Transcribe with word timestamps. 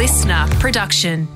listener 0.00 0.46
production. 0.58 1.28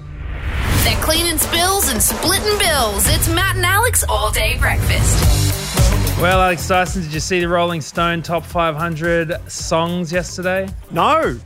They're 0.85 0.97
cleaning 1.03 1.37
spills 1.37 1.91
and 1.91 2.03
splitting 2.03 2.59
bills. 2.59 3.07
It's 3.09 3.29
Matt 3.29 3.57
and 3.57 3.67
Alex 3.67 4.07
all 4.09 4.31
day 4.31 4.57
breakfast. 4.59 6.19
Well, 6.19 6.41
Alex 6.41 6.67
Dyson, 6.67 7.03
did 7.03 7.13
you 7.13 7.21
see 7.21 7.41
the 7.41 7.49
Rolling 7.49 7.83
Stone 7.83 8.23
top 8.23 8.43
500 8.43 9.39
songs 9.53 10.11
yesterday? 10.11 10.67
No, 10.91 11.39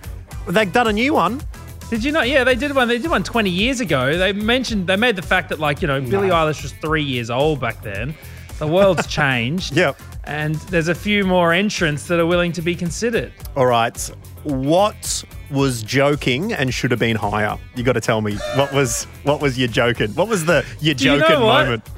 they've 0.47 0.73
done 0.73 0.87
a 0.87 0.93
new 0.93 1.13
one. 1.13 1.43
Did 1.91 2.05
you 2.05 2.13
not? 2.13 2.29
Yeah, 2.29 2.45
they 2.45 2.55
did 2.55 2.73
one. 2.73 2.87
They 2.87 2.99
did 2.99 3.11
one 3.11 3.25
20 3.25 3.51
years 3.51 3.81
ago. 3.81 4.17
They 4.17 4.33
mentioned, 4.33 4.87
they 4.87 4.95
made 4.95 5.17
the 5.17 5.23
fact 5.23 5.49
that, 5.49 5.59
like, 5.59 5.83
you 5.83 5.89
know, 5.89 6.01
Billie 6.01 6.29
Eilish 6.29 6.63
was 6.63 6.71
three 6.75 7.03
years 7.03 7.31
old 7.31 7.61
back 7.61 7.83
then. 7.83 8.15
The 8.61 8.69
world's 8.69 9.07
changed. 9.09 9.77
Yep. 9.77 10.01
And 10.23 10.55
there's 10.71 10.87
a 10.87 10.95
few 10.95 11.25
more 11.25 11.53
entrants 11.53 12.07
that 12.07 12.21
are 12.21 12.27
willing 12.27 12.53
to 12.53 12.63
be 12.63 12.77
considered. 12.77 13.33
All 13.57 13.67
right. 13.67 13.99
What 14.45 15.25
was 15.51 15.83
joking 15.83 16.53
and 16.53 16.73
should 16.73 16.91
have 16.91 17.01
been 17.01 17.17
higher? 17.17 17.57
You 17.75 17.83
got 17.83 17.95
to 17.95 18.01
tell 18.01 18.21
me 18.21 18.37
what 18.57 18.73
was 18.73 19.05
what 19.25 19.41
was 19.41 19.59
your 19.59 19.69
joking? 19.69 20.11
What 20.15 20.29
was 20.29 20.45
the 20.45 20.65
your 20.81 20.95
Do 20.95 21.05
you 21.05 21.19
joking 21.19 21.35
know 21.35 21.47
moment? 21.47 21.89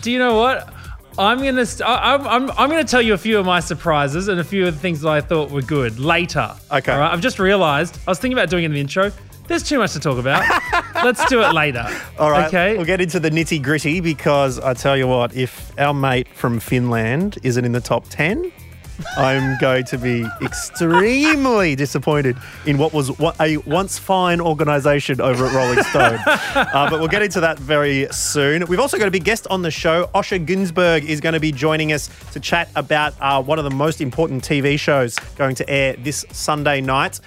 Do 0.00 0.10
you 0.10 0.18
know 0.18 0.36
what? 0.38 0.72
I'm 1.18 1.38
gonna 1.42 1.66
st- 1.66 1.86
I- 1.86 2.14
I'm, 2.14 2.26
I'm, 2.26 2.50
I'm 2.52 2.70
gonna 2.70 2.84
tell 2.84 3.02
you 3.02 3.14
a 3.14 3.18
few 3.18 3.38
of 3.38 3.44
my 3.44 3.60
surprises 3.60 4.28
and 4.28 4.40
a 4.40 4.44
few 4.44 4.66
of 4.66 4.74
the 4.74 4.80
things 4.80 5.00
that 5.02 5.08
I 5.10 5.20
thought 5.20 5.50
were 5.50 5.60
good 5.62 5.98
later. 5.98 6.54
Okay. 6.70 6.92
All 6.92 6.98
right. 7.00 7.12
I've 7.12 7.20
just 7.20 7.38
realised 7.38 7.98
I 8.06 8.10
was 8.12 8.18
thinking 8.18 8.38
about 8.38 8.48
doing 8.48 8.62
it 8.64 8.66
in 8.66 8.72
the 8.72 8.80
intro. 8.80 9.10
There's 9.48 9.64
too 9.64 9.78
much 9.78 9.92
to 9.94 10.00
talk 10.00 10.16
about. 10.18 10.44
Let's 11.04 11.24
do 11.28 11.42
it 11.42 11.52
later. 11.52 11.84
All 12.20 12.30
right. 12.30 12.46
Okay. 12.46 12.76
We'll 12.76 12.86
get 12.86 13.00
into 13.00 13.18
the 13.18 13.30
nitty 13.30 13.60
gritty 13.60 13.98
because 14.00 14.60
I 14.60 14.74
tell 14.74 14.96
you 14.96 15.08
what, 15.08 15.34
if 15.34 15.76
our 15.78 15.92
mate 15.92 16.28
from 16.28 16.60
Finland 16.60 17.38
isn't 17.42 17.64
in 17.64 17.72
the 17.72 17.80
top 17.80 18.04
ten. 18.08 18.52
I'm 19.16 19.58
going 19.58 19.84
to 19.84 19.98
be 19.98 20.26
extremely 20.42 21.74
disappointed 21.74 22.36
in 22.66 22.78
what 22.78 22.92
was 22.92 23.10
a 23.40 23.56
once 23.58 23.98
fine 23.98 24.40
organisation 24.40 25.20
over 25.20 25.46
at 25.46 25.54
Rolling 25.54 25.82
Stone. 25.84 26.18
uh, 26.26 26.90
but 26.90 26.98
we'll 26.98 27.08
get 27.08 27.22
into 27.22 27.40
that 27.40 27.58
very 27.58 28.06
soon. 28.10 28.66
We've 28.66 28.80
also 28.80 28.98
got 28.98 29.08
a 29.08 29.10
big 29.10 29.24
guest 29.24 29.46
on 29.48 29.62
the 29.62 29.70
show. 29.70 30.10
Osher 30.14 30.44
Gunsberg 30.44 31.04
is 31.04 31.20
going 31.20 31.34
to 31.34 31.40
be 31.40 31.52
joining 31.52 31.92
us 31.92 32.10
to 32.32 32.40
chat 32.40 32.68
about 32.76 33.14
uh, 33.20 33.42
one 33.42 33.58
of 33.58 33.64
the 33.64 33.70
most 33.70 34.00
important 34.00 34.42
TV 34.44 34.78
shows 34.78 35.18
going 35.36 35.54
to 35.56 35.68
air 35.68 35.94
this 35.94 36.24
Sunday 36.32 36.80
night. 36.80 37.20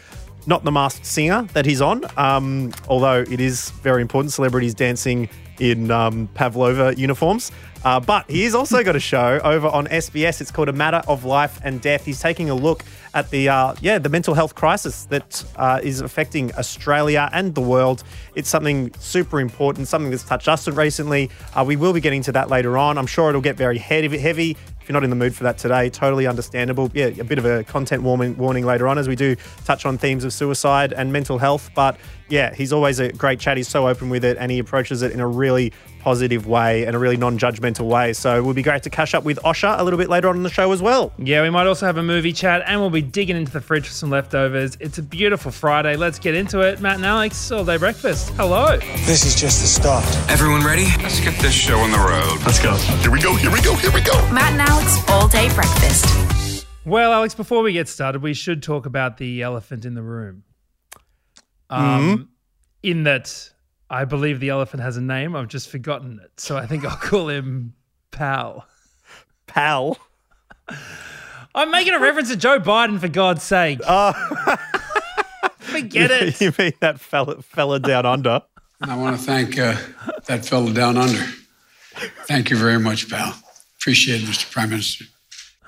Not 0.46 0.64
the 0.64 0.72
Masked 0.72 1.06
Singer 1.06 1.44
that 1.54 1.66
he's 1.66 1.82
on, 1.82 2.04
um, 2.18 2.74
although 2.90 3.22
it 3.22 3.40
is 3.40 3.70
very 3.70 4.02
important. 4.02 4.34
Celebrities 4.34 4.74
dancing 4.74 5.30
in 5.60 5.92
um, 5.92 6.28
Pavlova 6.34 6.96
uniforms. 6.98 7.52
Uh, 7.84 8.00
but 8.00 8.30
he's 8.30 8.56
also 8.56 8.82
got 8.82 8.96
a 8.96 9.00
show 9.00 9.42
over 9.44 9.68
on 9.68 9.88
SBS. 9.88 10.40
It's 10.40 10.52
called 10.52 10.70
A 10.70 10.74
Matter 10.74 11.02
of 11.08 11.26
Life 11.26 11.60
and 11.64 11.82
Death. 11.82 12.06
He's 12.06 12.22
taking 12.22 12.50
a 12.50 12.56
look 12.56 12.84
at 13.14 13.30
the 13.30 13.50
uh, 13.50 13.76
yeah 13.82 14.00
the 14.00 14.10
mental 14.10 14.34
health 14.34 14.56
crisis 14.56 15.06
that 15.06 15.44
uh, 15.58 15.80
is 15.84 16.02
affecting 16.02 16.54
Australia 16.56 17.30
and 17.34 17.54
the 17.54 17.62
world. 17.62 18.04
It's 18.36 18.50
something 18.50 18.94
super 19.00 19.42
important, 19.42 19.88
something 19.88 20.12
that's 20.12 20.24
touched 20.24 20.48
us 20.48 20.68
recently. 20.68 21.30
Uh, 21.54 21.66
we 21.68 21.76
will 21.76 21.94
be 21.94 22.00
getting 22.00 22.22
to 22.24 22.32
that 22.32 22.50
later 22.50 22.78
on. 22.78 22.98
I'm 22.98 23.08
sure 23.08 23.30
it'll 23.30 23.42
get 23.42 23.58
very 23.58 23.78
heavy. 23.78 24.56
If 24.84 24.90
you're 24.90 24.94
not 24.94 25.06
in 25.06 25.10
the 25.10 25.16
mood 25.16 25.34
for 25.34 25.44
that 25.46 25.58
today, 25.58 25.90
totally 25.90 26.28
understandable. 26.28 26.92
Yeah, 26.94 27.06
a 27.06 27.24
bit 27.24 27.38
of 27.38 27.46
a 27.46 27.64
content 27.64 28.04
warning, 28.04 28.36
warning 28.36 28.66
later 28.66 28.86
on 28.90 28.98
as 28.98 29.08
we 29.08 29.16
do 29.16 29.38
touch 29.64 29.86
on 29.86 29.98
themes 29.98 30.26
of 30.26 30.34
suicide 30.34 30.92
and 30.92 31.14
mental 31.14 31.38
health. 31.38 31.70
But 31.74 31.98
yeah, 32.34 32.52
he's 32.52 32.74
always 32.74 33.00
a 33.00 33.12
great 33.12 33.40
chat. 33.40 33.58
He's 33.58 33.68
so 33.68 33.88
open 33.88 34.10
with 34.10 34.26
it 34.26 34.38
and 34.40 34.52
he 34.52 34.58
approaches 34.58 35.04
it 35.04 35.12
in 35.12 35.20
a 35.20 35.28
really 35.28 35.72
positive 36.00 36.48
way 36.48 36.84
and 36.84 36.96
a 36.96 37.00
really 37.00 37.16
non-judgmental 37.16 37.88
way. 37.88 38.12
So 38.14 38.36
it 38.36 38.44
would 38.44 38.56
be 38.56 38.64
great 38.64 38.82
to 38.84 38.90
catch 38.90 39.14
up 39.14 39.24
with 39.24 39.38
Osher 39.44 39.78
a 39.78 39.84
little 39.84 40.00
bit 40.00 40.10
later 40.10 40.30
on 40.30 40.38
in 40.38 40.44
the 40.44 40.50
show 40.50 40.72
as 40.72 40.82
well. 40.82 41.14
Yeah, 41.20 41.44
we 41.44 41.52
might 41.52 41.68
also 41.68 41.86
have 41.86 41.98
a 41.98 42.04
movie 42.04 42.34
chat 42.34 42.64
and 42.66 42.82
we'll 42.82 42.90
be 42.90 43.04
digging 43.04 43.38
into 43.38 43.52
the 43.52 43.62
fridge 43.62 43.86
for 43.86 43.94
some 43.94 44.10
leftovers. 44.10 44.76
It's 44.80 44.98
a 44.98 45.04
beautiful 45.04 45.52
Friday. 45.52 45.96
Let's 45.96 46.18
get 46.18 46.34
into 46.34 46.62
it. 46.62 46.82
Matt 46.82 46.96
and 46.96 47.06
Alex, 47.06 47.52
all 47.52 47.64
day 47.64 47.78
breakfast. 47.78 48.32
Hello. 48.32 48.78
This 49.06 49.26
is 49.26 49.40
just 49.40 49.62
the 49.62 49.68
start. 49.68 50.04
Everyone 50.28 50.66
ready? 50.66 50.88
Let's 51.04 51.20
get 51.20 51.40
this 51.40 51.54
show 51.54 51.78
on 51.78 51.92
the 51.92 52.00
road. 52.00 52.42
Let's 52.48 52.60
go. 52.60 52.76
Here 52.76 53.12
we 53.12 53.22
go. 53.22 53.36
Here 53.36 53.52
we 53.52 53.62
go. 53.62 53.76
Here 53.76 53.92
we 53.92 54.02
go. 54.02 54.14
Matt 54.32 54.54
and 54.54 54.62
Alex 54.62 55.08
all 55.08 55.28
day 55.28 55.54
breakfast. 55.54 56.66
Well, 56.84 57.14
Alex, 57.14 57.36
before 57.36 57.62
we 57.62 57.74
get 57.74 57.88
started, 57.88 58.24
we 58.24 58.34
should 58.34 58.64
talk 58.64 58.88
about 58.88 59.18
the 59.18 59.44
elephant 59.44 59.86
in 59.86 59.94
the 59.94 60.02
room. 60.02 60.44
Um, 61.74 62.30
In 62.82 63.04
that 63.04 63.52
I 63.90 64.06
believe 64.06 64.40
the 64.40 64.50
elephant 64.50 64.82
has 64.84 64.98
a 64.98 65.02
name. 65.02 65.36
I've 65.36 65.48
just 65.48 65.70
forgotten 65.70 66.20
it. 66.24 66.32
So 66.40 66.58
I 66.58 66.66
think 66.66 66.86
I'll 66.86 66.98
call 67.02 67.30
him 67.30 67.74
Pal. 68.12 68.66
Pal. 69.48 69.98
I'm 71.56 71.70
making 71.72 71.94
a 71.94 72.00
reference 72.00 72.30
to 72.30 72.38
Joe 72.38 72.60
Biden, 72.60 73.00
for 73.00 73.08
God's 73.08 73.44
sake. 73.44 73.80
Forget 75.60 76.12
it. 76.12 76.42
you 76.42 76.54
mean 76.58 76.74
that 76.82 77.00
fella, 77.00 77.42
fella 77.42 77.80
down 77.80 78.06
under? 78.06 78.42
I 78.82 78.96
want 78.98 79.18
to 79.18 79.24
thank 79.24 79.58
uh, 79.58 79.76
that 80.26 80.46
fellow 80.46 80.72
down 80.74 80.98
under. 80.98 81.24
Thank 82.26 82.50
you 82.50 82.58
very 82.58 82.80
much, 82.80 83.10
pal. 83.10 83.34
Appreciate 83.80 84.24
it, 84.24 84.26
Mr. 84.26 84.52
Prime 84.52 84.70
Minister. 84.72 85.06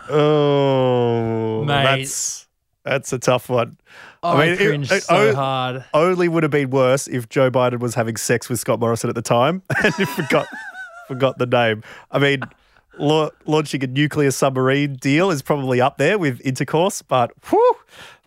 Oh, 0.10 1.64
Mate. 1.66 1.84
that's 1.84 2.48
that's 2.84 3.14
a 3.14 3.20
tough 3.20 3.50
one. 3.50 3.78
I, 4.34 4.46
it- 4.46 4.58
cringed 4.58 4.92
it 4.92 5.04
so 5.04 5.16
o- 5.30 5.36
hard. 5.36 5.86
Only 5.94 6.28
would 6.28 6.44
have 6.44 6.52
been 6.52 6.70
worse 6.70 7.08
if 7.08 7.30
Joe 7.30 7.50
Biden 7.52 7.80
was 7.80 7.96
having 7.96 8.18
sex 8.18 8.50
with 8.50 8.60
Scott 8.60 8.80
Morrison 8.80 9.10
at 9.10 9.16
the 9.16 9.22
time 9.22 9.62
and 9.84 9.94
forgot 10.10 10.48
forgot 11.08 11.38
the 11.38 11.46
name. 11.46 11.84
I 12.12 12.20
mean, 12.20 12.42
la- 12.98 13.30
launching 13.46 13.84
a 13.84 13.88
nuclear 13.88 14.32
submarine 14.32 14.96
deal 14.96 15.30
is 15.32 15.42
probably 15.42 15.80
up 15.82 15.98
there 15.98 16.18
with 16.18 16.42
intercourse, 16.46 17.02
but 17.02 17.32
whew, 17.50 17.76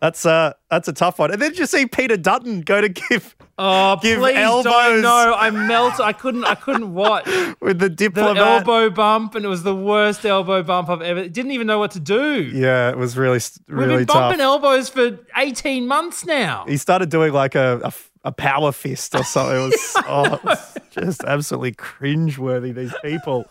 that's 0.01 0.25
a 0.25 0.55
that's 0.71 0.89
a 0.89 0.93
tough 0.93 1.19
one. 1.19 1.31
And 1.33 1.41
then 1.41 1.51
did 1.51 1.59
you 1.59 1.67
see 1.67 1.87
Peter 1.87 2.17
Dutton 2.17 2.61
go 2.63 2.81
to 2.81 2.89
give 2.89 3.35
Oh, 3.61 3.97
give 4.01 4.21
please 4.21 4.37
elbows. 4.37 4.65
don't. 4.65 5.03
No, 5.03 5.35
I 5.37 5.51
melt. 5.51 5.99
I 5.99 6.13
couldn't. 6.13 6.45
I 6.45 6.55
couldn't 6.55 6.95
watch 6.95 7.27
with 7.61 7.81
the 7.81 7.89
the 7.89 8.35
elbow 8.37 8.89
bump, 8.89 9.35
and 9.35 9.45
it 9.45 9.49
was 9.49 9.65
the 9.65 9.75
worst 9.75 10.25
elbow 10.25 10.63
bump 10.63 10.89
I've 10.89 11.03
ever. 11.03 11.29
Didn't 11.29 11.51
even 11.51 11.67
know 11.67 11.81
what 11.81 11.91
to 11.93 12.01
do. 12.01 12.35
Yeah, 12.43 12.91
it 12.91 12.97
was 12.97 13.17
really 13.17 13.41
We've 13.67 13.79
really 13.79 13.97
been 13.99 14.07
tough. 14.07 14.15
bumping 14.17 14.41
elbows 14.41 14.89
for 14.89 15.19
eighteen 15.37 15.89
months 15.89 16.25
now. 16.25 16.67
he 16.69 16.77
started 16.77 17.09
doing 17.11 17.33
like 17.33 17.57
a, 17.57 17.81
a, 17.83 18.29
a 18.29 18.33
power 18.33 18.71
fist 18.71 19.17
or 19.17 19.25
something. 19.25 19.57
It 19.57 19.65
was, 19.65 19.95
oh, 20.07 20.35
it 20.35 20.45
was 20.45 20.75
just 20.93 21.25
absolutely 21.25 21.73
cringeworthy, 21.73 22.73
these 22.73 22.95
people. 23.03 23.47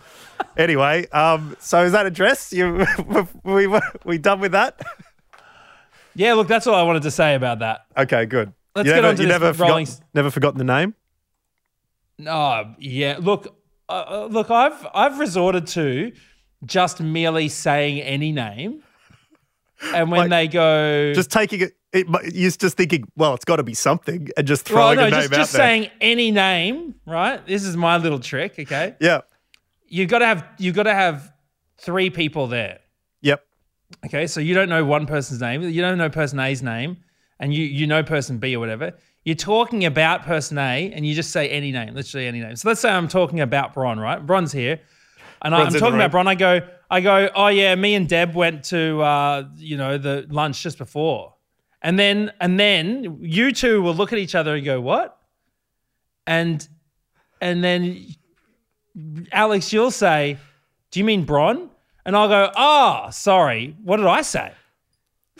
Anyway, 0.55 1.07
um, 1.09 1.57
so 1.59 1.83
is 1.83 1.91
that 1.91 2.05
addressed? 2.05 2.53
You, 2.53 2.85
we, 3.43 3.67
we, 3.67 3.79
we 4.05 4.17
done 4.17 4.39
with 4.39 4.53
that? 4.53 4.79
Yeah, 6.17 6.33
look, 6.33 6.47
that's 6.47 6.66
all 6.66 6.73
I 6.75 6.81
wanted 6.81 7.03
to 7.03 7.11
say 7.11 7.35
about 7.35 7.59
that. 7.59 7.85
Okay, 7.95 8.25
good. 8.25 8.51
Let's 8.75 8.88
you 8.88 8.94
get 8.94 9.01
never, 9.01 9.07
on 9.09 9.16
to 9.16 9.22
you 9.22 9.28
never, 9.28 9.53
rolling- 9.53 9.85
forgot, 9.85 10.01
never 10.13 10.31
forgotten 10.31 10.57
the 10.57 10.63
name? 10.63 10.95
Oh, 12.28 12.73
yeah. 12.79 13.17
Look, 13.19 13.55
uh, 13.88 13.91
uh, 14.07 14.27
look, 14.29 14.50
I've 14.50 14.88
I've 14.94 15.19
resorted 15.19 15.67
to 15.67 16.11
just 16.66 17.00
merely 17.00 17.47
saying 17.50 18.01
any 18.01 18.31
name, 18.31 18.81
and 19.94 20.09
when 20.11 20.22
Like, 20.22 20.29
they 20.29 20.47
go, 20.47 21.13
Just 21.13 21.29
taking 21.29 21.61
it, 21.61 21.73
it 21.94 22.07
you're 22.33 22.50
just 22.50 22.75
thinking, 22.77 23.07
well, 23.16 23.35
it's 23.35 23.45
got 23.45 23.57
to 23.57 23.63
be 23.63 23.75
something 23.75 24.29
and 24.35 24.47
just 24.47 24.67
well, 24.72 24.94
throwing 24.95 24.97
no, 24.97 25.06
a 25.06 25.11
name 25.11 25.22
just, 25.22 25.33
out 25.33 25.38
just 25.38 25.53
there. 25.53 25.61
saying 25.61 25.89
any 26.01 26.31
name, 26.31 26.95
right? 27.06 27.45
This 27.45 27.63
is 27.63 27.77
my 27.77 27.97
little 27.97 28.19
trick. 28.19 28.56
Okay, 28.57 28.95
Yeah. 29.00 29.22
you've 29.88 30.09
got 30.09 30.19
to 30.19 30.25
have 30.25 30.44
you've 30.57 30.75
got 30.75 30.83
to 30.83 30.94
have 30.95 31.31
three 31.77 32.09
people 32.09 32.47
there. 32.47 32.79
Okay, 34.05 34.27
so 34.27 34.39
you 34.39 34.53
don't 34.53 34.69
know 34.69 34.83
one 34.83 35.05
person's 35.05 35.41
name, 35.41 35.61
you 35.63 35.81
don't 35.81 35.97
know 35.97 36.09
person 36.09 36.39
A's 36.39 36.61
name, 36.61 36.97
and 37.39 37.53
you 37.53 37.63
you 37.63 37.87
know 37.87 38.03
person 38.03 38.37
B 38.37 38.55
or 38.55 38.59
whatever. 38.59 38.93
You're 39.23 39.35
talking 39.35 39.85
about 39.85 40.23
person 40.23 40.57
A, 40.57 40.91
and 40.93 41.05
you 41.05 41.13
just 41.13 41.31
say 41.31 41.49
any 41.49 41.71
name, 41.71 41.93
literally 41.93 42.27
any 42.27 42.39
name. 42.39 42.55
So 42.55 42.67
let's 42.67 42.81
say 42.81 42.89
I'm 42.89 43.07
talking 43.07 43.41
about 43.41 43.73
Bron, 43.73 43.99
right? 43.99 44.25
Bron's 44.25 44.51
here, 44.51 44.79
and 45.41 45.53
Bron's 45.53 45.73
I'm 45.75 45.79
talking 45.79 45.95
about 45.95 46.11
Bron. 46.11 46.27
I 46.27 46.35
go, 46.35 46.61
I 46.89 47.01
go, 47.01 47.29
oh 47.33 47.47
yeah, 47.47 47.75
me 47.75 47.95
and 47.95 48.07
Deb 48.07 48.35
went 48.35 48.65
to 48.65 49.01
uh, 49.01 49.43
you 49.55 49.77
know 49.77 49.97
the 49.97 50.25
lunch 50.29 50.63
just 50.63 50.77
before, 50.77 51.35
and 51.81 51.97
then 51.97 52.31
and 52.41 52.59
then 52.59 53.19
you 53.21 53.51
two 53.51 53.81
will 53.81 53.95
look 53.95 54.12
at 54.12 54.19
each 54.19 54.35
other 54.35 54.56
and 54.56 54.65
go, 54.65 54.81
what? 54.81 55.17
And 56.25 56.67
and 57.39 57.63
then 57.63 58.06
Alex, 59.31 59.71
you'll 59.71 59.91
say, 59.91 60.38
do 60.91 61.00
you 61.00 61.06
mean 61.06 61.23
Bron? 61.23 61.69
And 62.07 62.15
I'll 62.15 62.30
go, 62.30 62.50
ah, 62.56 63.09
sorry. 63.09 63.75
What 63.83 63.98
did 63.98 64.06
I 64.06 64.21
say? 64.21 64.54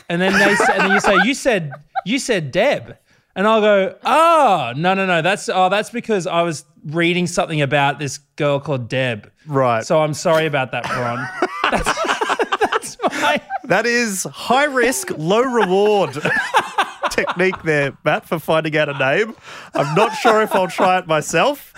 And 0.10 0.22
then 0.22 0.34
they 0.34 0.54
say, 0.54 0.74
and 0.74 0.82
then 0.82 0.92
you 0.92 1.00
say, 1.00 1.16
you 1.24 1.34
said, 1.34 1.72
you 2.06 2.20
said 2.20 2.52
Deb. 2.52 2.98
And 3.38 3.48
I'll 3.48 3.62
go, 3.62 3.96
oh, 4.04 4.74
no, 4.76 4.94
no, 4.94 5.06
no. 5.06 5.22
That's 5.22 5.48
oh, 5.48 5.70
that's 5.70 5.92
because 5.92 6.28
I 6.28 6.42
was 6.42 6.66
reading 6.84 7.26
something 7.26 7.62
about 7.62 8.00
this 8.00 8.18
girl 8.36 8.60
called 8.60 8.90
Deb. 8.90 9.32
Right. 9.46 9.86
So 9.86 10.02
I'm 10.02 10.14
sorry 10.14 10.46
about 10.46 10.74
that, 10.74 10.84
Bron. 10.84 11.26
that's, 11.72 12.98
that's 12.98 12.98
my 13.22 13.42
That 13.64 13.86
is 13.86 14.24
high 14.24 14.66
risk, 14.66 15.12
low 15.18 15.44
reward 15.44 16.18
technique 17.12 17.62
there, 17.64 17.98
Matt, 18.04 18.28
for 18.28 18.40
finding 18.40 18.76
out 18.76 18.90
a 18.90 18.98
name. 18.98 19.36
I'm 19.74 19.96
not 19.96 20.18
sure 20.18 20.42
if 20.42 20.54
I'll 20.54 20.68
try 20.68 20.98
it 21.00 21.08
myself, 21.08 21.74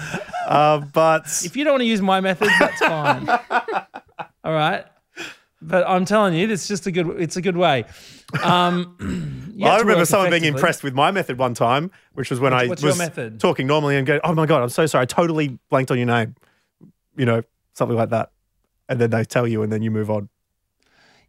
uh, 0.47 0.80
but 0.80 1.25
if 1.45 1.56
you 1.56 1.63
don't 1.63 1.74
want 1.74 1.81
to 1.81 1.88
use 1.88 2.01
my 2.01 2.21
method, 2.21 2.50
that's 2.59 2.80
fine. 2.80 3.27
All 4.44 4.54
right. 4.54 4.86
But 5.62 5.88
I'm 5.88 6.06
telling 6.06 6.36
you, 6.36 6.50
it's 6.50 6.68
just 6.68 6.88
a 6.88 6.92
good 6.92 7.19
it's 7.19 7.36
a 7.36 7.42
good 7.42 7.57
way. 7.57 7.83
Um, 8.44 9.56
have 9.62 9.74
I 9.74 9.80
remember 9.80 10.06
someone 10.06 10.30
being 10.30 10.45
impressed 10.45 10.83
with 10.83 10.94
my 10.94 11.12
method 11.12 11.38
one 11.38 11.54
time, 11.54 11.92
which 12.13 12.30
was 12.30 12.39
when 12.39 12.54
What's- 12.54 12.81
I 12.81 12.88
what's 12.88 13.12
was 13.12 13.39
talking 13.39 13.68
normally 13.68 13.98
and 13.98 14.07
go, 14.07 14.21
"Oh 14.24 14.33
my 14.33 14.45
god, 14.45 14.62
I'm 14.63 14.69
so 14.69 14.86
sorry, 14.86 15.01
I 15.01 15.06
totally 15.06 15.60
blanked 15.69 15.92
on 15.92 15.98
your 15.98 16.07
name," 16.07 16.36
you 17.18 17.25
know, 17.25 17.42
something 17.74 17.98
like 17.98 18.10
that, 18.12 18.31
and 18.88 19.01
then 19.01 19.10
they 19.10 19.25
tell 19.25 19.45
you, 19.48 19.62
and 19.62 19.71
then 19.71 19.81
you 19.81 19.92
move 19.92 20.10
on. 20.10 20.30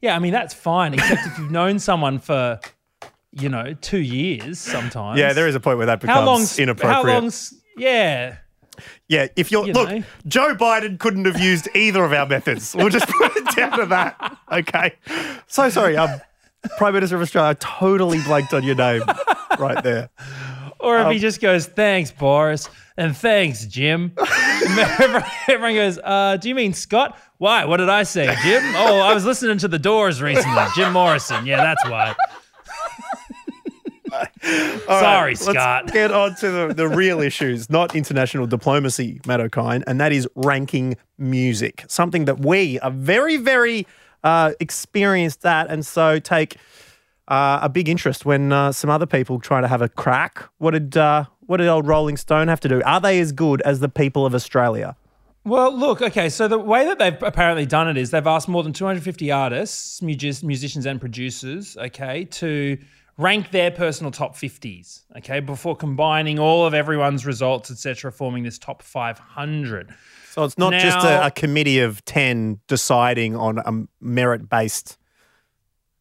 Yeah, 0.00 0.14
I 0.14 0.20
mean 0.20 0.32
that's 0.32 0.54
fine, 0.54 0.94
except 0.94 1.26
if 1.26 1.38
you've 1.38 1.50
known 1.50 1.80
someone 1.80 2.20
for, 2.20 2.60
you 3.32 3.48
know, 3.48 3.74
two 3.80 3.98
years 3.98 4.60
sometimes. 4.60 5.18
Yeah, 5.18 5.32
there 5.32 5.48
is 5.48 5.56
a 5.56 5.60
point 5.60 5.78
where 5.78 5.86
that 5.86 6.00
becomes 6.00 6.18
how 6.20 6.24
long's 6.24 6.58
inappropriate. 6.58 6.94
How 7.04 7.20
long's 7.20 7.54
yeah? 7.76 8.36
Yeah, 9.10 9.26
if 9.34 9.50
you're 9.50 9.66
You 9.66 9.72
look, 9.72 9.90
know. 9.90 10.02
Joe 10.28 10.54
Biden 10.54 10.96
couldn't 10.98 11.24
have 11.24 11.40
used 11.40 11.68
either 11.74 12.04
of 12.04 12.12
our 12.12 12.26
methods. 12.26 12.76
We'll 12.76 12.90
just 12.90 13.08
put 13.08 13.36
it 13.36 13.56
down 13.56 13.76
to 13.80 13.86
that. 13.86 14.38
Okay. 14.52 14.94
So 15.48 15.68
sorry, 15.68 15.96
um, 15.96 16.20
Prime 16.78 16.94
Minister 16.94 17.16
of 17.16 17.22
Australia, 17.22 17.50
I 17.50 17.54
totally 17.54 18.22
blanked 18.22 18.54
on 18.54 18.62
your 18.62 18.76
name 18.76 19.02
right 19.58 19.82
there. 19.82 20.10
Or 20.78 21.00
if 21.00 21.08
he 21.08 21.14
Um, 21.16 21.20
just 21.20 21.40
goes, 21.40 21.66
"Thanks, 21.66 22.10
Boris," 22.12 22.70
and 22.96 23.14
"Thanks, 23.16 23.66
Jim," 23.66 24.12
everyone, 24.16 25.24
everyone 25.48 25.74
goes, 25.74 25.98
uh, 26.02 26.38
"Do 26.40 26.48
you 26.48 26.54
mean 26.54 26.72
Scott? 26.72 27.18
Why? 27.38 27.64
What 27.64 27.78
did 27.78 27.88
I 27.90 28.04
say, 28.04 28.34
Jim? 28.44 28.62
Oh, 28.76 29.00
I 29.00 29.12
was 29.12 29.24
listening 29.26 29.58
to 29.58 29.68
the 29.68 29.78
Doors 29.78 30.22
recently. 30.22 30.62
Jim 30.76 30.92
Morrison. 30.92 31.44
Yeah, 31.44 31.56
that's 31.56 31.84
why." 31.90 32.14
Sorry, 34.86 35.34
Scott. 35.34 35.84
Let's 35.84 35.92
get 35.92 36.12
on 36.12 36.34
to 36.36 36.50
the, 36.50 36.74
the 36.74 36.88
real 36.88 37.20
issues, 37.30 37.70
not 37.70 37.94
international 37.94 38.46
diplomacy, 38.46 39.20
Matt 39.26 39.40
O'Kine, 39.40 39.84
and 39.86 40.00
that 40.00 40.12
is 40.12 40.28
ranking 40.34 40.96
music. 41.18 41.84
Something 41.88 42.24
that 42.26 42.40
we 42.40 42.78
are 42.80 42.90
very, 42.90 43.36
very 43.36 43.86
uh, 44.24 44.52
experienced 44.60 45.44
at, 45.46 45.70
and 45.70 45.84
so 45.84 46.18
take 46.18 46.56
uh, 47.28 47.60
a 47.62 47.68
big 47.68 47.88
interest 47.88 48.24
when 48.24 48.52
uh, 48.52 48.72
some 48.72 48.90
other 48.90 49.06
people 49.06 49.38
try 49.38 49.60
to 49.60 49.68
have 49.68 49.82
a 49.82 49.88
crack. 49.88 50.42
What 50.58 50.72
did 50.72 50.96
uh, 50.96 51.24
what 51.46 51.58
did 51.58 51.68
old 51.68 51.86
Rolling 51.86 52.16
Stone 52.16 52.48
have 52.48 52.60
to 52.60 52.68
do? 52.68 52.82
Are 52.84 53.00
they 53.00 53.20
as 53.20 53.32
good 53.32 53.60
as 53.62 53.80
the 53.80 53.88
people 53.88 54.26
of 54.26 54.34
Australia? 54.34 54.96
Well, 55.44 55.74
look, 55.74 56.02
okay, 56.02 56.28
so 56.28 56.48
the 56.48 56.58
way 56.58 56.84
that 56.84 56.98
they've 56.98 57.22
apparently 57.22 57.64
done 57.64 57.88
it 57.88 57.96
is 57.96 58.10
they've 58.10 58.26
asked 58.26 58.46
more 58.46 58.62
than 58.62 58.74
250 58.74 59.30
artists, 59.30 60.00
musi- 60.00 60.44
musicians, 60.44 60.84
and 60.84 61.00
producers, 61.00 61.78
okay, 61.78 62.26
to 62.26 62.76
rank 63.20 63.50
their 63.50 63.70
personal 63.70 64.10
top 64.10 64.34
50s, 64.34 65.02
okay, 65.18 65.40
before 65.40 65.76
combining 65.76 66.38
all 66.38 66.64
of 66.66 66.72
everyone's 66.72 67.26
results, 67.26 67.70
etc., 67.70 68.10
forming 68.10 68.42
this 68.42 68.58
top 68.58 68.82
500. 68.82 69.94
So 70.30 70.44
it's 70.44 70.56
not 70.56 70.72
just 70.72 71.04
a, 71.04 71.26
a 71.26 71.30
committee 71.30 71.80
of 71.80 72.04
10 72.04 72.60
deciding 72.66 73.36
on 73.36 73.58
a 73.58 73.86
merit 74.00 74.48
based 74.48 74.96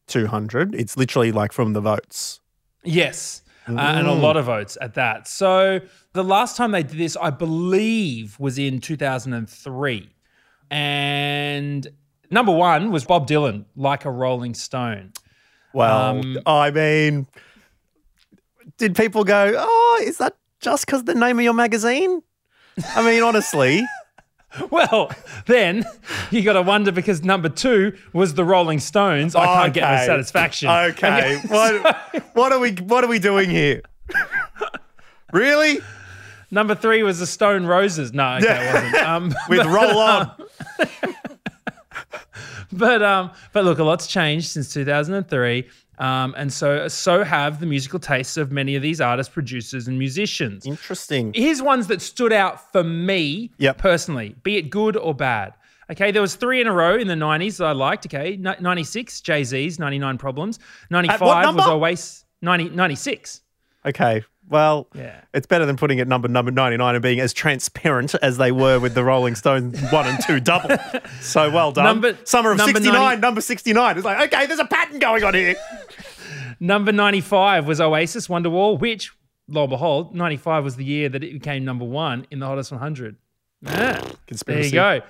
200. 0.06 0.74
It's 0.74 0.96
literally 0.96 1.32
like 1.32 1.52
from 1.52 1.72
the 1.72 1.80
votes. 1.80 2.40
Yes. 2.84 3.42
Uh, 3.68 3.78
and 3.78 4.06
a 4.06 4.12
lot 4.12 4.36
of 4.36 4.46
votes 4.46 4.78
at 4.80 4.94
that. 4.94 5.28
So 5.28 5.80
the 6.12 6.24
last 6.24 6.56
time 6.56 6.70
they 6.72 6.82
did 6.82 6.98
this, 6.98 7.16
I 7.20 7.30
believe, 7.30 8.38
was 8.40 8.58
in 8.58 8.80
2003. 8.80 10.08
And 10.70 11.88
number 12.30 12.52
one 12.52 12.90
was 12.90 13.04
Bob 13.04 13.28
Dylan, 13.28 13.66
like 13.76 14.04
a 14.04 14.10
Rolling 14.10 14.54
Stone. 14.54 15.12
Well, 15.72 16.18
Um, 16.18 16.38
I 16.46 16.70
mean, 16.70 17.26
did 18.78 18.94
people 18.96 19.24
go, 19.24 19.54
oh, 19.56 20.02
is 20.04 20.18
that 20.18 20.36
just 20.60 20.86
because 20.86 21.04
the 21.04 21.14
name 21.14 21.38
of 21.38 21.44
your 21.44 21.54
magazine? 21.54 22.22
I 22.94 23.02
mean, 23.04 23.22
honestly, 23.22 23.84
Well, 24.70 25.12
then 25.46 25.84
you 26.32 26.42
got 26.42 26.54
to 26.54 26.62
wonder 26.62 26.90
because 26.90 27.22
number 27.22 27.48
two 27.48 27.96
was 28.12 28.34
the 28.34 28.44
Rolling 28.44 28.80
Stones. 28.80 29.36
I 29.36 29.46
can't 29.46 29.72
get 29.74 29.84
my 29.84 30.04
satisfaction. 30.04 30.68
okay. 30.68 31.40
what, 31.46 31.96
what 32.34 32.52
are 32.52 32.58
we 32.58 32.72
what 32.72 33.04
are 33.04 33.06
we 33.06 33.20
doing 33.20 33.48
here? 33.48 33.82
really? 35.32 35.78
Number 36.50 36.74
three 36.74 37.04
was 37.04 37.20
the 37.20 37.28
Stone 37.28 37.66
Roses. 37.66 38.12
No, 38.12 38.38
okay, 38.38 38.68
it 38.68 38.74
wasn't. 38.74 38.94
Um, 39.06 39.34
With 39.48 39.66
roll 39.66 39.98
on. 39.98 40.32
but 42.72 43.02
um, 43.02 43.30
but 43.52 43.64
look, 43.64 43.78
a 43.78 43.84
lot's 43.84 44.06
changed 44.06 44.48
since 44.48 44.72
2003. 44.72 45.68
Um, 45.98 46.34
and 46.38 46.50
so 46.50 46.88
so 46.88 47.22
have 47.22 47.60
the 47.60 47.66
musical 47.66 47.98
tastes 47.98 48.38
of 48.38 48.50
many 48.50 48.74
of 48.74 48.82
these 48.82 49.00
artists, 49.00 49.32
producers, 49.32 49.86
and 49.86 49.98
musicians. 49.98 50.64
Interesting. 50.64 51.32
Here's 51.34 51.60
ones 51.60 51.88
that 51.88 52.00
stood 52.00 52.32
out 52.32 52.72
for 52.72 52.82
me 52.82 53.50
Yep. 53.58 53.78
personally, 53.78 54.34
be 54.42 54.56
it 54.56 54.70
good 54.70 54.96
or 54.96 55.14
bad. 55.14 55.52
Okay, 55.90 56.10
there 56.12 56.22
was 56.22 56.36
three 56.36 56.60
in 56.60 56.68
a 56.68 56.72
row 56.72 56.96
in 56.96 57.08
the 57.08 57.14
90s 57.14 57.58
that 57.58 57.66
I 57.66 57.72
liked. 57.72 58.06
Okay, 58.06 58.36
96, 58.36 59.20
Jay-Z's 59.22 59.78
99 59.78 60.18
Problems. 60.18 60.60
95 60.88 61.56
was? 61.56 61.66
Oasis, 61.68 62.24
90, 62.42 62.70
96. 62.70 63.40
Okay. 63.84 64.24
Well, 64.50 64.88
Yeah. 64.94 65.20
it's 65.32 65.46
better 65.46 65.64
than 65.64 65.76
putting 65.76 65.98
it 66.00 66.08
number 66.08 66.26
number 66.28 66.50
99 66.50 66.94
and 66.96 67.02
being 67.02 67.20
as 67.20 67.32
transparent 67.32 68.14
as 68.20 68.36
they 68.36 68.50
were 68.52 68.78
with 68.80 68.94
the 68.94 69.04
Rolling 69.04 69.36
Stones 69.36 69.80
1 69.92 70.06
and 70.06 70.18
2 70.26 70.40
double. 70.40 70.76
So 71.20 71.50
well 71.50 71.70
done. 71.72 71.84
Number- 71.84 72.18
Summer 72.24 72.50
of 72.50 72.58
number 72.58 72.72
69, 72.78 73.00
90 73.00 73.20
number 73.20 73.40
69. 73.40 73.96
It's 73.96 74.04
like, 74.04 74.32
okay, 74.32 74.46
there's 74.46 74.58
a 74.58 74.64
pattern 74.66 74.98
going 74.98 75.22
on 75.24 75.34
here. 75.34 75.54
Number 76.58 76.92
95 76.92 77.66
was 77.66 77.80
Oasis 77.80 78.28
Wonderwall, 78.28 78.78
which, 78.78 79.12
lo 79.48 79.62
and 79.62 79.70
behold, 79.70 80.14
95 80.14 80.64
was 80.64 80.76
the 80.76 80.84
year 80.84 81.08
that 81.08 81.22
it 81.24 81.32
became 81.32 81.64
number 81.64 81.84
one 81.84 82.26
in 82.30 82.38
the 82.40 82.46
Hottest 82.46 82.70
100. 82.72 83.16
Yeah, 83.62 83.70
there 83.72 84.02
Conspiracy. 84.26 84.68
you 84.70 84.74
go. 84.74 85.00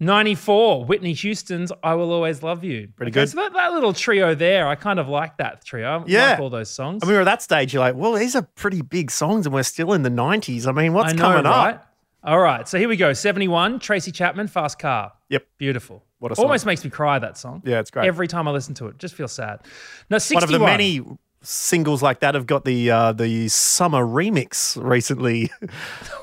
94, 0.00 0.84
Whitney 0.84 1.12
Houston's 1.12 1.72
I 1.82 1.94
Will 1.94 2.12
Always 2.12 2.42
Love 2.42 2.64
You. 2.64 2.88
Pretty 2.96 3.12
good. 3.12 3.28
So 3.28 3.36
that, 3.36 3.52
that 3.52 3.72
little 3.72 3.92
trio 3.92 4.34
there, 4.34 4.66
I 4.66 4.74
kind 4.74 4.98
of 4.98 5.08
like 5.08 5.36
that 5.38 5.64
trio. 5.64 6.00
I 6.00 6.04
Yeah. 6.06 6.30
like 6.30 6.40
all 6.40 6.50
those 6.50 6.70
songs. 6.70 7.02
I 7.02 7.06
mean, 7.06 7.14
we're 7.14 7.20
at 7.20 7.24
that 7.24 7.42
stage, 7.42 7.72
you're 7.72 7.80
like, 7.80 7.94
well, 7.94 8.12
these 8.14 8.34
are 8.34 8.42
pretty 8.42 8.82
big 8.82 9.10
songs 9.10 9.46
and 9.46 9.54
we're 9.54 9.62
still 9.62 9.92
in 9.92 10.02
the 10.02 10.10
90s. 10.10 10.66
I 10.66 10.72
mean, 10.72 10.92
what's 10.92 11.12
I 11.12 11.16
know, 11.16 11.22
coming 11.22 11.44
right? 11.44 11.74
up? 11.74 11.90
All 12.24 12.38
right, 12.40 12.66
so 12.66 12.78
here 12.78 12.88
we 12.88 12.96
go. 12.96 13.12
71, 13.12 13.78
Tracy 13.80 14.10
Chapman, 14.10 14.48
Fast 14.48 14.78
Car. 14.78 15.12
Yep. 15.28 15.46
Beautiful. 15.58 16.02
What 16.18 16.32
a 16.32 16.36
song. 16.36 16.46
Almost 16.46 16.64
makes 16.64 16.82
me 16.82 16.90
cry, 16.90 17.18
that 17.18 17.36
song. 17.36 17.62
Yeah, 17.66 17.80
it's 17.80 17.90
great. 17.90 18.06
Every 18.06 18.26
time 18.28 18.48
I 18.48 18.50
listen 18.50 18.74
to 18.76 18.86
it, 18.86 18.98
just 18.98 19.14
feel 19.14 19.28
sad. 19.28 19.60
Now, 20.08 20.18
61. 20.18 20.40
One 20.40 20.54
of 20.54 20.60
the 20.60 20.66
many 20.66 21.18
singles 21.42 22.02
like 22.02 22.20
that 22.20 22.34
have 22.34 22.46
got 22.46 22.64
the 22.64 22.90
uh, 22.90 23.12
the 23.12 23.48
summer 23.48 24.02
remix 24.04 24.82
recently. 24.82 25.52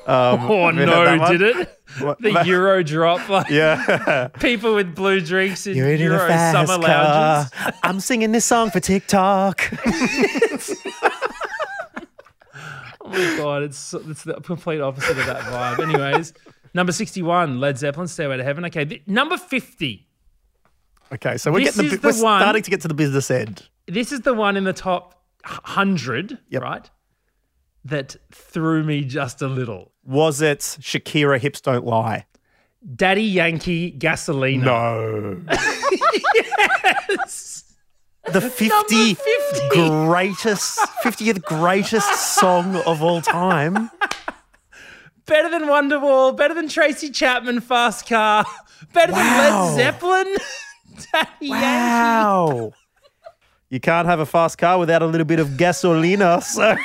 Um, 0.04 0.40
Oh, 0.50 0.66
have 0.66 0.74
you 0.74 0.80
heard 0.86 1.20
that 1.20 1.30
no, 1.30 1.38
did 1.38 1.56
it? 1.56 1.81
What- 2.00 2.20
The 2.20 2.42
Euro 2.46 2.82
drop. 2.82 3.28
Like, 3.28 3.48
Yeah. 3.50 4.28
people 4.40 4.74
with 4.74 4.94
blue 4.94 5.20
drinks 5.20 5.66
in 5.66 5.76
Euro 5.76 6.18
summer 6.28 6.66
car. 6.66 6.78
lounges. 6.78 7.52
I'm 7.82 8.00
singing 8.00 8.32
this 8.32 8.44
song 8.44 8.70
for 8.70 8.80
TikTok. 8.80 9.68
Oh 13.04 13.08
my 13.08 13.36
god, 13.36 13.62
it's 13.64 13.92
it's 13.94 14.22
the 14.24 14.34
complete 14.34 14.80
opposite 14.80 15.18
of 15.18 15.26
that 15.26 15.40
vibe. 15.42 15.80
Anyways, 15.82 16.32
number 16.72 16.92
sixty-one, 16.92 17.58
Led 17.60 17.76
Zeppelin, 17.78 18.06
"Stairway 18.08 18.36
to 18.36 18.44
Heaven." 18.44 18.64
Okay, 18.66 18.84
th- 18.84 19.02
number 19.06 19.36
fifty. 19.36 20.08
okay, 21.12 21.36
so 21.36 21.50
we're 21.50 21.64
This 21.64 21.76
getting 21.76 21.90
the, 22.00 22.08
is 22.08 22.18
we're 22.20 22.24
one- 22.24 22.40
starting 22.40 22.62
to 22.62 22.70
get 22.70 22.80
to 22.82 22.88
the 22.88 22.94
business 22.94 23.30
end. 23.30 23.68
This 23.88 24.12
is 24.12 24.20
the 24.20 24.34
one 24.34 24.56
in 24.56 24.64
the 24.64 24.72
top 24.72 25.20
hundred, 25.44 26.38
Yep. 26.50 26.62
right? 26.62 26.90
That 27.84 28.16
threw 28.30 28.84
me 28.84 29.02
just 29.04 29.42
a 29.42 29.48
little. 29.48 29.91
Was 30.04 30.40
it 30.42 30.60
Shakira 30.60 31.38
Hips 31.38 31.60
Don't 31.60 31.84
Lie? 31.84 32.26
Daddy 32.96 33.22
Yankee 33.22 33.92
Gasolina. 33.92 34.62
No. 34.64 35.40
yes. 37.08 37.74
The 38.32 38.40
50 38.40 39.14
50. 39.14 39.68
greatest, 39.70 40.78
50th 41.04 41.42
greatest 41.44 42.36
song 42.38 42.76
of 42.86 43.02
all 43.02 43.20
time. 43.20 43.90
Better 45.26 45.48
than 45.50 45.62
Wonderwall, 45.68 46.36
better 46.36 46.54
than 46.54 46.68
Tracy 46.68 47.10
Chapman, 47.10 47.60
Fast 47.60 48.08
Car, 48.08 48.44
better 48.92 49.12
Wow. 49.12 49.18
than 49.18 49.76
Led 49.76 49.76
Zeppelin. 49.76 50.26
Daddy 51.12 51.28
Yankee. 51.40 51.50
Wow. 51.50 52.72
You 53.70 53.80
can't 53.80 54.06
have 54.06 54.20
a 54.20 54.26
fast 54.26 54.58
car 54.58 54.78
without 54.78 55.00
a 55.02 55.06
little 55.06 55.24
bit 55.24 55.40
of 55.40 55.48
gasolina, 55.50 56.42
so 56.42 56.76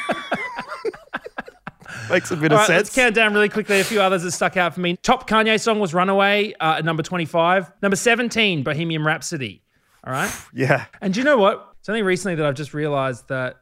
makes 2.10 2.32
a 2.32 2.36
bit 2.36 2.52
All 2.52 2.58
of 2.58 2.62
right, 2.62 2.68
sense. 2.68 2.78
let's 2.88 2.96
count 2.96 3.16
down 3.16 3.34
really 3.34 3.50
quickly. 3.50 3.80
A 3.80 3.84
few 3.84 4.02
others 4.02 4.24
that 4.24 4.32
stuck 4.32 4.58
out 4.58 4.74
for 4.74 4.80
me. 4.82 4.98
Top 4.98 5.30
Kanye 5.30 5.60
song 5.60 5.80
was 5.80 5.94
Runaway 5.94 6.54
uh, 6.60 6.76
at 6.78 6.86
number 6.86 7.04
25. 7.04 7.72
Number 7.82 7.96
17, 7.96 8.64
Bohemian 8.64 9.04
Rhapsody. 9.04 9.62
All 10.06 10.14
right. 10.14 10.32
yeah. 10.54 10.86
And 11.02 11.14
do 11.14 11.20
you 11.20 11.24
know 11.24 11.38
what? 11.38 11.74
It's 11.80 11.90
only 11.90 12.02
recently 12.02 12.36
that 12.36 12.46
I've 12.46 12.56
just 12.56 12.74
realized 12.74 13.28
that 13.30 13.58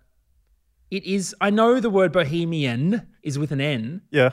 it 0.91 1.03
is, 1.05 1.35
I 1.41 1.49
know 1.49 1.79
the 1.79 1.89
word 1.89 2.11
bohemian 2.11 3.07
is 3.23 3.37
with 3.39 3.51
an 3.51 3.61
N. 3.61 4.01
Yeah. 4.11 4.31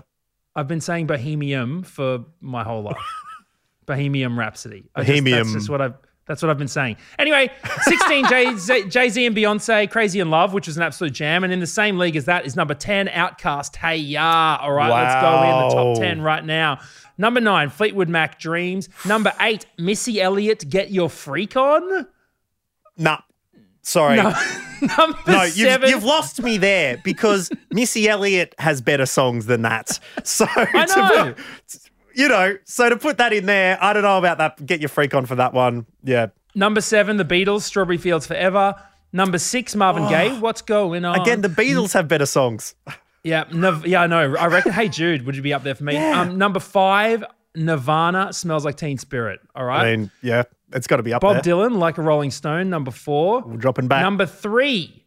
I've 0.54 0.68
been 0.68 0.80
saying 0.82 1.06
bohemium 1.06 1.82
for 1.82 2.26
my 2.40 2.62
whole 2.62 2.82
life. 2.82 2.96
Bohemian 3.86 4.36
Rhapsody. 4.36 4.84
I 4.94 5.02
just- 5.04 5.24
that's 5.24 5.52
just 5.52 5.68
what 5.70 5.80
I've. 5.80 5.94
That's 6.26 6.40
what 6.40 6.50
I've 6.50 6.58
been 6.58 6.68
saying. 6.68 6.96
Anyway, 7.18 7.50
16, 7.82 8.26
Jay 8.90 9.08
Z 9.08 9.26
and 9.26 9.36
Beyonce, 9.36 9.90
Crazy 9.90 10.20
in 10.20 10.30
Love, 10.30 10.52
which 10.54 10.68
was 10.68 10.76
an 10.76 10.82
absolute 10.84 11.12
jam. 11.12 11.42
And 11.42 11.52
in 11.52 11.58
the 11.60 11.66
same 11.66 11.98
league 11.98 12.14
as 12.16 12.26
that 12.26 12.46
is 12.46 12.54
number 12.54 12.74
10, 12.74 13.08
OutKast, 13.08 13.74
Hey 13.76 13.96
Ya. 13.96 14.58
All 14.60 14.72
right, 14.72 14.88
let's 14.90 15.20
go 15.20 15.42
in 15.42 15.68
the 15.68 15.74
top 15.94 16.00
10 16.02 16.20
right 16.22 16.44
now. 16.44 16.78
Number 17.18 17.40
nine, 17.40 17.68
Fleetwood 17.70 18.08
Mac, 18.08 18.38
Dreams. 18.40 18.88
Number 19.04 19.32
eight, 19.40 19.66
Missy 19.78 20.20
Elliott, 20.20 20.68
Get 20.68 20.90
Your 20.90 21.10
Freak 21.10 21.56
On. 21.56 22.06
Nah. 22.96 23.18
sorry. 23.82 24.16
number 24.96 25.18
No, 25.26 25.42
you've, 25.42 25.52
seven. 25.54 25.90
you've 25.90 26.04
lost 26.04 26.42
me 26.42 26.56
there 26.56 26.98
because 27.04 27.50
Missy 27.70 28.08
Elliott 28.08 28.54
has 28.58 28.80
better 28.80 29.06
songs 29.06 29.46
than 29.46 29.62
that. 29.62 29.98
So 30.24 30.46
I 30.48 30.86
know. 30.86 31.34
put- 31.34 31.78
you 32.14 32.28
know, 32.28 32.56
so 32.64 32.88
to 32.88 32.96
put 32.96 33.18
that 33.18 33.32
in 33.32 33.46
there, 33.46 33.78
I 33.82 33.92
don't 33.92 34.02
know 34.02 34.18
about 34.18 34.38
that. 34.38 34.64
Get 34.64 34.80
your 34.80 34.88
freak 34.88 35.14
on 35.14 35.26
for 35.26 35.34
that 35.36 35.52
one. 35.52 35.86
Yeah. 36.02 36.28
Number 36.54 36.80
seven, 36.80 37.16
The 37.16 37.24
Beatles, 37.24 37.62
Strawberry 37.62 37.96
Fields 37.98 38.26
Forever. 38.26 38.74
Number 39.12 39.38
six, 39.38 39.74
Marvin 39.74 40.08
Gaye, 40.08 40.38
What's 40.38 40.62
Going 40.62 41.04
On? 41.04 41.18
Again, 41.20 41.40
the 41.42 41.48
Beatles 41.48 41.92
have 41.92 42.08
better 42.08 42.26
songs. 42.26 42.74
yeah, 43.24 43.44
Nav- 43.52 43.86
yeah, 43.86 44.02
I 44.02 44.06
know. 44.06 44.34
I 44.36 44.46
reckon. 44.46 44.72
Hey 44.72 44.88
Jude, 44.88 45.26
would 45.26 45.36
you 45.36 45.42
be 45.42 45.52
up 45.52 45.62
there 45.62 45.74
for 45.74 45.84
me? 45.84 45.94
Yeah. 45.94 46.20
Um, 46.22 46.38
number 46.38 46.60
five, 46.60 47.24
Nirvana, 47.54 48.32
Smells 48.32 48.64
Like 48.64 48.76
Teen 48.76 48.98
Spirit. 48.98 49.40
All 49.54 49.64
right. 49.64 49.86
I 49.86 49.96
mean, 49.96 50.10
yeah, 50.22 50.44
it's 50.72 50.86
got 50.86 50.96
to 50.96 51.02
be 51.02 51.12
up 51.12 51.20
Bob 51.20 51.42
there. 51.42 51.54
Dylan, 51.54 51.76
Like 51.76 51.98
a 51.98 52.02
Rolling 52.02 52.30
Stone. 52.30 52.70
Number 52.70 52.90
four. 52.90 53.42
We're 53.42 53.56
dropping 53.58 53.88
back. 53.88 54.02
Number 54.02 54.24
three, 54.24 55.04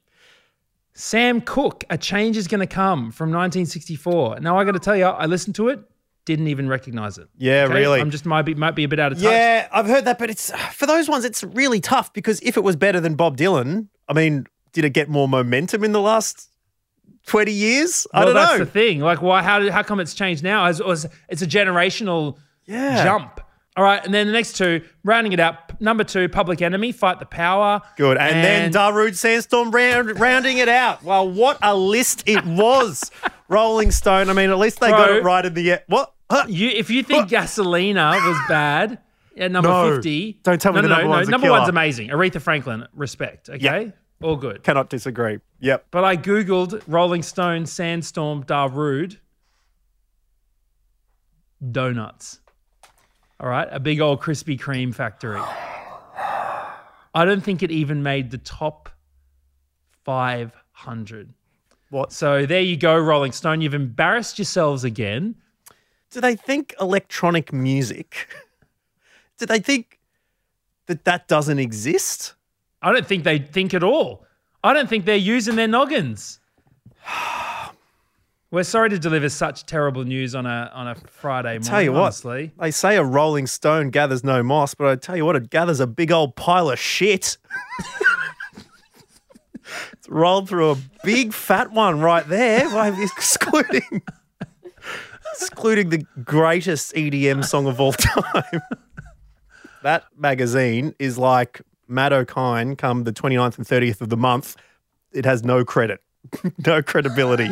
Sam 0.94 1.42
Cooke, 1.42 1.84
A 1.90 1.98
Change 1.98 2.38
is 2.38 2.48
Gonna 2.48 2.68
Come 2.68 3.12
from 3.12 3.30
1964. 3.30 4.40
Now 4.40 4.58
I 4.58 4.64
got 4.64 4.72
to 4.74 4.80
tell 4.80 4.96
you, 4.96 5.06
I 5.06 5.26
listened 5.26 5.56
to 5.56 5.70
it, 5.70 5.80
didn't 6.26 6.48
even 6.48 6.68
recognize 6.68 7.18
it. 7.18 7.28
Yeah, 7.38 7.64
really. 7.68 8.02
I'm 8.02 8.12
just 8.12 8.26
might 8.26 8.42
be 8.44 8.54
might 8.56 8.76
be 8.76 8.84
a 8.84 8.88
bit 8.88 9.00
out 9.00 9.12
of 9.12 9.20
touch. 9.20 9.26
yeah, 9.32 9.68
I've 9.72 9.86
heard 9.86 10.06
that, 10.06 10.18
but 10.20 10.30
it's 10.30 10.52
for 10.74 10.86
those 10.86 11.08
ones, 11.08 11.24
it's 11.26 11.44
really 11.44 11.80
tough 11.80 12.12
because 12.14 12.40
if 12.42 12.58
it 12.58 12.64
was 12.64 12.76
better 12.76 13.00
than 13.00 13.16
Bob 13.16 13.38
Dylan, 13.38 13.88
I 14.10 14.14
mean, 14.14 14.46
did 14.74 14.86
it 14.86 14.92
get 14.92 15.08
more 15.10 15.28
momentum 15.28 15.84
in 15.84 15.92
the 15.92 16.02
last 16.02 16.50
20 17.28 17.52
years? 17.52 18.06
I 18.14 18.20
well, 18.20 18.26
don't 18.28 18.36
that's 18.36 18.60
know. 18.60 18.66
the 18.66 18.72
thing. 18.72 19.00
Like, 19.00 19.22
why? 19.22 19.42
How? 19.42 19.60
did- 19.60 19.72
How 19.72 19.84
come 19.84 20.00
it's 20.00 20.14
changed 20.14 20.44
now? 20.44 20.66
As, 20.66 20.82
as 20.82 21.08
it's 21.30 21.42
a 21.42 21.48
generational 21.48 22.38
Yeah. 22.66 23.04
jump. 23.04 23.40
All 23.78 23.84
right, 23.84 24.02
and 24.06 24.14
then 24.14 24.26
the 24.28 24.32
next 24.32 24.54
two, 24.56 24.82
rounding 25.04 25.34
it 25.34 25.40
out. 25.42 25.82
Number 25.82 26.06
two, 26.06 26.30
Public 26.30 26.62
Enemy, 26.62 26.94
Fight 26.94 27.20
the 27.20 27.26
Power. 27.26 27.82
Good. 27.98 28.18
And, 28.18 28.42
then 28.42 28.72
Darude 28.72 29.18
Sandstorm 29.18 29.70
round, 29.72 30.18
rounding 30.18 30.60
it 30.60 30.70
out. 30.70 31.04
Well, 31.04 31.30
what 31.30 31.58
a 31.62 31.76
list 31.76 32.24
it 32.26 32.46
was. 32.46 33.12
Rolling 33.50 33.92
Stone. 33.92 34.30
I 34.30 34.34
mean, 34.34 34.50
at 34.50 34.58
least 34.58 34.80
they 34.80 34.90
got 34.90 35.12
it 35.12 35.24
right 35.24 35.46
in 35.46 35.54
the 35.54 35.74
end. 35.74 35.82
What? 35.88 36.14
You, 36.48 36.70
if 36.70 36.90
you 36.90 37.04
think 37.04 37.30
Gasolina 37.30 38.14
was 38.28 38.38
bad 38.50 39.00
at 39.38 39.52
number 39.52 39.70
No. 39.70 39.96
50, 39.96 40.40
Don't 40.44 40.60
tell 40.60 40.74
me 40.74 40.78
no, 40.78 40.82
the 40.84 40.88
no, 40.88 40.94
number 40.96 41.04
no, 41.06 41.10
one's 41.10 41.28
a 41.28 41.32
number 41.32 41.48
killer. 41.48 41.60
one's 41.60 41.70
amazing. 41.70 42.10
Aretha 42.10 42.42
Franklin, 42.42 42.88
respect. 42.94 43.50
Okay, 43.50 43.94
all 44.24 44.36
good. 44.36 44.64
Cannot 44.64 44.90
disagree. 44.90 45.40
Yep. 45.60 45.86
But 45.92 46.04
I 46.04 46.18
googled 46.18 46.82
Rolling 46.88 47.22
Stone 47.22 47.66
Sandstorm 47.68 48.44
Darude 48.44 49.18
donuts. 51.72 52.40
All 53.40 53.50
right, 53.50 53.68
a 53.70 53.80
big 53.80 54.00
old 54.00 54.22
Krispy 54.22 54.60
Kreme 54.60 54.94
factory. 54.96 55.42
I 57.14 57.24
don't 57.26 57.42
think 57.42 57.64
it 57.64 57.72
even 57.72 58.02
made 58.04 58.32
the 58.32 58.38
top 58.38 58.90
500. 60.04 61.34
What? 61.90 62.12
So 62.12 62.46
there 62.46 62.62
you 62.62 62.78
go, 62.78 62.98
Rolling 62.98 63.32
Stone. 63.32 63.62
You've 63.62 63.74
embarrassed 63.74 64.38
yourselves 64.40 64.84
again. 64.84 65.36
Do 66.12 66.22
they 66.22 66.36
think 66.36 66.74
electronic 66.80 67.52
music? 67.52 68.28
Do 69.38 69.46
they 69.46 69.60
think 69.60 70.00
that 70.86 71.06
that 71.06 71.28
doesn't 71.28 71.60
exist? 71.60 72.34
I 72.82 72.92
don't 72.92 73.06
think 73.06 73.24
they 73.24 73.40
think 73.40 73.74
at 73.74 73.84
all. 73.84 74.26
I 74.64 74.74
don't 74.74 74.88
think 74.88 75.06
they're 75.06 75.16
using 75.16 75.56
their 75.56 75.68
noggins. 75.68 76.40
We're 78.52 78.64
sorry 78.64 78.90
to 78.92 79.00
deliver 79.00 79.28
such 79.28 79.66
terrible 79.66 80.06
news 80.06 80.34
on 80.34 80.46
a 80.46 80.72
on 80.74 80.88
a 80.88 80.96
Friday 80.96 81.50
morning. 81.50 81.64
Tell 81.64 81.82
you 81.82 81.92
what, 81.92 82.04
honestly. 82.04 82.52
they 82.58 82.72
say 82.72 82.96
a 82.96 83.04
rolling 83.04 83.48
stone 83.48 83.90
gathers 83.90 84.24
no 84.24 84.44
moss, 84.44 84.74
but 84.74 84.88
I 84.88 84.96
tell 84.96 85.18
you 85.18 85.26
what, 85.26 85.36
it 85.36 85.50
gathers 85.50 85.80
a 85.80 85.88
big 85.88 86.12
old 86.12 86.36
pile 86.36 86.70
of 86.70 86.80
shit. 86.80 87.38
it's 89.92 90.08
rolled 90.08 90.48
through 90.48 90.72
a 90.72 90.78
big 91.04 91.34
fat 91.34 91.72
one 91.72 92.00
right 92.00 92.26
there, 92.28 92.70
by 92.70 92.90
excluding 92.90 94.04
excluding 95.66 95.90
the 95.90 96.06
greatest 96.24 96.94
EDM 96.94 97.44
song 97.44 97.66
of 97.66 97.82
all 97.82 97.92
time. 97.94 98.62
that 99.82 100.04
magazine 100.16 100.94
is 101.00 101.18
like 101.18 101.60
Matt 101.88 102.14
O'Kine 102.14 102.76
come 102.76 103.04
the 103.04 103.12
29th 103.12 103.58
and 103.58 103.66
30th 103.66 104.00
of 104.00 104.10
the 104.10 104.16
month. 104.18 104.56
It 105.12 105.26
has 105.26 105.44
no 105.44 105.66
credit, 105.66 106.02
no 106.68 106.84
credibility. 106.84 107.50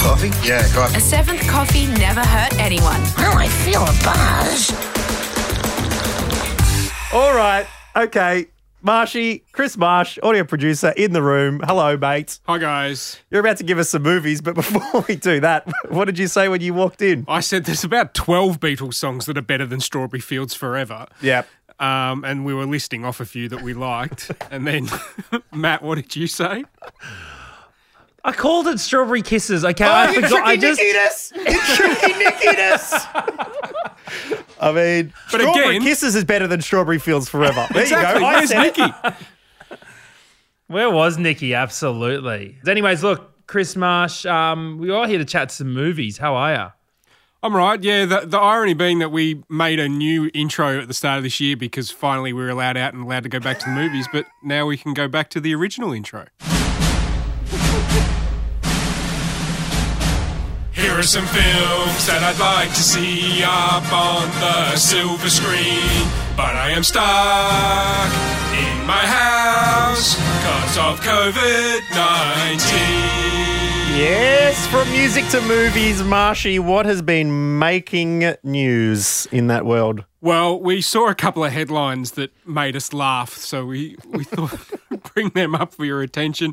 Coffee? 0.00 0.32
Yeah, 0.44 0.66
coffee. 0.74 0.96
A 0.96 1.00
seventh 1.00 1.46
coffee 1.48 1.86
never 1.86 2.20
hurt 2.20 2.58
anyone. 2.58 3.00
Oh, 3.18 3.34
I 3.36 3.46
feel 3.46 3.82
a 3.82 3.94
buzz. 4.02 4.72
All 7.12 7.32
right. 7.32 7.64
Okay. 7.94 8.48
Marshy, 8.82 9.44
Chris 9.52 9.76
Marsh, 9.76 10.18
audio 10.22 10.42
producer 10.42 10.90
in 10.96 11.12
the 11.12 11.22
room. 11.22 11.60
Hello, 11.64 11.96
mate. 11.98 12.40
Hi 12.46 12.56
guys. 12.56 13.18
You're 13.30 13.40
about 13.40 13.58
to 13.58 13.64
give 13.64 13.78
us 13.78 13.90
some 13.90 14.02
movies, 14.02 14.40
but 14.40 14.54
before 14.54 15.04
we 15.06 15.16
do 15.16 15.38
that, 15.40 15.68
what 15.90 16.06
did 16.06 16.18
you 16.18 16.26
say 16.26 16.48
when 16.48 16.62
you 16.62 16.72
walked 16.72 17.02
in? 17.02 17.24
I 17.28 17.40
said 17.40 17.64
there's 17.66 17.84
about 17.84 18.14
12 18.14 18.58
Beatles 18.58 18.94
songs 18.94 19.26
that 19.26 19.36
are 19.36 19.42
better 19.42 19.66
than 19.66 19.80
Strawberry 19.80 20.20
Fields 20.20 20.54
Forever. 20.54 21.06
Yep. 21.20 21.46
Um, 21.78 22.24
and 22.24 22.44
we 22.44 22.54
were 22.54 22.66
listing 22.66 23.04
off 23.04 23.20
a 23.20 23.26
few 23.26 23.48
that 23.50 23.62
we 23.62 23.74
liked. 23.74 24.30
and 24.50 24.66
then, 24.66 24.88
Matt, 25.52 25.82
what 25.82 25.96
did 25.96 26.16
you 26.16 26.26
say? 26.26 26.64
I 28.24 28.32
called 28.32 28.66
it 28.68 28.78
Strawberry 28.80 29.22
Kisses. 29.22 29.64
Okay, 29.64 29.84
I 29.84 30.12
forgot. 30.14 30.44
I 30.46 30.56
just 30.56 30.80
Nikitas! 30.80 31.32
It's 31.36 31.76
tricky 31.76 32.12
Nikitas! 32.24 33.06
I 34.60 34.72
mean, 34.72 35.12
But 35.32 35.40
Strawberry 35.40 35.76
again- 35.76 35.82
Kisses 35.88 36.14
is 36.14 36.24
better 36.24 36.46
than 36.46 36.60
Strawberry 36.60 36.98
Fields 36.98 37.28
Forever. 37.28 37.66
There 37.72 37.82
exactly. 37.82 38.14
you 38.14 38.20
go. 38.20 38.26
I 38.26 38.36
Where's. 38.36 38.50
Nikki? 38.50 39.16
where 40.66 40.90
was 40.90 41.18
Nikki? 41.18 41.54
Absolutely. 41.54 42.58
Anyways, 42.66 43.02
look, 43.02 43.46
Chris 43.46 43.74
Marsh. 43.74 44.26
Um, 44.26 44.78
we 44.78 44.90
are 44.90 45.06
here 45.06 45.18
to 45.18 45.24
chat 45.24 45.50
some 45.50 45.72
movies. 45.72 46.18
How 46.18 46.34
are 46.36 46.52
you? 46.54 46.66
I'm 47.42 47.56
right. 47.56 47.82
Yeah, 47.82 48.04
the, 48.04 48.26
the 48.26 48.38
irony 48.38 48.74
being 48.74 48.98
that 48.98 49.10
we 49.10 49.42
made 49.48 49.80
a 49.80 49.88
new 49.88 50.30
intro 50.34 50.78
at 50.82 50.88
the 50.88 50.94
start 50.94 51.16
of 51.16 51.22
this 51.24 51.40
year 51.40 51.56
because 51.56 51.90
finally 51.90 52.34
we 52.34 52.42
were 52.42 52.50
allowed 52.50 52.76
out 52.76 52.92
and 52.92 53.02
allowed 53.02 53.22
to 53.22 53.30
go 53.30 53.40
back 53.40 53.58
to 53.60 53.64
the 53.64 53.72
movies, 53.74 54.06
but 54.12 54.26
now 54.44 54.66
we 54.66 54.76
can 54.76 54.92
go 54.92 55.08
back 55.08 55.30
to 55.30 55.40
the 55.40 55.54
original 55.54 55.90
intro. 55.94 56.26
Here 60.80 60.98
are 60.98 61.02
some 61.02 61.26
films 61.26 62.06
that 62.06 62.22
I'd 62.22 62.40
like 62.40 62.70
to 62.70 62.82
see 62.82 63.42
up 63.44 63.84
on 63.92 64.26
the 64.40 64.76
silver 64.76 65.28
screen, 65.28 66.08
but 66.34 66.56
I 66.56 66.70
am 66.70 66.82
stuck 66.82 68.08
in 68.56 68.86
my 68.86 69.04
house 69.04 70.14
because 70.16 70.78
of 70.78 71.00
COVID 71.04 71.80
19. 72.50 73.20
Yes, 74.00 74.66
from 74.68 74.90
music 74.90 75.28
to 75.28 75.42
movies, 75.42 76.02
Marshy, 76.02 76.58
what 76.58 76.86
has 76.86 77.02
been 77.02 77.58
making 77.58 78.34
news 78.42 79.26
in 79.30 79.48
that 79.48 79.66
world? 79.66 80.06
Well, 80.22 80.60
we 80.60 80.82
saw 80.82 81.08
a 81.08 81.14
couple 81.14 81.44
of 81.44 81.52
headlines 81.52 82.12
that 82.12 82.30
made 82.46 82.76
us 82.76 82.92
laugh, 82.92 83.32
so 83.32 83.64
we, 83.64 83.96
we 84.06 84.24
thought 84.24 84.58
bring 85.14 85.30
them 85.30 85.54
up 85.54 85.72
for 85.72 85.86
your 85.86 86.02
attention. 86.02 86.52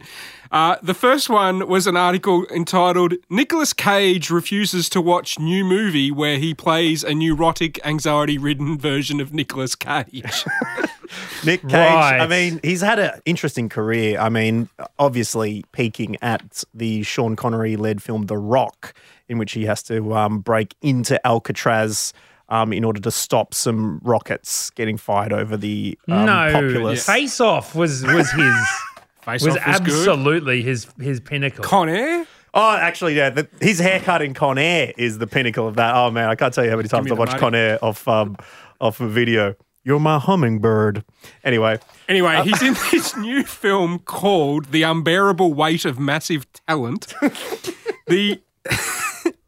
Uh, 0.52 0.78
the 0.82 0.94
first 0.94 1.30
one 1.30 1.68
was 1.68 1.86
an 1.86 1.98
article 1.98 2.46
entitled 2.48 3.16
Nicolas 3.30 3.74
Cage 3.74 4.30
refuses 4.30 4.88
to 4.90 5.02
watch 5.02 5.38
new 5.38 5.66
movie 5.66 6.12
where 6.12 6.38
he 6.38 6.54
plays 6.54 7.04
a 7.04 7.14
neurotic, 7.14 7.86
anxiety 7.86 8.38
ridden 8.38 8.78
version 8.78 9.20
of 9.20 9.34
Nicolas 9.34 9.76
Cage. 9.76 10.46
Nick 11.46 11.62
Cage, 11.64 11.74
Right. 11.74 12.20
I 12.22 12.28
mean, 12.28 12.62
he's 12.64 12.82
had 12.82 13.00
an 13.00 13.20
interesting 13.26 13.68
career. 13.68 14.18
I 14.18 14.30
mean, 14.30 14.70
obviously 14.98 15.66
peaking 15.74 16.16
at 16.22 16.64
the 16.74 17.04
Sean 17.04 17.36
Connery 17.36 17.76
led 17.76 18.02
film 18.02 18.28
The 18.28 18.38
Rock, 18.38 18.94
in 19.28 19.38
which 19.38 19.52
he 19.52 19.66
has 19.66 19.84
to 19.84 20.16
um, 20.16 20.40
break 20.40 20.76
into 20.82 21.26
Alcatraz 21.28 22.14
um, 22.50 22.74
in 22.74 22.84
order 22.84 23.00
to 23.02 23.12
stop 23.12 23.54
some 23.54 24.00
rockets 24.04 24.70
getting 24.72 24.98
fired 24.98 25.34
over 25.34 25.58
the 25.58 25.98
um, 26.08 26.26
no, 26.26 26.52
populace. 26.52 27.06
Face 27.06 27.40
Off 27.40 27.76
was 27.76 28.04
was 28.04 28.32
his 28.32 28.56
Face 29.22 29.44
was 29.44 29.58
off 29.58 29.68
was 29.68 29.80
good. 29.80 30.08
absolutely 30.08 30.62
his 30.62 30.88
his 31.00 31.20
pinnacle. 31.20 31.64
Con 31.64 31.90
Air? 31.90 32.26
Oh, 32.54 32.76
actually, 32.76 33.14
yeah, 33.16 33.30
the, 33.30 33.48
his 33.62 33.78
haircut 33.78 34.22
in 34.22 34.34
Con 34.34 34.58
Air 34.58 34.94
is 34.98 35.18
the 35.20 35.28
pinnacle 35.28 35.68
of 35.68 35.76
that. 35.76 35.94
Oh 35.96 36.10
man, 36.10 36.30
I 36.30 36.36
can't 36.36 36.54
tell 36.54 36.64
you 36.64 36.70
how 36.70 36.78
many 36.78 36.90
times 36.90 37.08
I 37.08 37.10
the 37.10 37.16
watched 37.16 37.34
money. 37.34 37.42
Con 37.42 37.56
Air 37.56 37.84
off 37.84 38.08
um, 38.08 38.38
off 38.80 39.00
a 39.00 39.08
video. 39.08 39.56
You're 39.84 40.00
my 40.00 40.20
hummingbird. 40.20 41.04
Anyway, 41.44 41.80
Anyway, 42.08 42.42
he's 42.44 42.62
in 42.62 42.74
this 42.92 43.16
new 43.18 43.44
film 43.44 44.00
called 44.00 44.72
The 44.72 44.84
Unbearable 44.84 45.54
Weight 45.54 45.84
of 45.84 46.00
Massive 46.00 46.46
Talent. 46.54 47.14
the 48.08 48.42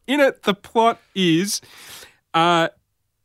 in 0.08 0.20
it, 0.20 0.44
the 0.44 0.53
plot 0.53 1.00
is 1.15 1.62
uh, 2.34 2.70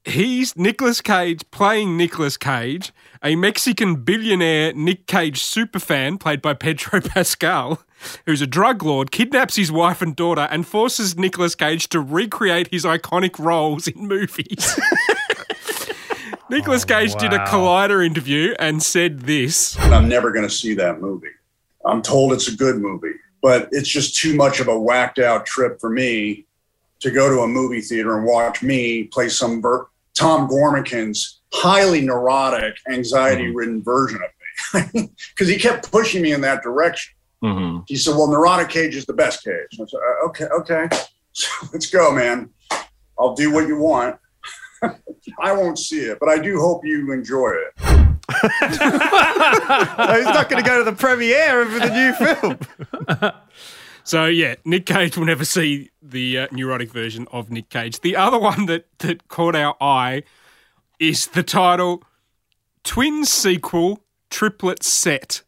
he's 0.05 0.57
Nicolas 0.57 1.01
Cage 1.01 1.43
playing 1.51 1.97
Nicolas 1.97 2.37
Cage, 2.37 2.93
a 3.23 3.37
Mexican 3.37 3.97
billionaire 3.97 4.73
Nick 4.75 5.07
Cage 5.07 5.43
superfan 5.43 6.21
played 6.21 6.43
by 6.43 6.55
Pedro 6.55 7.01
Pascal, 7.05 7.83
who's 8.27 8.41
a 8.41 8.47
drug 8.47 8.83
lord, 8.83 9.11
kidnaps 9.11 9.57
his 9.57 9.73
wife 9.73 10.03
and 10.03 10.15
daughter, 10.15 10.49
and 10.51 10.67
forces 10.67 11.17
Nicolas 11.17 11.55
Cage 11.55 11.89
to 11.89 12.01
recreate 12.01 12.69
his 12.69 12.85
iconic 12.85 13.39
roles 13.39 13.89
in 13.89 14.07
movies. 14.07 14.79
Nicolas 16.51 16.85
oh, 16.85 16.87
Cage 16.87 17.15
did 17.15 17.33
a. 17.33 17.39
Collider 17.47 18.05
interview 18.05 18.55
and 18.59 18.83
said 18.83 19.21
this. 19.21 19.79
I'm 19.79 20.09
never 20.09 20.31
going 20.31 20.47
to 20.47 20.55
see 20.55 20.75
that 20.75 21.01
movie. 21.01 21.29
I'm 21.87 22.03
told 22.03 22.33
it's 22.33 22.49
a 22.49 22.57
good 22.57 22.77
movie, 22.77 23.15
but 23.43 23.69
it's 23.71 23.89
just 23.89 24.17
too 24.17 24.35
much 24.35 24.61
of 24.61 24.69
a 24.69 24.79
whacked 24.79 25.19
out 25.19 25.47
trip 25.47 25.81
for 25.81 25.91
me 25.91 26.45
to 27.01 27.11
go 27.11 27.29
to 27.29 27.43
a 27.43 27.47
movie 27.47 27.81
theater 27.81 28.17
and 28.17 28.27
watch 28.27 28.63
me 28.63 29.05
play 29.05 29.29
some 29.29 29.61
ver- 29.61 29.87
Tom 30.14 30.47
Gormican's 30.49 31.40
highly 31.52 32.00
neurotic, 32.00 32.75
anxiety 32.90 33.49
ridden 33.54 33.83
version 33.83 34.21
of 34.23 34.83
me. 34.94 35.11
Because 35.35 35.49
he 35.49 35.56
kept 35.59 35.90
pushing 35.90 36.23
me 36.23 36.33
in 36.33 36.40
that 36.42 36.62
direction. 36.62 37.14
He 37.87 37.97
said, 37.97 38.16
Well, 38.16 38.28
neurotic 38.28 38.68
Cage 38.71 38.94
is 38.97 39.04
the 39.06 39.12
best 39.12 39.44
Cage. 39.44 39.54
I 39.73 39.76
said, 39.76 39.99
"Uh, 39.99 40.26
Okay, 40.28 40.44
okay. 40.47 40.88
So 41.37 41.49
let's 41.73 41.90
go, 41.90 42.12
man. 42.14 42.50
I'll 43.18 43.35
do 43.35 43.52
what 43.52 43.66
you 43.66 43.76
want. 43.76 44.16
I 45.40 45.52
won't 45.52 45.80
see 45.80 46.02
it, 46.02 46.18
but 46.21 46.28
I 46.28 46.38
do 46.38 46.61
hope 46.61 46.85
you 46.87 47.11
enjoy 47.11 47.50
it. 47.50 47.73
So 47.80 48.49
he's 50.14 50.26
not 50.26 50.49
going 50.49 50.62
to 50.62 50.68
go 50.68 50.78
to 50.78 50.85
the 50.88 50.97
premiere 50.97 51.62
of 51.62 51.73
the 51.73 51.90
new 51.90 52.12
film. 52.12 52.59
So 54.05 54.27
yeah, 54.27 54.57
Nick 54.65 54.87
Cage 54.87 55.17
will 55.17 55.25
never 55.25 55.45
see 55.45 55.91
the 56.03 56.39
uh, 56.41 56.47
neurotic 56.53 56.93
version 56.93 57.27
of 57.33 57.51
Nick 57.51 57.71
Cage. 57.71 58.01
The 58.01 58.17
other 58.17 58.39
one 58.39 58.67
that 58.67 58.87
that 58.99 59.29
caught 59.29 59.57
our 59.57 59.77
eye 59.81 60.23
is 61.01 61.27
the 61.29 61.43
title 61.43 62.03
Twin 62.85 63.25
sequel 63.25 64.05
triplet 64.31 64.83
set. 64.83 65.43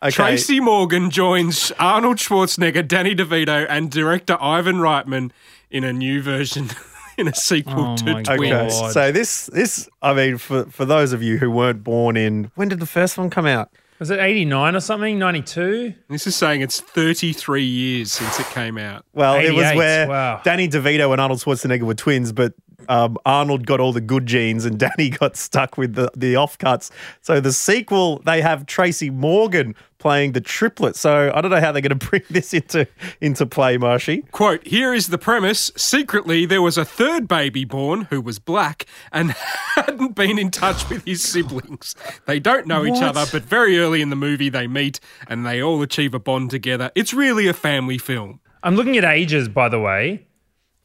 Okay. 0.00 0.10
Tracy 0.12 0.60
Morgan 0.60 1.10
joins 1.10 1.72
Arnold 1.80 2.18
Schwarzenegger, 2.18 2.86
Danny 2.86 3.16
DeVito, 3.16 3.66
and 3.68 3.90
director 3.90 4.36
Ivan 4.40 4.76
Reitman 4.76 5.32
in 5.70 5.82
a 5.82 5.92
new 5.92 6.22
version, 6.22 6.68
in 7.18 7.26
a 7.26 7.34
sequel 7.34 7.92
Oh 7.92 7.96
to 7.96 8.04
my 8.04 8.22
Twins. 8.22 8.74
Okay, 8.74 8.90
so 8.92 9.10
this 9.10 9.46
this 9.46 9.88
I 10.02 10.12
mean 10.12 10.38
for 10.38 10.66
for 10.66 10.84
those 10.84 11.12
of 11.12 11.22
you 11.22 11.38
who 11.38 11.50
weren't 11.50 11.82
born 11.82 12.16
in 12.16 12.52
when 12.54 12.68
did 12.68 12.80
the 12.80 12.86
first 12.86 13.16
one 13.16 13.30
come 13.30 13.46
out? 13.46 13.72
Was 13.98 14.10
it 14.10 14.20
89 14.20 14.76
or 14.76 14.80
something? 14.80 15.18
92? 15.18 15.94
This 16.08 16.26
is 16.26 16.36
saying 16.36 16.60
it's 16.60 16.80
33 16.80 17.64
years 17.64 18.12
since 18.12 18.38
it 18.38 18.46
came 18.46 18.78
out. 18.78 19.04
Well, 19.12 19.36
it 19.36 19.52
was 19.52 19.64
88, 19.64 19.76
where 19.76 20.08
wow. 20.08 20.40
Danny 20.44 20.68
DeVito 20.68 21.10
and 21.10 21.20
Arnold 21.20 21.40
Schwarzenegger 21.40 21.82
were 21.82 21.94
twins, 21.94 22.32
but 22.32 22.54
um, 22.88 23.16
Arnold 23.26 23.66
got 23.66 23.80
all 23.80 23.92
the 23.92 24.00
good 24.00 24.26
genes 24.26 24.64
and 24.64 24.78
Danny 24.98 25.10
got 25.10 25.36
stuck 25.36 25.76
with 25.76 25.94
the 25.94 26.10
the 26.16 26.34
offcuts. 26.34 26.90
So 27.20 27.40
the 27.40 27.52
sequel 27.52 28.20
they 28.24 28.40
have 28.40 28.66
Tracy 28.66 29.10
Morgan 29.10 29.74
playing 29.98 30.30
the 30.32 30.40
triplet. 30.40 30.94
So 30.94 31.32
I 31.34 31.40
don't 31.40 31.50
know 31.50 31.60
how 31.60 31.72
they're 31.72 31.82
going 31.82 31.98
to 31.98 32.06
bring 32.06 32.22
this 32.30 32.54
into 32.54 32.86
into 33.20 33.46
play, 33.46 33.76
Marshy. 33.78 34.22
Quote, 34.30 34.66
here 34.66 34.94
is 34.94 35.08
the 35.08 35.18
premise. 35.18 35.70
Secretly, 35.76 36.46
there 36.46 36.62
was 36.62 36.78
a 36.78 36.84
third 36.84 37.26
baby 37.26 37.64
born 37.64 38.02
who 38.10 38.20
was 38.20 38.38
black 38.38 38.86
and 39.12 39.30
hadn't 39.74 40.14
been 40.14 40.38
in 40.38 40.50
touch 40.50 40.88
with 40.88 41.04
his 41.04 41.22
siblings. 41.22 41.94
They 42.26 42.38
don't 42.38 42.66
know 42.66 42.84
each 42.84 43.02
other, 43.02 43.24
but 43.30 43.42
very 43.42 43.78
early 43.78 44.00
in 44.02 44.10
the 44.10 44.16
movie, 44.16 44.48
they 44.48 44.66
meet 44.66 45.00
and 45.26 45.44
they 45.44 45.62
all 45.62 45.82
achieve 45.82 46.14
a 46.14 46.18
bond 46.20 46.50
together. 46.50 46.90
It's 46.94 47.12
really 47.12 47.48
a 47.48 47.52
family 47.54 47.98
film. 47.98 48.40
I'm 48.62 48.74
looking 48.74 48.96
at 48.96 49.04
ages, 49.04 49.48
by 49.48 49.68
the 49.68 49.78
way. 49.78 50.26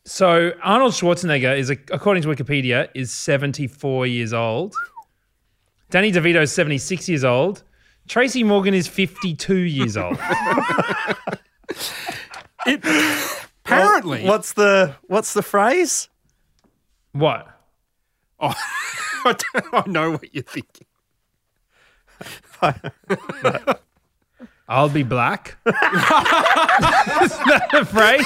So 0.05 0.51
Arnold 0.61 0.93
Schwarzenegger 0.93 1.57
is, 1.57 1.69
according 1.69 2.23
to 2.23 2.29
Wikipedia, 2.29 2.89
is 2.93 3.11
74 3.11 4.07
years 4.07 4.33
old. 4.33 4.75
Danny 5.89 6.11
DeVito 6.11 6.41
is 6.41 6.51
76 6.51 7.07
years 7.07 7.23
old. 7.23 7.63
Tracy 8.07 8.43
Morgan 8.43 8.73
is 8.73 8.87
52 8.87 9.55
years 9.55 9.95
old. 9.95 10.17
It 12.65 12.79
apparently. 13.65 14.23
What's 14.23 14.53
the 14.53 14.95
what's 15.07 15.33
the 15.33 15.41
phrase? 15.41 16.07
what? 17.11 17.47
Oh, 18.39 18.53
I, 19.25 19.35
don't, 19.53 19.73
I 19.73 19.83
know 19.89 20.11
what 20.11 20.33
you're 20.33 20.43
thinking. 20.43 20.87
I'll 24.67 24.89
be 24.89 25.03
black. 25.03 25.57
is 25.65 25.73
that 25.73 27.67
the 27.71 27.85
phrase? 27.85 28.25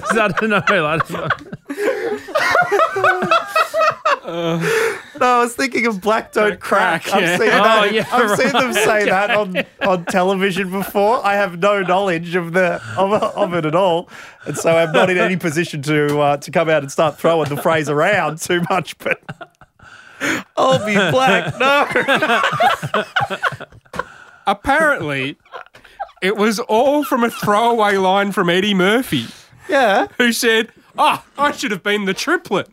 'Cause 0.00 0.18
I 0.18 0.28
don't 0.28 0.50
know. 0.50 0.62
I 0.68 0.98
don't. 0.98 1.32
No, 4.26 5.26
I 5.26 5.40
was 5.40 5.54
thinking 5.54 5.86
of 5.86 6.00
Black 6.00 6.32
Don't 6.32 6.58
Crack. 6.60 7.04
Crack, 7.04 7.20
yeah. 7.22 7.32
I've 7.32 7.38
seen, 7.40 7.48
Oh, 7.48 7.62
that. 7.62 7.92
yeah, 7.94 8.06
I've 8.12 8.36
seen 8.38 8.52
them 8.52 8.72
say 8.72 9.04
that 9.06 9.30
on, 9.30 9.56
on 9.86 10.04
television 10.06 10.70
before. 10.70 11.24
I 11.24 11.34
have 11.34 11.58
no 11.58 11.80
knowledge 11.82 12.34
of 12.34 12.52
the 12.52 12.82
of, 12.98 13.12
of 13.12 13.54
it 13.54 13.64
at 13.64 13.74
all, 13.74 14.08
and 14.44 14.56
so 14.56 14.76
I'm 14.76 14.92
not 14.92 15.08
in 15.10 15.16
any 15.18 15.36
position 15.36 15.80
to 15.82 16.18
uh, 16.20 16.36
to 16.38 16.50
come 16.50 16.68
out 16.68 16.82
and 16.82 16.90
start 16.92 17.18
throwing 17.18 17.48
the 17.48 17.56
phrase 17.56 17.88
around 17.88 18.40
too 18.40 18.62
much. 18.68 18.98
But 18.98 19.22
I'll 20.56 20.84
be 20.84 20.94
black. 20.94 21.58
No, 21.58 21.86
Apparently, 24.48 25.36
it 26.22 26.36
was 26.36 26.58
all 26.60 27.04
from 27.04 27.24
a 27.24 27.30
throwaway 27.30 27.96
line 27.96 28.32
from 28.32 28.48
Eddie 28.50 28.74
Murphy. 28.74 29.26
Yeah. 29.68 30.06
who 30.18 30.32
said, 30.32 30.70
"Ah, 30.98 31.24
I 31.38 31.52
should 31.52 31.70
have 31.70 31.82
been 31.82 32.04
the 32.04 32.14
triplet," 32.14 32.68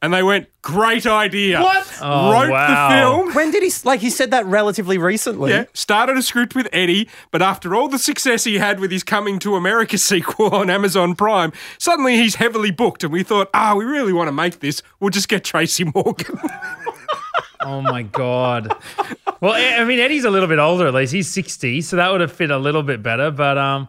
and 0.00 0.12
they 0.12 0.22
went, 0.22 0.48
"Great 0.62 1.06
idea." 1.06 1.60
What? 1.60 1.98
Oh, 2.00 2.32
Wrote 2.32 2.50
wow. 2.50 2.88
the 2.88 2.94
film. 2.94 3.34
When 3.34 3.50
did 3.50 3.62
he 3.62 3.70
like? 3.84 4.00
He 4.00 4.10
said 4.10 4.30
that 4.30 4.46
relatively 4.46 4.98
recently. 4.98 5.50
Yeah, 5.50 5.64
started 5.74 6.16
a 6.16 6.22
script 6.22 6.54
with 6.54 6.68
Eddie, 6.72 7.08
but 7.30 7.42
after 7.42 7.74
all 7.74 7.88
the 7.88 7.98
success 7.98 8.44
he 8.44 8.58
had 8.58 8.80
with 8.80 8.90
his 8.90 9.02
Coming 9.02 9.38
to 9.40 9.56
America 9.56 9.98
sequel 10.10 10.54
on 10.54 10.70
Amazon 10.70 11.14
Prime, 11.14 11.52
suddenly 11.78 12.16
he's 12.16 12.36
heavily 12.36 12.70
booked, 12.70 13.04
and 13.04 13.12
we 13.12 13.22
thought, 13.22 13.48
ah, 13.54 13.74
we 13.74 13.84
really 13.84 14.12
want 14.12 14.28
to 14.28 14.32
make 14.32 14.60
this. 14.60 14.82
We'll 15.00 15.10
just 15.10 15.28
get 15.28 15.44
Tracy 15.44 15.84
Morgan. 15.94 16.38
Oh 17.60 17.82
my 17.82 18.02
god. 18.02 18.72
Well, 19.40 19.52
I 19.52 19.82
I 19.82 19.84
mean, 19.84 19.98
Eddie's 19.98 20.24
a 20.24 20.30
little 20.30 20.48
bit 20.48 20.60
older 20.60 20.86
at 20.86 20.94
least. 20.94 21.12
He's 21.12 21.28
60, 21.30 21.80
so 21.82 21.96
that 21.96 22.10
would 22.10 22.20
have 22.20 22.32
fit 22.32 22.50
a 22.52 22.56
little 22.56 22.84
bit 22.84 23.02
better. 23.02 23.32
But 23.32 23.58
um, 23.58 23.88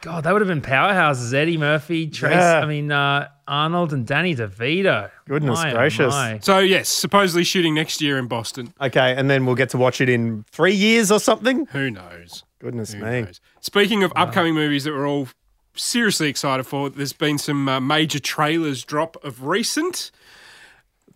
God, 0.00 0.24
that 0.24 0.32
would 0.32 0.40
have 0.40 0.48
been 0.48 0.62
powerhouses. 0.62 1.34
Eddie 1.34 1.56
Murphy, 1.56 2.06
Trace. 2.06 2.32
Yeah. 2.32 2.60
I 2.60 2.66
mean, 2.66 2.92
uh, 2.92 3.28
Arnold 3.48 3.92
and 3.92 4.06
Danny 4.06 4.34
DeVito. 4.36 5.10
Goodness 5.26 5.58
My, 5.58 5.72
oh 5.72 5.74
gracious. 5.74 6.12
my. 6.12 6.38
so 6.40 6.58
yes, 6.58 6.88
supposedly 6.88 7.42
shooting 7.44 7.74
next 7.74 8.00
year 8.00 8.18
in 8.18 8.28
Boston. 8.28 8.72
Okay, 8.80 9.14
and 9.16 9.28
then 9.28 9.44
we'll 9.44 9.56
get 9.56 9.70
to 9.70 9.78
watch 9.78 10.00
it 10.00 10.08
in 10.08 10.44
three 10.50 10.74
years 10.74 11.10
or 11.10 11.18
something. 11.18 11.66
Who 11.66 11.90
knows? 11.90 12.44
Goodness 12.60 12.92
Who 12.92 13.00
me. 13.04 13.22
knows? 13.22 13.40
Speaking 13.60 14.04
of 14.04 14.12
upcoming 14.14 14.54
movies 14.54 14.84
that 14.84 14.92
we're 14.92 15.08
all 15.08 15.28
seriously 15.74 16.28
excited 16.28 16.64
for, 16.64 16.90
there's 16.90 17.12
been 17.12 17.38
some 17.38 17.68
uh, 17.68 17.80
major 17.80 18.18
trailers 18.20 18.84
drop 18.84 19.16
of 19.24 19.44
recent. 19.44 20.10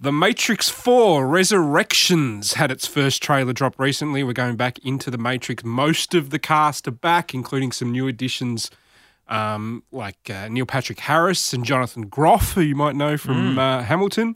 The 0.02 0.10
Matrix 0.10 0.68
4 0.68 1.24
Resurrections 1.28 2.54
had 2.54 2.72
its 2.72 2.88
first 2.88 3.22
trailer 3.22 3.52
drop 3.52 3.78
recently. 3.78 4.24
We're 4.24 4.32
going 4.32 4.56
back 4.56 4.80
into 4.80 5.12
the 5.12 5.16
Matrix. 5.16 5.62
Most 5.62 6.12
of 6.12 6.30
the 6.30 6.40
cast 6.40 6.88
are 6.88 6.90
back, 6.90 7.32
including 7.32 7.70
some 7.70 7.92
new 7.92 8.08
additions 8.08 8.68
um, 9.28 9.84
like 9.92 10.28
uh, 10.28 10.48
Neil 10.48 10.66
Patrick 10.66 10.98
Harris 10.98 11.52
and 11.52 11.64
Jonathan 11.64 12.08
Groff, 12.08 12.54
who 12.54 12.62
you 12.62 12.74
might 12.74 12.96
know 12.96 13.16
from 13.16 13.56
uh, 13.56 13.84
Hamilton. 13.84 14.34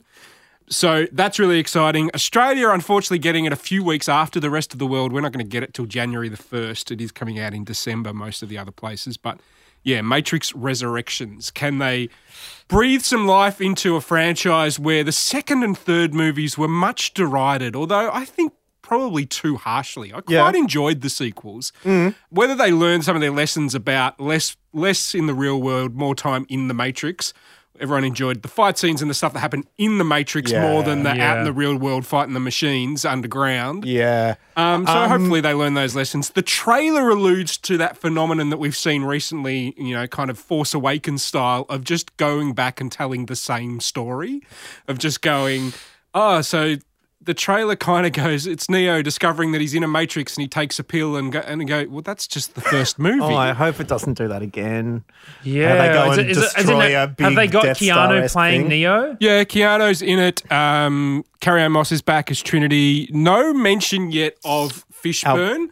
So 0.69 1.05
that's 1.11 1.37
really 1.37 1.59
exciting. 1.59 2.11
Australia, 2.15 2.69
unfortunately, 2.69 3.19
getting 3.19 3.43
it 3.43 3.51
a 3.51 3.57
few 3.57 3.83
weeks 3.83 4.07
after 4.07 4.39
the 4.39 4.49
rest 4.49 4.71
of 4.71 4.79
the 4.79 4.87
world. 4.87 5.11
We're 5.11 5.19
not 5.19 5.33
going 5.33 5.45
to 5.45 5.49
get 5.49 5.63
it 5.63 5.73
till 5.73 5.85
January 5.85 6.29
the 6.29 6.37
1st. 6.37 6.91
It 6.91 7.01
is 7.01 7.11
coming 7.11 7.39
out 7.39 7.53
in 7.53 7.65
December, 7.65 8.13
most 8.13 8.41
of 8.41 8.47
the 8.47 8.57
other 8.57 8.71
places. 8.71 9.17
But 9.17 9.41
yeah, 9.83 10.01
Matrix 10.01 10.55
Resurrections. 10.55 11.51
Can 11.51 11.79
they 11.79 12.07
breathe 12.67 13.01
some 13.01 13.25
life 13.27 13.61
into 13.61 13.95
a 13.95 14.01
franchise 14.01 14.79
where 14.79 15.03
the 15.03 15.11
second 15.11 15.63
and 15.63 15.77
third 15.77 16.13
movies 16.13 16.57
were 16.57 16.67
much 16.67 17.13
derided, 17.13 17.75
although 17.75 18.09
I 18.11 18.25
think 18.25 18.53
probably 18.81 19.25
too 19.25 19.57
harshly. 19.57 20.13
I 20.13 20.21
quite 20.21 20.55
Yeah. 20.55 20.59
enjoyed 20.61 21.01
the 21.01 21.09
sequels. 21.09 21.73
Mm. 21.83 22.15
Whether 22.29 22.55
they 22.55 22.71
learned 22.71 23.03
some 23.03 23.15
of 23.17 23.21
their 23.21 23.31
lessons 23.31 23.75
about 23.75 24.19
less 24.19 24.55
less 24.73 25.15
in 25.15 25.25
the 25.25 25.33
real 25.33 25.59
world, 25.61 25.95
more 25.95 26.13
time 26.15 26.45
in 26.49 26.67
the 26.67 26.73
Matrix. 26.73 27.33
Everyone 27.79 28.03
enjoyed 28.03 28.41
the 28.41 28.47
fight 28.47 28.77
scenes 28.77 29.01
and 29.01 29.09
the 29.09 29.13
stuff 29.13 29.33
that 29.33 29.39
happened 29.39 29.67
in 29.77 29.97
the 29.97 30.03
Matrix 30.03 30.51
more 30.51 30.83
than 30.83 31.03
the 31.03 31.11
out 31.21 31.39
in 31.39 31.43
the 31.43 31.53
real 31.53 31.75
world 31.77 32.05
fighting 32.05 32.33
the 32.33 32.39
machines 32.39 33.05
underground. 33.05 33.85
Yeah. 33.85 34.35
Um, 34.55 34.85
so 34.85 34.93
Um, 34.93 35.09
hopefully 35.09 35.41
they 35.41 35.53
learn 35.53 35.73
those 35.73 35.95
lessons. 35.95 36.29
The 36.31 36.41
trailer 36.41 37.09
alludes 37.09 37.57
to 37.59 37.77
that 37.77 37.97
phenomenon 37.97 38.49
that 38.49 38.57
we've 38.57 38.75
seen 38.75 39.03
recently, 39.03 39.73
you 39.77 39.93
know, 39.93 40.07
kind 40.07 40.29
of 40.29 40.39
Force 40.39 40.73
Awakens 40.73 41.23
style 41.23 41.65
of 41.69 41.83
just 41.83 42.15
going 42.17 42.53
back 42.53 42.81
and 42.81 42.91
telling 42.91 43.27
the 43.27 43.35
same 43.35 43.79
story, 43.79 44.41
of 44.87 44.97
just 44.97 45.21
going, 45.21 45.73
oh, 46.13 46.41
so 46.41 46.77
the 47.27 47.35
trailer 47.35 47.75
kind 47.75 48.07
of 48.07 48.13
goes, 48.13 48.47
it's 48.47 48.67
Neo 48.69 49.03
discovering 49.03 49.51
that 49.51 49.61
he's 49.61 49.75
in 49.75 49.83
a 49.83 49.87
matrix 49.87 50.35
and 50.35 50.41
he 50.41 50.47
takes 50.47 50.79
a 50.79 50.83
pill 50.83 51.15
and 51.15 51.31
go, 51.31 51.39
and 51.39 51.67
go 51.67 51.85
well, 51.87 52.01
that's 52.01 52.25
just 52.27 52.55
the 52.55 52.61
first 52.61 52.97
movie. 53.07 53.21
Oh, 53.21 53.35
I 53.35 53.53
hope 53.53 53.79
it 53.79 53.87
doesn't 53.87 54.15
do 54.17 54.27
that 54.29 54.41
again. 54.41 55.03
Yeah. 55.43 55.75
they 55.87 55.93
go 55.93 56.11
Is 56.13 56.17
and 56.17 56.27
it- 56.27 56.31
is 56.31 56.37
it- 56.37 56.41
is 56.41 56.53
it- 56.53 56.57
destroy 56.57 56.95
a 56.95 57.13
have 57.19 57.35
they 57.35 57.47
got 57.47 57.63
Death 57.63 57.77
Keanu 57.79 57.91
Star-esque 57.93 58.33
playing 58.33 58.61
thing? 58.61 58.69
Neo? 58.69 59.17
Yeah, 59.19 59.43
Keanu's 59.43 60.01
in 60.01 60.17
it. 60.19 60.51
Um, 60.51 61.23
Carrie 61.41 61.61
Ann 61.61 61.73
Moss 61.73 61.91
is 61.91 62.01
back 62.01 62.31
as 62.31 62.41
Trinity. 62.41 63.09
No 63.11 63.53
mention 63.53 64.11
yet 64.11 64.37
of 64.43 64.83
Fishburne. 65.03 65.67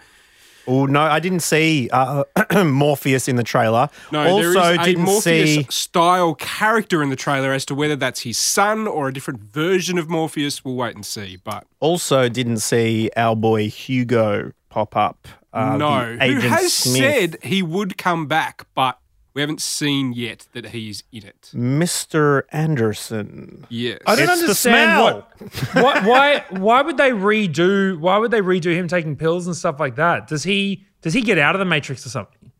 Oh 0.67 0.85
no, 0.85 1.01
I 1.01 1.19
didn't 1.19 1.41
see 1.41 1.89
uh, 1.91 2.23
Morpheus 2.63 3.27
in 3.27 3.35
the 3.35 3.43
trailer. 3.43 3.89
No, 4.11 4.27
also 4.27 4.41
there 4.41 4.73
is 4.73 4.79
a 4.79 4.83
didn't 4.83 5.03
Morpheus 5.03 5.55
see. 5.55 5.67
style 5.69 6.35
character 6.35 7.03
in 7.03 7.09
the 7.09 7.15
trailer 7.15 7.53
as 7.53 7.65
to 7.65 7.75
whether 7.75 7.95
that's 7.95 8.21
his 8.21 8.37
son 8.37 8.87
or 8.87 9.07
a 9.07 9.13
different 9.13 9.41
version 9.41 9.97
of 9.97 10.09
Morpheus. 10.09 10.63
We'll 10.65 10.75
wait 10.75 10.95
and 10.95 11.05
see. 11.05 11.37
But 11.43 11.65
Also 11.79 12.29
didn't 12.29 12.59
see 12.59 13.09
our 13.15 13.35
boy 13.35 13.69
Hugo 13.69 14.51
pop 14.69 14.95
up. 14.95 15.27
Uh, 15.53 15.77
no, 15.77 16.17
who 16.17 16.39
has 16.39 16.73
Smith. 16.73 16.97
said 16.97 17.37
he 17.43 17.61
would 17.63 17.97
come 17.97 18.27
back, 18.27 18.65
but 18.75 18.99
we 19.35 19.41
haven't 19.41 19.61
seen 19.61 20.13
yet 20.13 20.47
that 20.53 20.67
he's 20.67 21.03
in 21.11 21.23
it. 21.25 21.51
Mr. 21.53 22.43
Anderson. 22.51 23.67
Yes. 23.69 23.99
I 24.07 24.15
don't 24.15 24.29
It's 24.29 24.39
the 24.39 24.43
understand 24.47 25.27
smell. 25.73 25.83
what, 25.83 26.03
why, 26.03 26.39
why, 26.49 26.57
why 26.59 26.81
would 26.81 26.97
they 26.97 27.11
redo? 27.11 27.99
Why 27.99 28.17
would 28.17 28.31
they 28.31 28.41
redo 28.41 28.73
him 28.73 28.87
taking 28.87 29.15
pills 29.15 29.45
and 29.45 29.55
stuff 29.55 29.79
like 29.79 29.95
that? 29.97 30.27
Does 30.27 30.43
he, 30.43 30.85
does 31.01 31.13
he 31.13 31.21
get 31.21 31.37
out 31.37 31.53
of 31.53 31.59
the 31.59 31.65
Matrix 31.65 32.05
or 32.05 32.09
something? 32.09 32.51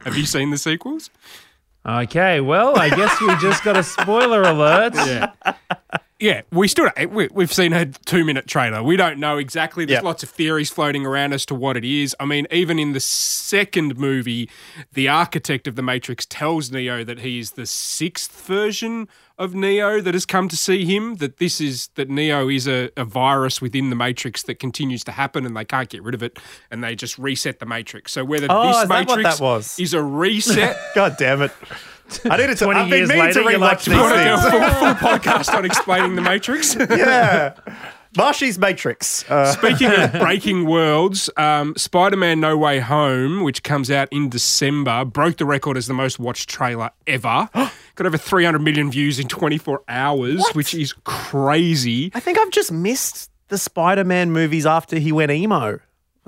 Have 0.00 0.16
you 0.16 0.26
seen 0.26 0.50
the 0.50 0.58
sequels? 0.58 1.10
Okay, 1.86 2.40
well, 2.40 2.78
I 2.78 2.90
guess 2.90 3.18
we 3.20 3.28
just 3.36 3.62
got 3.64 3.76
a 3.76 3.82
spoiler 3.82 4.42
alert. 4.42 4.94
Yeah. 4.96 5.32
Yeah, 6.20 6.42
we 6.50 6.66
still 6.66 6.90
we, 7.10 7.28
we've 7.32 7.52
seen 7.52 7.72
a 7.72 7.86
two 7.86 8.24
minute 8.24 8.48
trailer. 8.48 8.82
We 8.82 8.96
don't 8.96 9.18
know 9.20 9.38
exactly. 9.38 9.84
There's 9.84 9.98
Yep. 9.98 10.02
lots 10.04 10.22
of 10.24 10.30
theories 10.30 10.68
floating 10.68 11.06
around 11.06 11.32
as 11.32 11.46
to 11.46 11.54
what 11.54 11.76
it 11.76 11.84
is. 11.84 12.16
I 12.18 12.24
mean, 12.24 12.46
even 12.50 12.78
in 12.80 12.92
the 12.92 12.98
second 13.00 13.96
movie, 13.96 14.50
the 14.92 15.08
architect 15.08 15.68
of 15.68 15.76
the 15.76 15.82
Matrix 15.82 16.26
tells 16.26 16.72
Neo 16.72 17.04
that 17.04 17.20
he's 17.20 17.52
the 17.52 17.66
sixth 17.66 18.32
version 18.46 19.06
of 19.38 19.54
Neo 19.54 20.00
that 20.00 20.14
has 20.14 20.26
come 20.26 20.48
to 20.48 20.56
see 20.56 20.84
him. 20.84 21.16
That 21.16 21.36
this 21.36 21.60
is 21.60 21.88
that 21.94 22.10
Neo 22.10 22.48
is 22.48 22.66
a, 22.66 22.90
a 22.96 23.04
virus 23.04 23.62
within 23.62 23.88
the 23.88 23.96
Matrix 23.96 24.42
that 24.42 24.58
continues 24.58 25.04
to 25.04 25.12
happen, 25.12 25.46
and 25.46 25.56
they 25.56 25.64
can't 25.64 25.88
get 25.88 26.02
rid 26.02 26.16
of 26.16 26.24
it, 26.24 26.36
and 26.72 26.82
they 26.82 26.96
just 26.96 27.16
reset 27.18 27.60
the 27.60 27.66
Matrix. 27.66 28.10
So 28.10 28.24
whether 28.24 28.48
Oh, 28.50 28.66
this 28.66 28.82
is 28.82 28.88
Matrix 28.88 29.78
is 29.78 29.94
a 29.94 30.02
reset. 30.02 30.76
God 30.96 31.14
damn 31.16 31.42
it. 31.42 31.52
I 32.24 32.36
needed 32.36 32.58
to. 32.58 32.64
20 32.64 32.80
I've 32.80 32.90
been 32.90 32.98
years 32.98 33.08
meaning 33.08 33.24
later, 33.24 33.42
to 33.44 33.50
you're 33.50 33.58
like, 33.58 33.78
rewatch 33.78 33.92
you 33.92 34.00
want 34.00 34.14
to 34.14 34.24
do 34.24 34.30
a 34.30 34.36
these 34.36 34.50
full, 34.50 34.60
things. 34.60 34.98
full 35.00 35.18
podcast 35.18 35.54
on 35.56 35.64
explaining 35.64 36.14
the 36.16 36.22
Matrix? 36.22 36.74
yeah. 36.90 37.54
Marshy's 38.16 38.58
Matrix. 38.58 39.30
Uh, 39.30 39.52
Speaking 39.52 39.92
of 39.92 40.12
breaking 40.20 40.66
worlds, 40.66 41.28
um, 41.36 41.74
Spider 41.76 42.16
Man 42.16 42.40
No 42.40 42.56
Way 42.56 42.80
Home, 42.80 43.42
which 43.42 43.62
comes 43.62 43.90
out 43.90 44.08
in 44.10 44.28
December, 44.30 45.04
broke 45.04 45.36
the 45.36 45.44
record 45.44 45.76
as 45.76 45.86
the 45.86 45.94
most 45.94 46.18
watched 46.18 46.48
trailer 46.48 46.90
ever. 47.06 47.48
Got 47.54 48.06
over 48.06 48.16
300 48.16 48.60
million 48.60 48.90
views 48.90 49.18
in 49.18 49.28
24 49.28 49.82
hours, 49.88 50.42
which 50.54 50.74
is 50.74 50.94
crazy. 51.04 52.10
I 52.14 52.20
think 52.20 52.38
I've 52.38 52.50
just 52.50 52.72
missed 52.72 53.30
the 53.48 53.58
Spider 53.58 54.04
Man 54.04 54.32
movies 54.32 54.66
after 54.66 54.98
he 54.98 55.12
went 55.12 55.30
emo. 55.30 55.80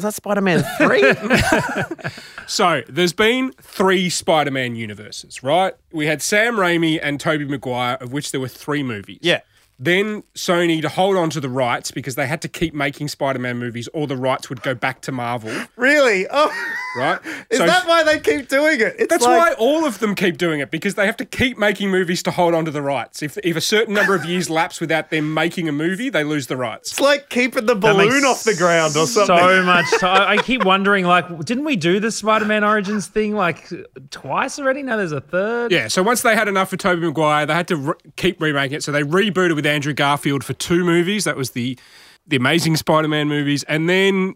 Was 0.03 0.05
that 0.05 0.15
Spider 0.15 0.41
Man 0.41 0.65
3? 0.79 2.11
So, 2.47 2.83
there's 2.89 3.13
been 3.13 3.53
three 3.63 4.11
Spider 4.11 4.51
Man 4.51 4.75
universes, 4.75 5.41
right? 5.45 5.73
We 5.93 6.07
had 6.07 6.21
Sam 6.21 6.57
Raimi 6.57 6.99
and 7.01 7.21
Tobey 7.21 7.45
Maguire, 7.45 7.97
of 8.01 8.13
which 8.13 8.33
there 8.33 8.41
were 8.41 8.49
three 8.49 8.83
movies. 8.83 9.19
yeah. 9.23 9.41
Then 9.83 10.25
Sony, 10.35 10.83
to 10.83 10.89
hold 10.91 11.17
on 11.17 11.31
to 11.31 11.41
the 11.41 11.49
rights, 11.49 11.91
because 11.91 12.15
they 12.17 12.27
had 12.27 12.43
to 12.43 12.49
keep 12.49 12.75
making 12.75 13.09
Spider 13.09 13.39
Man 13.39 13.57
movies, 13.59 13.89
or 13.95 14.07
the 14.09 14.17
rights 14.17 14.49
would 14.51 14.63
go 14.63 14.75
back 14.75 15.01
to 15.03 15.13
Marvel, 15.13 15.53
Really? 15.77 16.27
Oh, 16.31 16.51
right? 16.97 17.19
is 17.51 17.59
So- 17.59 17.67
that 17.67 17.87
why 17.87 18.03
they 18.05 18.19
keep 18.21 18.49
doing 18.49 18.81
it? 18.81 18.97
It's 18.99 19.09
That's 19.09 19.25
like, 19.25 19.39
why 19.51 19.55
all 19.59 19.85
of 19.87 19.99
them 20.01 20.15
keep 20.15 20.39
doing 20.39 20.61
it 20.61 20.71
because 20.71 20.95
they 20.95 21.07
have 21.07 21.17
to 21.19 21.25
keep 21.25 21.57
making 21.59 21.91
movies 21.91 22.23
to 22.25 22.31
hold 22.31 22.55
on 22.55 22.65
to 22.65 22.71
the 22.71 22.83
rights. 22.83 23.23
If, 23.23 23.39
if 23.39 23.57
a 23.57 23.61
certain 23.61 23.95
number 23.95 24.15
of 24.15 24.25
years 24.25 24.51
lapse 24.51 24.81
without 24.81 25.11
them 25.11 25.33
making 25.35 25.69
a 25.69 25.73
movie, 25.73 26.11
they 26.11 26.25
lose 26.25 26.47
the 26.49 26.57
rights. 26.57 26.91
It's 26.93 27.01
like 27.01 27.29
keeping 27.31 27.67
the 27.67 27.75
That 27.75 27.81
balloon 27.81 28.25
off 28.25 28.45
the 28.45 28.55
ground 28.55 28.97
or 28.97 29.07
something. 29.07 29.37
So 29.41 29.63
much. 29.63 29.87
ti- 29.99 30.07
I 30.07 30.33
I 30.33 30.37
keep 30.39 30.65
wondering, 30.65 31.05
like, 31.05 31.45
didn't 31.45 31.65
we 31.65 31.77
do 31.77 32.01
the 32.01 32.11
Spider-Man 32.11 32.65
Origins 32.65 33.07
thing 33.07 33.35
like 33.35 33.69
twice 34.11 34.59
already? 34.59 34.83
Now 34.83 34.97
there's 34.97 35.13
a 35.13 35.21
third. 35.21 35.73
Yeah, 35.73 35.89
so 35.89 36.03
once 36.03 36.23
they 36.23 36.35
had 36.35 36.49
enough 36.49 36.71
for 36.71 36.77
Tobey 36.77 37.03
Maguire, 37.03 37.47
they 37.47 37.55
had 37.55 37.69
to 37.69 37.77
re- 37.77 37.95
keep 38.17 38.41
remaking 38.41 38.77
it. 38.79 38.83
So 38.83 38.93
they 38.93 39.03
rebooted 39.03 39.55
with 39.55 39.67
Andrew 39.67 39.93
Garfield 39.93 40.45
for 40.45 40.53
two 40.55 40.85
movies. 40.85 41.25
That 41.25 41.37
was 41.37 41.51
the 41.51 41.79
the 42.27 42.37
Amazing 42.37 42.77
Spider-Man 42.77 43.29
movies, 43.29 43.65
and 43.65 43.89
then 43.89 44.35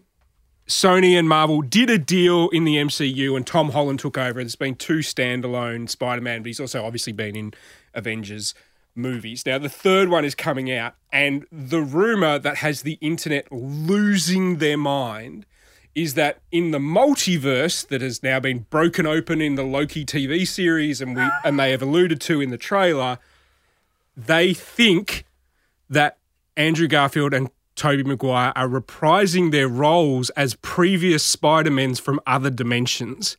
Sony 0.67 1.17
and 1.17 1.29
Marvel 1.29 1.61
did 1.61 1.89
a 1.91 1.97
deal 1.97 2.49
in 2.49 2.63
the 2.63 2.75
MCU, 2.75 3.35
and 3.35 3.45
Tom 3.45 3.69
Holland 3.69 3.99
took 3.99 4.17
over. 4.17 4.41
There's 4.41 4.55
been 4.55 4.75
two 4.75 4.99
standalone 4.99 5.89
Spider-Man, 5.89 6.41
but 6.41 6.47
he's 6.47 6.59
also 6.59 6.83
obviously 6.83 7.13
been 7.13 7.35
in 7.35 7.53
Avengers 7.93 8.55
movies. 8.95 9.45
Now 9.45 9.59
the 9.59 9.69
third 9.69 10.09
one 10.09 10.25
is 10.25 10.33
coming 10.33 10.71
out, 10.71 10.95
and 11.11 11.45
the 11.51 11.81
rumor 11.81 12.39
that 12.39 12.57
has 12.57 12.81
the 12.81 12.97
internet 13.01 13.51
losing 13.51 14.57
their 14.57 14.77
mind 14.77 15.45
is 15.93 16.15
that 16.15 16.39
in 16.51 16.71
the 16.71 16.79
multiverse 16.79 17.87
that 17.87 18.01
has 18.01 18.21
now 18.21 18.39
been 18.39 18.65
broken 18.69 19.05
open 19.05 19.41
in 19.41 19.55
the 19.55 19.63
Loki 19.63 20.03
TV 20.03 20.47
series, 20.47 20.99
and 20.99 21.15
we 21.15 21.23
and 21.43 21.59
they 21.59 21.71
have 21.71 21.81
alluded 21.81 22.19
to 22.21 22.41
in 22.41 22.49
the 22.49 22.57
trailer, 22.57 23.19
they 24.17 24.53
think 24.53 25.25
that 25.89 26.17
Andrew 26.57 26.87
Garfield 26.87 27.33
and 27.33 27.49
Tobey 27.75 28.03
Maguire 28.03 28.53
are 28.55 28.67
reprising 28.69 29.51
their 29.51 29.67
roles 29.67 30.29
as 30.31 30.55
previous 30.55 31.23
Spider-Mens 31.25 31.99
from 31.99 32.19
other 32.25 32.49
dimensions 32.49 33.35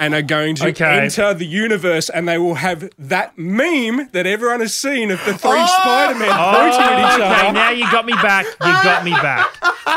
and 0.00 0.14
are 0.14 0.22
going 0.22 0.56
to 0.56 0.68
Okay. 0.68 0.98
enter 1.00 1.32
the 1.32 1.46
universe 1.46 2.08
and 2.10 2.28
they 2.28 2.38
will 2.38 2.56
have 2.56 2.90
that 2.98 3.38
meme 3.38 4.08
that 4.12 4.26
everyone 4.26 4.60
has 4.60 4.74
seen 4.74 5.10
of 5.12 5.18
the 5.24 5.32
three 5.38 5.50
oh! 5.54 5.78
Spider-Men 5.80 6.28
Oh, 6.30 6.52
pointing 6.58 6.80
at 6.80 7.14
each 7.14 7.20
okay, 7.20 7.46
other. 7.46 7.52
now 7.52 7.70
you 7.70 7.82
got 7.92 8.04
me 8.04 8.14
back. 8.14 8.46
You 8.46 8.72
got 8.72 9.04
me 9.04 9.12
back. 9.12 9.46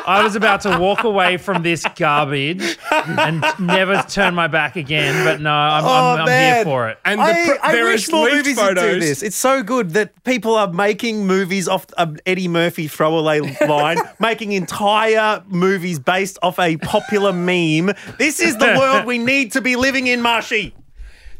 I 0.05 0.23
was 0.23 0.35
about 0.35 0.61
to 0.61 0.77
walk 0.79 1.03
away 1.03 1.37
from 1.37 1.63
this 1.63 1.85
garbage 1.95 2.77
and 2.91 3.43
never 3.59 4.03
turn 4.09 4.35
my 4.35 4.47
back 4.47 4.75
again, 4.75 5.23
but 5.25 5.41
no, 5.41 5.51
I'm, 5.51 5.83
I'm, 5.83 5.89
Oh, 5.91 6.21
I'm 6.23 6.27
here 6.27 6.63
for 6.63 6.89
it. 6.89 6.97
And 7.05 7.19
the, 7.19 7.23
I, 7.23 7.45
pr- 7.45 7.59
I 7.65 7.71
there 7.73 7.85
wish 7.85 8.07
is 8.07 8.11
more 8.11 8.25
leaked 8.25 8.37
movies 8.37 8.57
would 8.57 8.75
do 8.77 8.99
this. 8.99 9.23
It's 9.23 9.35
so 9.35 9.63
good 9.63 9.91
that 9.91 10.23
people 10.23 10.55
are 10.55 10.71
making 10.71 11.27
movies 11.27 11.67
off 11.67 11.85
um, 11.97 12.17
Eddie 12.25 12.47
Murphy 12.47 12.87
throwaway 12.87 13.39
line, 13.67 13.97
making 14.19 14.53
entire 14.53 15.43
movies 15.47 15.99
based 15.99 16.37
off 16.41 16.59
a 16.59 16.77
popular 16.77 17.33
meme. 17.33 17.93
This 18.17 18.39
is 18.39 18.57
the 18.57 18.75
world 18.77 19.05
we 19.05 19.17
need 19.17 19.51
to 19.53 19.61
be 19.61 19.75
living 19.75 20.07
in, 20.07 20.21
Marshy. 20.21 20.73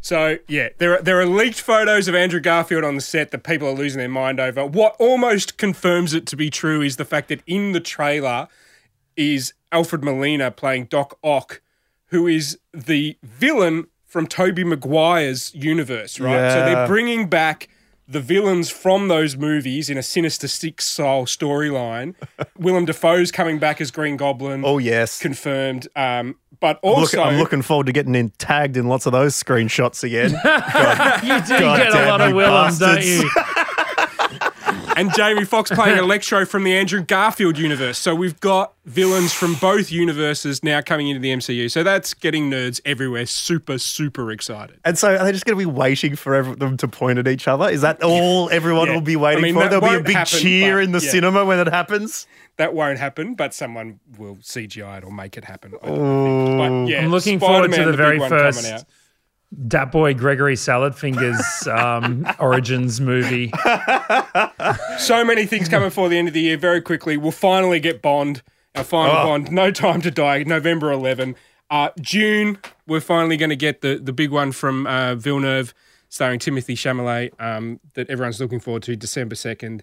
So 0.02 0.40
yeah, 0.48 0.70
there 0.80 0.98
are, 0.98 1.02
there 1.02 1.20
are 1.22 1.26
leaked 1.26 1.62
photos 1.62 2.08
of 2.08 2.16
Andrew 2.16 2.40
Garfield 2.40 2.84
on 2.84 2.96
the 2.96 3.02
set 3.02 3.32
that 3.32 3.44
people 3.44 3.68
are 3.68 3.74
losing 3.76 4.00
their 4.00 4.10
mind 4.10 4.40
over. 4.40 4.66
What 4.66 4.96
almost 5.00 5.58
confirms 5.58 6.14
it 6.14 6.26
to 6.28 6.36
be 6.36 6.50
true 6.50 6.82
is 6.82 6.98
the 6.98 7.06
fact 7.06 7.30
that 7.30 7.42
in 7.46 7.72
the 7.72 7.80
trailer 7.80 8.48
is 9.16 9.54
Alfred 9.72 10.04
Molina 10.04 10.50
playing 10.50 10.86
Doc 10.86 11.18
Ock, 11.24 11.62
who 12.08 12.28
is 12.28 12.58
the 12.74 13.18
villain 13.24 13.88
from 14.06 14.28
Tobey 14.28 14.64
Maguire's 14.64 15.54
universe, 15.54 16.20
right? 16.20 16.52
So 16.52 16.66
they're 16.66 16.88
bringing 16.88 17.30
back 17.30 17.70
the 18.08 18.20
villains 18.20 18.70
from 18.70 19.08
those 19.08 19.38
movies 19.38 19.90
in 19.90 19.98
a 19.98 20.04
Sinister 20.04 20.48
Six 20.50 20.86
style 20.86 21.26
storyline. 21.26 22.16
Willem 22.58 22.84
Dafoe's 22.86 23.32
coming 23.32 23.58
back 23.58 23.80
as 23.80 23.90
Green 23.90 24.18
Goblin. 24.18 24.64
Oh, 24.66 24.80
yes. 24.80 25.20
confirmed. 25.20 25.88
Um, 25.96 26.36
but 26.62 26.80
Look, 26.84 26.97
also, 26.97 27.21
I'm 27.21 27.38
looking 27.38 27.62
forward 27.62 27.88
to 27.88 27.91
getting 27.91 28.15
in, 28.15 28.30
tagged 28.38 28.78
in 28.78 28.88
lots 28.88 29.06
of 29.08 29.12
those 29.12 29.34
screenshots 29.36 30.04
again. 30.04 30.32
You 31.21 31.41
do 31.41 31.60
God 31.60 31.78
get 31.78 31.93
a 31.93 32.08
lot 32.08 32.21
of 32.21 32.30
you 32.30 32.36
Willems, 32.36 32.80
don't 32.80 33.04
you? 33.04 33.30
and 35.02 35.14
Jamie 35.16 35.46
Foxx 35.46 35.72
playing 35.72 35.98
Electro 36.04 36.46
from 36.46 36.64
the 36.64 36.74
Andrew 36.76 37.02
Garfield 37.02 37.58
universe. 37.58 37.98
So 37.98 38.14
we've 38.14 38.40
got 38.40 38.74
villains 38.86 39.34
from 39.34 39.56
both 39.56 39.92
universes 39.92 40.64
now 40.64 40.82
coming 40.82 41.08
into 41.08 41.20
the 41.20 41.30
MCU. 41.34 41.70
So 41.72 41.84
that's 41.84 42.14
getting 42.14 42.50
nerds 42.50 42.80
everywhere 42.86 43.26
super, 43.26 43.78
super 43.78 44.32
excited. 44.32 44.80
and 44.86 44.98
so 44.98 45.16
are 45.16 45.24
they 45.24 45.32
just 45.32 45.46
going 45.46 45.58
to 45.58 45.66
be 45.66 45.70
waiting 45.70 46.16
for 46.16 46.36
every- 46.36 46.56
them 46.56 46.78
to 46.78 46.88
point 46.88 47.18
at 47.20 47.28
each 47.28 47.48
other? 47.48 47.68
Is 47.70 47.82
that 47.82 48.02
all 48.04 48.50
everyone 48.52 48.88
Yeah. 48.88 48.94
will 48.94 49.02
be 49.02 49.16
waiting 49.16 49.40
I 49.44 49.48
mean, 49.48 49.54
for? 49.56 49.68
There'll 49.68 49.82
be 49.90 49.96
a 49.96 50.04
big 50.04 50.16
happen, 50.16 50.40
cheer 50.40 50.80
in 50.80 50.92
the 50.92 51.00
yeah. 51.00 51.10
cinema 51.12 51.46
when 51.46 51.60
it 51.60 51.68
happens. 51.68 52.28
That 52.58 52.74
won't 52.74 53.00
happen, 53.00 53.34
but 53.34 53.54
someone 53.54 54.00
will 54.18 54.36
CGI 54.38 55.00
it 55.00 55.04
or 55.04 55.12
make 55.12 55.38
it 55.38 55.46
happen. 55.46 55.74
I 55.82 55.88
don't 55.88 56.26
think. 56.26 56.58
But 56.58 56.92
yeah, 56.92 57.02
I'm 57.04 57.10
looking 57.10 57.40
forward 57.40 57.68
to 57.68 57.74
Spider-Man, 57.74 57.92
the 57.92 57.98
very 57.98 58.20
one 58.20 58.30
coming 58.30 58.44
first 58.46 58.72
out. 58.72 58.84
Dat 59.68 59.92
Boy 59.92 60.14
Gregory 60.14 60.56
Salad 60.56 60.96
Fingers 60.96 61.68
um, 61.68 62.26
Origins 62.40 63.02
movie. 63.02 63.52
So 64.98 65.26
many 65.26 65.46
things 65.46 65.68
coming 65.68 65.90
for 65.90 66.08
the 66.10 66.18
end 66.18 66.28
of 66.30 66.34
the 66.34 66.42
year. 66.42 66.58
Very 66.58 66.82
quickly, 66.82 67.18
we'll 67.18 67.32
finally 67.32 67.80
get 67.80 68.02
Bond. 68.02 68.42
Our 68.76 68.84
final 68.86 69.12
Oh. 69.16 69.24
Bond. 69.26 69.52
No 69.52 69.70
time 69.72 70.02
to 70.02 70.12
die. 70.12 70.44
November 70.44 70.92
11. 70.92 71.36
Uh, 71.70 71.90
June, 72.00 72.58
we're 72.88 73.02
finally 73.02 73.36
going 73.38 73.50
to 73.50 73.56
get 73.56 73.82
the 73.82 73.96
the 74.02 74.14
big 74.14 74.32
one 74.32 74.52
from 74.54 74.88
uh, 74.88 75.16
Villeneuve, 75.16 75.74
starring 76.10 76.40
Timothée 76.40 76.76
Chalamet, 76.76 77.32
um, 77.40 77.80
that 77.96 78.10
everyone's 78.10 78.40
looking 78.40 78.60
forward 78.60 78.84
to. 78.84 78.96
December 78.96 79.36
2nd. 79.36 79.82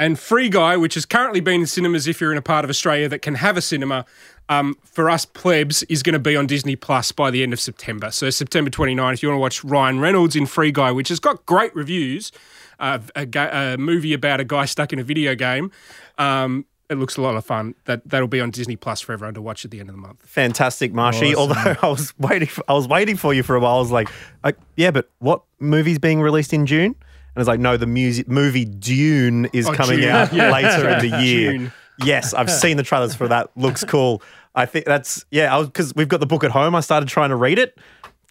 And 0.00 0.18
Free 0.18 0.48
Guy, 0.48 0.78
which 0.78 0.94
has 0.94 1.04
currently 1.04 1.40
been 1.40 1.60
in 1.60 1.66
cinemas 1.66 2.06
if 2.06 2.22
you're 2.22 2.32
in 2.32 2.38
a 2.38 2.42
part 2.42 2.64
of 2.64 2.70
Australia 2.70 3.06
that 3.10 3.20
can 3.20 3.34
have 3.34 3.58
a 3.58 3.60
cinema, 3.60 4.06
um, 4.48 4.74
for 4.82 5.10
us 5.10 5.26
plebs, 5.26 5.82
is 5.84 6.02
going 6.02 6.14
to 6.14 6.18
be 6.18 6.34
on 6.36 6.46
Disney 6.46 6.74
Plus 6.74 7.12
by 7.12 7.30
the 7.30 7.42
end 7.42 7.52
of 7.52 7.60
September. 7.60 8.10
So 8.10 8.30
September 8.30 8.70
29, 8.70 9.12
if 9.12 9.22
you 9.22 9.28
want 9.28 9.36
to 9.36 9.40
watch 9.42 9.62
Ryan 9.62 10.00
Reynolds 10.00 10.34
in 10.34 10.46
Free 10.46 10.72
Guy, 10.72 10.90
which 10.90 11.10
has 11.10 11.20
got 11.20 11.44
great 11.44 11.76
reviews, 11.76 12.32
uh, 12.78 13.00
a, 13.14 13.26
ga- 13.26 13.74
a 13.74 13.76
movie 13.76 14.14
about 14.14 14.40
a 14.40 14.44
guy 14.44 14.64
stuck 14.64 14.94
in 14.94 14.98
a 14.98 15.04
video 15.04 15.34
game. 15.34 15.70
Um, 16.16 16.64
it 16.88 16.94
looks 16.94 17.18
a 17.18 17.20
lot 17.20 17.36
of 17.36 17.44
fun. 17.44 17.74
That 17.84 18.00
that'll 18.08 18.26
be 18.26 18.40
on 18.40 18.50
Disney 18.50 18.76
Plus 18.76 19.02
for 19.02 19.12
everyone 19.12 19.34
to 19.34 19.42
watch 19.42 19.66
at 19.66 19.70
the 19.70 19.80
end 19.80 19.90
of 19.90 19.96
the 19.96 20.00
month. 20.00 20.22
Fantastic, 20.22 20.94
Marshy. 20.94 21.34
Although 21.34 21.76
I 21.82 21.88
was 21.88 22.14
waiting, 22.18 22.48
for, 22.48 22.64
I 22.66 22.72
was 22.72 22.88
waiting 22.88 23.18
for 23.18 23.34
you 23.34 23.42
for 23.42 23.54
a 23.54 23.60
while. 23.60 23.76
I 23.76 23.80
was 23.80 23.92
like, 23.92 24.08
like, 24.42 24.56
yeah, 24.76 24.90
but 24.90 25.10
what 25.18 25.42
movie's 25.58 25.98
being 25.98 26.22
released 26.22 26.54
in 26.54 26.64
June? 26.64 26.96
And 27.40 27.42
it's 27.42 27.48
like, 27.48 27.60
no, 27.60 27.76
the 27.78 27.86
music 27.86 28.28
movie 28.28 28.66
Dune 28.66 29.46
is 29.54 29.66
Oh, 29.66 29.72
coming 29.72 30.00
Dune. 30.00 30.10
out 30.10 30.32
Yeah. 30.32 30.50
later 30.50 30.88
in 30.90 31.10
the 31.10 31.22
year. 31.22 31.52
Dune. 31.52 31.72
Yes, 32.04 32.34
I've 32.34 32.50
seen 32.50 32.76
the 32.76 32.82
trailers 32.82 33.14
for 33.14 33.28
that. 33.28 33.50
Looks 33.56 33.82
cool. 33.84 34.22
I 34.54 34.66
think 34.66 34.84
that's 34.84 35.24
yeah. 35.30 35.62
Because 35.62 35.94
we've 35.94 36.08
got 36.08 36.20
the 36.20 36.26
book 36.26 36.44
at 36.44 36.50
home. 36.50 36.74
I 36.74 36.80
started 36.80 37.08
trying 37.08 37.30
to 37.30 37.36
read 37.36 37.58
it. 37.58 37.78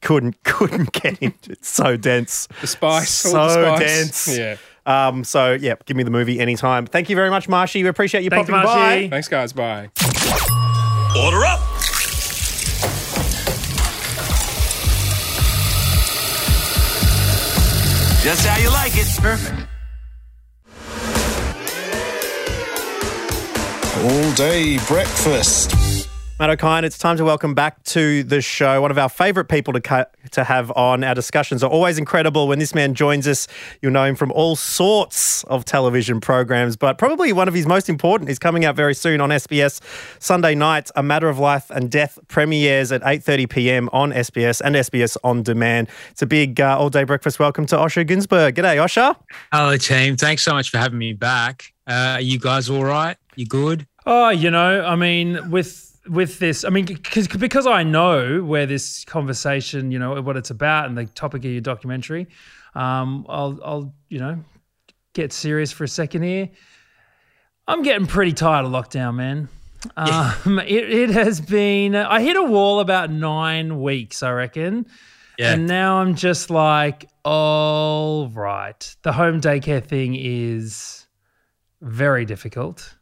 Couldn't 0.01 0.43
couldn't 0.43 0.91
get 0.91 1.17
into 1.21 1.51
it. 1.51 1.57
It's 1.59 1.69
so 1.69 1.97
dense. 1.97 2.47
The 2.61 2.67
spice, 2.67 3.09
So 3.09 3.31
the 3.31 3.49
spice. 3.77 3.79
dense. 4.25 4.37
Yeah. 4.37 4.57
Um. 4.85 5.23
So 5.23 5.53
yeah, 5.53 5.75
give 5.85 5.97
me 5.97 6.03
the 6.03 6.11
movie 6.11 6.39
anytime. 6.39 6.85
Thank 6.87 7.09
you 7.09 7.15
very 7.15 7.29
much, 7.29 7.47
Marshy. 7.49 7.83
We 7.83 7.89
appreciate 7.89 8.23
you 8.23 8.29
Thanks, 8.29 8.49
popping 8.49 8.63
Marshy. 8.65 9.07
by. 9.07 9.09
Thanks, 9.09 9.27
guys. 9.27 9.53
Bye. 9.53 9.89
Order 11.15 11.45
up. 11.45 11.68
Just 18.21 18.45
how 18.45 18.57
you 18.59 18.69
like 18.69 18.91
it. 18.97 19.07
Perfect. 19.21 19.67
All 24.03 24.33
day 24.33 24.77
breakfast. 24.87 25.78
Matt 26.39 26.51
O'Kine, 26.51 26.85
it's 26.85 26.97
time 26.97 27.17
to 27.17 27.25
welcome 27.25 27.53
back 27.53 27.83
to 27.83 28.23
the 28.23 28.41
show. 28.41 28.81
One 28.81 28.91
of 28.91 28.97
our 28.97 29.09
favourite 29.09 29.49
people 29.49 29.73
to 29.73 29.81
ca- 29.81 30.05
to 30.31 30.45
have 30.45 30.71
on. 30.71 31.03
Our 31.03 31.13
discussions 31.13 31.65
are 31.65 31.69
always 31.69 31.97
incredible. 31.97 32.47
When 32.47 32.59
this 32.59 32.73
man 32.73 32.93
joins 32.93 33.27
us, 33.27 33.45
you'll 33.81 33.91
know 33.91 34.05
him 34.05 34.15
from 34.15 34.31
all 34.31 34.55
sorts 34.55 35.43
of 35.43 35.65
television 35.65 36.21
programs, 36.21 36.77
but 36.77 36.97
probably 36.97 37.33
one 37.33 37.49
of 37.49 37.53
his 37.53 37.67
most 37.67 37.89
important 37.89 38.29
is 38.29 38.39
coming 38.39 38.63
out 38.63 38.77
very 38.77 38.95
soon 38.95 39.19
on 39.19 39.31
SBS 39.31 39.81
Sunday 40.19 40.55
night. 40.55 40.89
A 40.95 41.03
Matter 41.03 41.27
of 41.27 41.39
Life 41.39 41.69
and 41.71 41.91
Death 41.91 42.17
premieres 42.29 42.93
at 42.93 43.01
8:30 43.01 43.49
p.m. 43.49 43.89
on 43.91 44.13
SBS 44.13 44.61
and 44.61 44.77
SBS 44.77 45.17
on 45.25 45.43
demand. 45.43 45.89
It's 46.11 46.21
a 46.21 46.25
big 46.25 46.61
uh, 46.61 46.77
all 46.79 46.89
day 46.89 47.03
breakfast. 47.03 47.37
Welcome 47.37 47.65
to 47.65 47.75
Osher 47.75 48.07
Gunsberg. 48.07 48.53
G'day, 48.53 48.77
Osher. 48.77 49.13
Hello, 49.51 49.75
team. 49.75 50.15
Thanks 50.15 50.43
so 50.43 50.53
much 50.53 50.69
for 50.69 50.77
having 50.77 50.99
me 50.99 51.11
back. 51.11 51.73
Uh, 51.85 52.15
are 52.15 52.21
you 52.21 52.39
guys 52.39 52.69
all 52.69 52.85
right? 52.85 53.17
You 53.35 53.45
good? 53.45 53.87
Oh, 54.05 54.29
you 54.29 54.49
know, 54.49 54.85
I 54.85 54.95
mean, 54.95 55.51
with 55.51 55.88
with 56.09 56.39
this, 56.39 56.63
I 56.63 56.69
mean, 56.69 56.85
because 56.85 57.27
because 57.27 57.67
I 57.67 57.83
know 57.83 58.43
where 58.43 58.65
this 58.65 59.05
conversation, 59.05 59.91
you 59.91 59.99
know, 59.99 60.21
what 60.21 60.37
it's 60.37 60.49
about 60.49 60.87
and 60.87 60.97
the 60.97 61.05
topic 61.05 61.45
of 61.45 61.51
your 61.51 61.61
documentary, 61.61 62.27
um, 62.75 63.25
I'll 63.29 63.59
I'll 63.63 63.93
you 64.09 64.19
know 64.19 64.43
get 65.13 65.33
serious 65.33 65.71
for 65.71 65.83
a 65.83 65.87
second 65.87 66.23
here. 66.23 66.49
I'm 67.67 67.83
getting 67.83 68.07
pretty 68.07 68.33
tired 68.33 68.65
of 68.65 68.71
lockdown, 68.71 69.15
man. 69.15 69.49
Um, 69.95 70.59
it, 70.59 70.89
it 70.91 71.09
has 71.11 71.39
been. 71.39 71.95
I 71.95 72.21
hit 72.21 72.35
a 72.35 72.43
wall 72.43 72.81
about 72.81 73.09
nine 73.09 73.81
weeks, 73.81 74.21
I 74.23 74.31
reckon. 74.31 74.85
Yeah. 75.37 75.53
And 75.53 75.67
now 75.67 76.01
I'm 76.01 76.15
just 76.15 76.49
like, 76.49 77.09
all 77.23 78.27
right. 78.27 78.95
The 79.03 79.13
home 79.13 79.39
daycare 79.39 79.81
thing 79.81 80.15
is 80.19 81.07
very 81.79 82.25
difficult. 82.25 82.93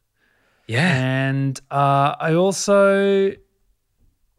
Yeah. 0.67 1.27
And 1.29 1.59
uh, 1.71 2.15
I 2.19 2.33
also, 2.33 3.31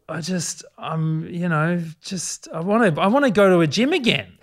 I 0.07 0.21
just, 0.21 0.63
I'm, 0.77 1.27
you 1.27 1.49
know, 1.49 1.81
just 2.01 2.47
I 2.53 2.59
want 2.61 2.95
to, 2.95 3.01
I 3.01 3.07
want 3.07 3.25
to 3.25 3.31
go 3.31 3.49
to 3.49 3.61
a 3.61 3.67
gym 3.67 3.93
again. 3.93 4.37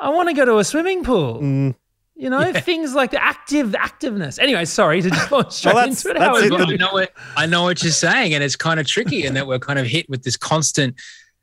I 0.00 0.10
want 0.10 0.28
to 0.28 0.34
go 0.34 0.44
to 0.44 0.58
a 0.58 0.64
swimming 0.64 1.04
pool. 1.04 1.40
Mm. 1.40 1.74
You 2.16 2.30
know, 2.30 2.52
things 2.52 2.94
like 2.94 3.10
the 3.10 3.22
active 3.22 3.72
activeness. 3.72 4.38
Anyway, 4.38 4.64
sorry 4.66 5.02
to 5.02 5.10
just 5.10 5.32
launch 5.32 5.52
straight 5.52 5.74
that's- 5.74 6.04
into 6.04 6.16
it. 6.16 6.22
How 6.22 6.34
that's 6.34 6.46
it. 6.46 6.52
it? 6.52 6.60
I 6.60 6.76
know 6.76 6.92
what 6.92 7.12
I 7.36 7.46
know 7.46 7.64
what 7.64 7.82
you're 7.82 7.90
saying, 7.90 8.34
and 8.34 8.44
it's 8.44 8.54
kind 8.54 8.78
of 8.78 8.86
tricky 8.86 9.24
in 9.24 9.34
that 9.34 9.48
we're 9.48 9.58
kind 9.58 9.80
of 9.80 9.86
hit 9.86 10.08
with 10.08 10.22
this 10.22 10.36
constant, 10.36 10.94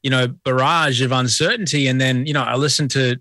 you 0.01 0.09
know, 0.09 0.27
barrage 0.27 1.01
of 1.01 1.11
uncertainty. 1.11 1.87
And 1.87 1.99
then, 1.99 2.25
you 2.25 2.33
know, 2.33 2.43
I 2.43 2.55
listen 2.55 2.87
to 2.89 3.17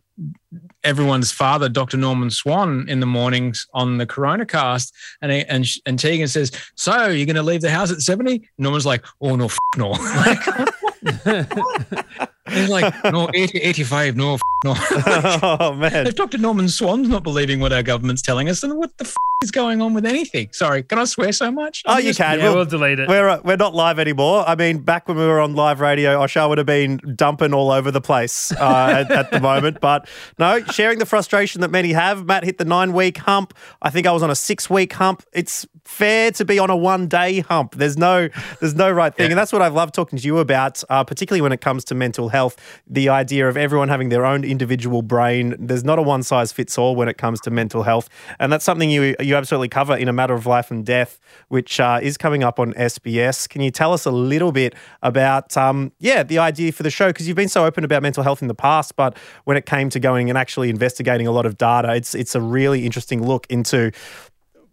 everyone's 0.85 1.31
father, 1.33 1.69
Dr. 1.69 1.97
Norman 1.97 2.31
Swan, 2.31 2.89
in 2.89 3.01
the 3.01 3.07
mornings 3.07 3.67
on 3.75 3.99
the 3.99 4.07
Coronacast, 4.07 4.93
and 5.23 5.33
he- 5.33 5.45
and 5.45 5.67
and 5.87 5.99
Tegan 5.99 6.29
says, 6.29 6.51
"So 6.75 7.09
you're 7.09 7.27
going 7.27 7.37
to 7.37 7.43
leave 7.43 7.61
the 7.61 7.71
house 7.71 7.91
at 7.93 8.01
70?" 8.01 8.49
Norman's 8.59 8.87
like, 8.87 9.05
"Oh 9.21 9.37
no, 9.37 9.47
f- 9.47 9.59
no." 9.77 9.95
He's 12.51 12.69
like, 12.69 12.93
"No, 13.05 13.29
80, 13.35 13.59
85, 13.59 14.17
no, 14.17 14.35
f- 14.35 14.41
no." 14.65 14.75
oh 15.43 15.75
man. 15.75 16.07
If 16.07 16.15
Dr. 16.17 16.39
Norman 16.39 16.69
Swan's 16.69 17.09
not 17.09 17.23
believing 17.23 17.61
what 17.61 17.73
our 17.73 17.83
government's 17.83 18.23
telling 18.23 18.49
us, 18.49 18.61
then 18.61 18.77
what 18.77 18.97
the 18.99 19.05
f- 19.07 19.15
is 19.43 19.51
going 19.51 19.81
on 19.81 19.95
with 19.95 20.05
anything? 20.05 20.51
Sorry, 20.53 20.83
can 20.83 20.99
I 20.99 21.05
swear 21.05 21.33
so 21.33 21.51
much? 21.51 21.83
Oh, 21.87 21.93
I'm 21.95 21.99
you 22.01 22.11
just- 22.11 22.19
can. 22.19 22.39
Yeah, 22.39 22.45
We'll- 22.49 22.57
we'll 22.57 22.65
delete 22.67 22.99
it. 23.01 23.09
We're 23.09 23.29
uh, 23.29 23.41
we're 23.43 23.57
not 23.57 23.75
live 23.75 23.99
anymore. 23.99 24.45
I 24.47 24.55
mean, 24.55 24.79
back 24.79 25.09
when 25.09 25.17
we 25.17 25.25
were 25.25 25.41
on 25.41 25.55
live 25.55 25.81
radio, 25.81 26.19
Osher 26.19 26.49
would 26.49 26.59
have 26.59 26.67
been 26.67 27.01
dumping 27.17 27.55
all 27.55 27.71
over 27.71 27.91
the 27.91 28.01
place 28.03 28.53
uh, 28.53 29.05
at, 29.09 29.11
at 29.11 29.31
the 29.31 29.41
moment. 29.51 29.81
But 29.81 30.09
no, 30.39 30.63
sharing 30.65 30.99
the 30.99 31.07
frustration 31.07 31.61
that 31.63 31.71
many 31.71 31.93
have. 31.93 32.27
Matt 32.27 32.45
hit 32.45 32.59
the 32.59 32.65
nine 32.67 32.93
week 32.93 33.19
hump. 33.19 33.55
I 33.83 33.91
think 33.91 34.07
I 34.07 34.13
was 34.13 34.23
on 34.23 34.31
a 34.31 34.35
six 34.35 34.69
week 34.69 34.93
hump. 34.93 35.23
It's 35.33 35.67
fair 35.85 36.31
to 36.33 36.45
be 36.45 36.59
on 36.59 36.69
a 36.71 36.77
one 36.77 37.09
day 37.09 37.41
hump. 37.41 37.75
There's 37.77 37.97
no 37.97 38.29
there's 38.61 38.75
no 38.75 38.91
right 38.91 39.15
thing, 39.15 39.31
and 39.33 39.39
that's 39.39 39.53
what 39.53 39.63
I've 39.63 39.75
loved 39.75 39.95
talking 39.95 40.19
to 40.19 40.25
you 40.25 40.39
about, 40.39 40.85
uh, 40.91 41.03
particularly 41.05 41.41
when 41.41 41.53
it 41.53 41.61
comes 41.63 41.85
to 41.87 41.95
mental 41.95 42.29
health. 42.29 42.40
The 42.87 43.09
idea 43.09 43.49
of 43.49 43.57
everyone 43.57 43.89
having 43.89 44.09
their 44.09 44.25
own 44.25 44.45
individual 44.45 45.03
brain. 45.03 45.55
There's 45.59 45.85
not 45.85 45.99
a 45.99 46.03
one 46.03 46.23
size 46.23 46.53
fits 46.53 46.79
all 46.79 46.97
when 46.97 47.09
it 47.09 47.19
comes 47.19 47.41
to 47.43 47.51
mental 47.51 47.83
health, 47.83 48.09
and 48.39 48.53
that's 48.53 48.65
something 48.65 48.91
you 48.91 49.15
you 49.21 49.37
absolutely 49.37 49.69
cover 49.69 49.97
in 49.97 50.09
a 50.09 50.13
matter 50.13 50.35
of 50.35 50.47
life 50.47 50.71
and 50.71 50.85
death, 50.85 51.21
which 51.49 51.81
uh, 51.81 52.01
is 52.03 52.17
coming 52.17 52.43
up 52.43 52.59
on 52.59 52.73
SBS. 52.75 53.49
Can 53.49 53.61
you 53.61 53.71
tell 53.71 53.93
us 53.93 54.07
a 54.07 54.11
little 54.11 54.53
bit 54.53 54.75
about 55.03 55.57
um, 55.57 55.93
yeah 55.99 56.23
the 56.23 56.39
idea 56.39 56.73
for 56.73 56.83
the 56.83 56.91
show? 56.91 57.09
Because 57.09 57.27
you've 57.29 57.37
been 57.37 57.49
so 57.49 57.65
open 57.65 57.85
about 57.85 58.03
mental 58.03 58.23
health 58.23 58.43
in 58.43 58.49
the 58.49 58.55
past, 58.55 58.97
but 58.97 59.17
when 59.45 59.57
it 59.57 59.67
came 59.67 59.91
to 59.91 60.01
going 60.01 60.29
and 60.29 60.39
actually 60.39 60.71
investigating 60.71 61.27
a 61.27 61.33
lot 61.33 61.47
of 61.47 61.59
data, 61.59 61.95
it's 61.95 62.15
it's 62.15 62.35
a 62.35 62.41
really 62.41 62.87
interesting 62.87 63.27
look 63.27 63.47
into 63.51 63.93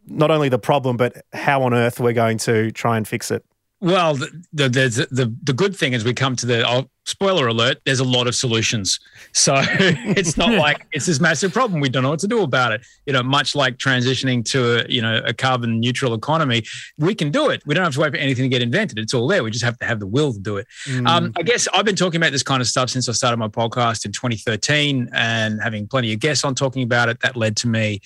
not 0.08 0.32
only 0.32 0.50
the 0.50 0.60
problem 0.60 0.98
but 0.98 1.26
how 1.34 1.64
on 1.64 1.74
earth 1.74 2.00
we're 2.00 2.14
going 2.14 2.38
to 2.38 2.72
try 2.72 2.98
and 2.98 3.08
fix 3.08 3.32
it. 3.32 3.44
Well, 3.80 4.16
the, 4.16 4.28
the, 4.54 4.70
the, 4.70 5.08
the, 5.12 5.36
the 5.44 5.54
good 5.54 5.76
thing 5.76 5.94
is 5.94 6.04
we 6.04 6.14
come 6.14 6.36
to 6.38 6.48
the 6.48 6.68
oh, 6.68 6.90
spoiler 7.06 7.48
alert, 7.48 7.78
there's 7.86 8.00
a 8.00 8.04
lot 8.04 8.28
of 8.28 8.34
solutions. 8.34 9.00
So 9.34 9.54
it's 9.62 10.36
not 10.36 10.52
like 10.52 10.86
it's 10.92 11.06
this 11.06 11.20
massive 11.20 11.54
problem. 11.54 11.80
We 11.80 11.88
don't 11.88 12.02
know 12.02 12.10
what 12.10 12.20
to 12.20 12.28
do 12.28 12.42
about 12.42 12.72
it. 12.72 12.82
You 13.06 13.14
know, 13.14 13.22
much 13.22 13.56
like 13.56 13.78
transitioning 13.78 14.44
to 14.52 14.80
a, 14.86 14.90
you 14.90 15.02
know, 15.02 15.22
a 15.26 15.34
carbon 15.34 15.80
neutral 15.80 16.16
economy, 16.16 16.64
we 16.98 17.14
can 17.14 17.30
do 17.30 17.50
it. 17.50 17.62
We 17.68 17.76
don't 17.76 17.84
have 17.84 17.94
to 17.94 18.00
wait 18.00 18.12
for 18.12 18.18
anything 18.18 18.44
to 18.44 18.50
get 18.50 18.64
invented. 18.64 18.98
It's 18.98 19.14
all 19.14 19.28
there. 19.28 19.44
We 19.44 19.52
just 19.52 19.64
have 19.64 19.78
to 19.78 19.86
have 19.86 20.00
the 20.00 20.08
will 20.08 20.34
to 20.34 20.40
do 20.40 20.58
it. 20.58 20.68
Um, 21.06 21.32
I 21.38 21.44
guess 21.44 21.68
I've 21.74 21.86
been 21.86 21.96
talking 21.96 22.20
about 22.20 22.32
this 22.32 22.44
kind 22.44 22.62
of 22.62 22.68
stuff 22.68 22.90
since 22.90 23.08
I 23.08 23.12
started 23.12 23.38
my 23.38 23.48
podcast 23.48 24.06
in 24.06 24.12
2013 24.12 25.10
and 25.14 25.62
having 25.62 25.88
plenty 25.88 26.12
of 26.14 26.20
guests 26.20 26.44
on 26.44 26.56
talking 26.56 26.82
about 26.82 27.10
it. 27.10 27.20
That 27.22 27.38
led 27.38 27.56
to 27.58 27.68
me 27.68 28.02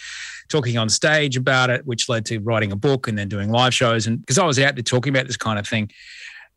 talking 0.51 0.77
on 0.77 0.89
stage 0.89 1.37
about 1.37 1.69
it, 1.69 1.85
which 1.85 2.09
led 2.09 2.25
to 2.27 2.39
writing 2.39 2.71
a 2.71 2.75
book 2.75 3.07
and 3.07 3.17
then 3.17 3.27
doing 3.27 3.49
live 3.49 3.73
shows. 3.73 4.07
And 4.07 4.19
because 4.19 4.37
I 4.37 4.45
was 4.45 4.59
out 4.59 4.75
there 4.75 4.83
talking 4.83 5.13
about 5.13 5.27
this 5.27 5.37
kind 5.37 5.57
of 5.57 5.67
thing, 5.67 5.89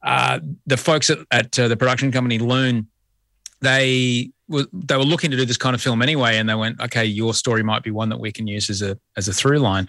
uh, 0.03 0.41
the 0.67 0.77
folks 0.77 1.11
at, 1.11 1.19
at 1.31 1.59
uh, 1.59 1.69
the 1.69 1.77
production 1.77 2.13
company 2.13 2.39
Loon, 2.39 2.89
they 3.61 4.31
were 4.49 4.67
they 4.73 4.97
were 4.97 5.05
looking 5.05 5.31
to 5.31 5.37
do 5.37 5.47
this 5.47 5.57
kind 5.57 5.75
of 5.75 5.81
film 5.81 6.03
anyway, 6.03 6.37
and 6.37 6.49
they 6.49 6.55
went, 6.55 6.81
okay, 6.81 7.05
your 7.05 7.33
story 7.33 7.63
might 7.63 7.83
be 7.83 7.91
one 7.91 8.11
that 8.11 8.21
we 8.21 8.31
can 8.31 8.47
use 8.47 8.69
as 8.69 8.83
a 8.83 8.99
as 9.17 9.29
a 9.29 9.33
through 9.33 9.59
line. 9.59 9.87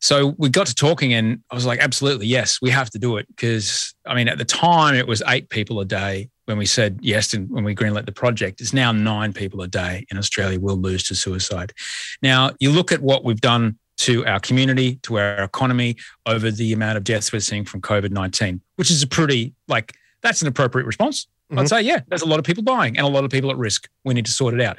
So 0.00 0.34
we 0.38 0.48
got 0.48 0.66
to 0.68 0.74
talking, 0.74 1.12
and 1.14 1.42
I 1.50 1.54
was 1.54 1.66
like, 1.66 1.80
absolutely, 1.80 2.26
yes, 2.26 2.58
we 2.62 2.70
have 2.70 2.90
to 2.90 2.98
do 2.98 3.16
it. 3.16 3.26
Because, 3.28 3.94
I 4.06 4.14
mean, 4.14 4.28
at 4.28 4.38
the 4.38 4.44
time, 4.44 4.94
it 4.94 5.08
was 5.08 5.22
eight 5.26 5.48
people 5.48 5.80
a 5.80 5.84
day 5.84 6.30
when 6.48 6.56
we 6.56 6.66
said 6.66 6.98
yes 7.02 7.34
and 7.34 7.48
when 7.50 7.62
we 7.62 7.74
greenlit 7.74 8.06
the 8.06 8.12
project. 8.12 8.60
It's 8.62 8.72
now 8.72 8.90
nine 8.90 9.34
people 9.34 9.60
a 9.60 9.68
day 9.68 10.06
in 10.10 10.16
Australia 10.16 10.58
will 10.58 10.76
lose 10.76 11.04
to 11.04 11.14
suicide. 11.14 11.74
Now, 12.22 12.52
you 12.58 12.70
look 12.70 12.90
at 12.90 13.02
what 13.02 13.22
we've 13.22 13.40
done 13.40 13.78
to 13.98 14.24
our 14.26 14.40
community, 14.40 14.96
to 15.02 15.18
our 15.18 15.44
economy 15.44 15.96
over 16.24 16.50
the 16.50 16.72
amount 16.72 16.96
of 16.96 17.04
deaths 17.04 17.32
we're 17.32 17.40
seeing 17.40 17.64
from 17.64 17.82
COVID 17.82 18.12
19, 18.12 18.62
which 18.76 18.90
is 18.90 19.02
a 19.02 19.06
pretty, 19.06 19.52
like, 19.68 19.94
that's 20.22 20.40
an 20.40 20.48
appropriate 20.48 20.86
response. 20.86 21.26
Mhm. 21.52 21.60
I'd 21.60 21.68
say, 21.68 21.82
yeah, 21.82 22.00
there's 22.08 22.22
a 22.22 22.26
lot 22.26 22.38
of 22.38 22.44
people 22.44 22.62
dying 22.62 22.96
and 22.96 23.06
a 23.06 23.10
lot 23.10 23.24
of 23.24 23.30
people 23.30 23.50
at 23.50 23.58
risk. 23.58 23.88
We 24.04 24.14
need 24.14 24.26
to 24.26 24.32
sort 24.32 24.54
it 24.54 24.60
out. 24.60 24.78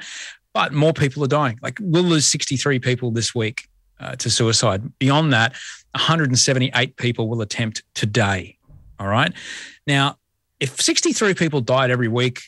But 0.52 0.72
more 0.72 0.92
people 0.92 1.22
are 1.22 1.28
dying. 1.28 1.58
Like, 1.62 1.78
we'll 1.80 2.02
lose 2.02 2.26
63 2.26 2.80
people 2.80 3.12
this 3.12 3.34
week 3.34 3.68
uh, 4.00 4.16
to 4.16 4.28
suicide. 4.28 4.98
Beyond 4.98 5.32
that, 5.32 5.52
178 5.94 6.96
people 6.96 7.28
will 7.28 7.42
attempt 7.42 7.84
today. 7.94 8.56
All 8.98 9.06
right. 9.06 9.32
Now, 9.86 10.16
if 10.60 10.80
63 10.80 11.34
people 11.34 11.60
died 11.60 11.90
every 11.90 12.08
week 12.08 12.42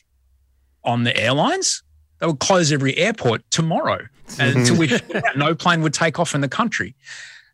on 0.85 1.05
the 1.05 1.16
airlines, 1.16 1.83
they 2.20 2.27
would 2.27 2.38
close 2.38 2.70
every 2.70 2.96
airport 2.96 3.42
tomorrow 3.51 4.07
and 4.38 4.59
until 4.59 4.77
we 4.77 4.90
no 5.37 5.55
plane 5.55 5.83
would 5.83 5.94
take 5.94 6.18
off 6.18 6.35
in 6.35 6.40
the 6.40 6.48
country. 6.48 6.94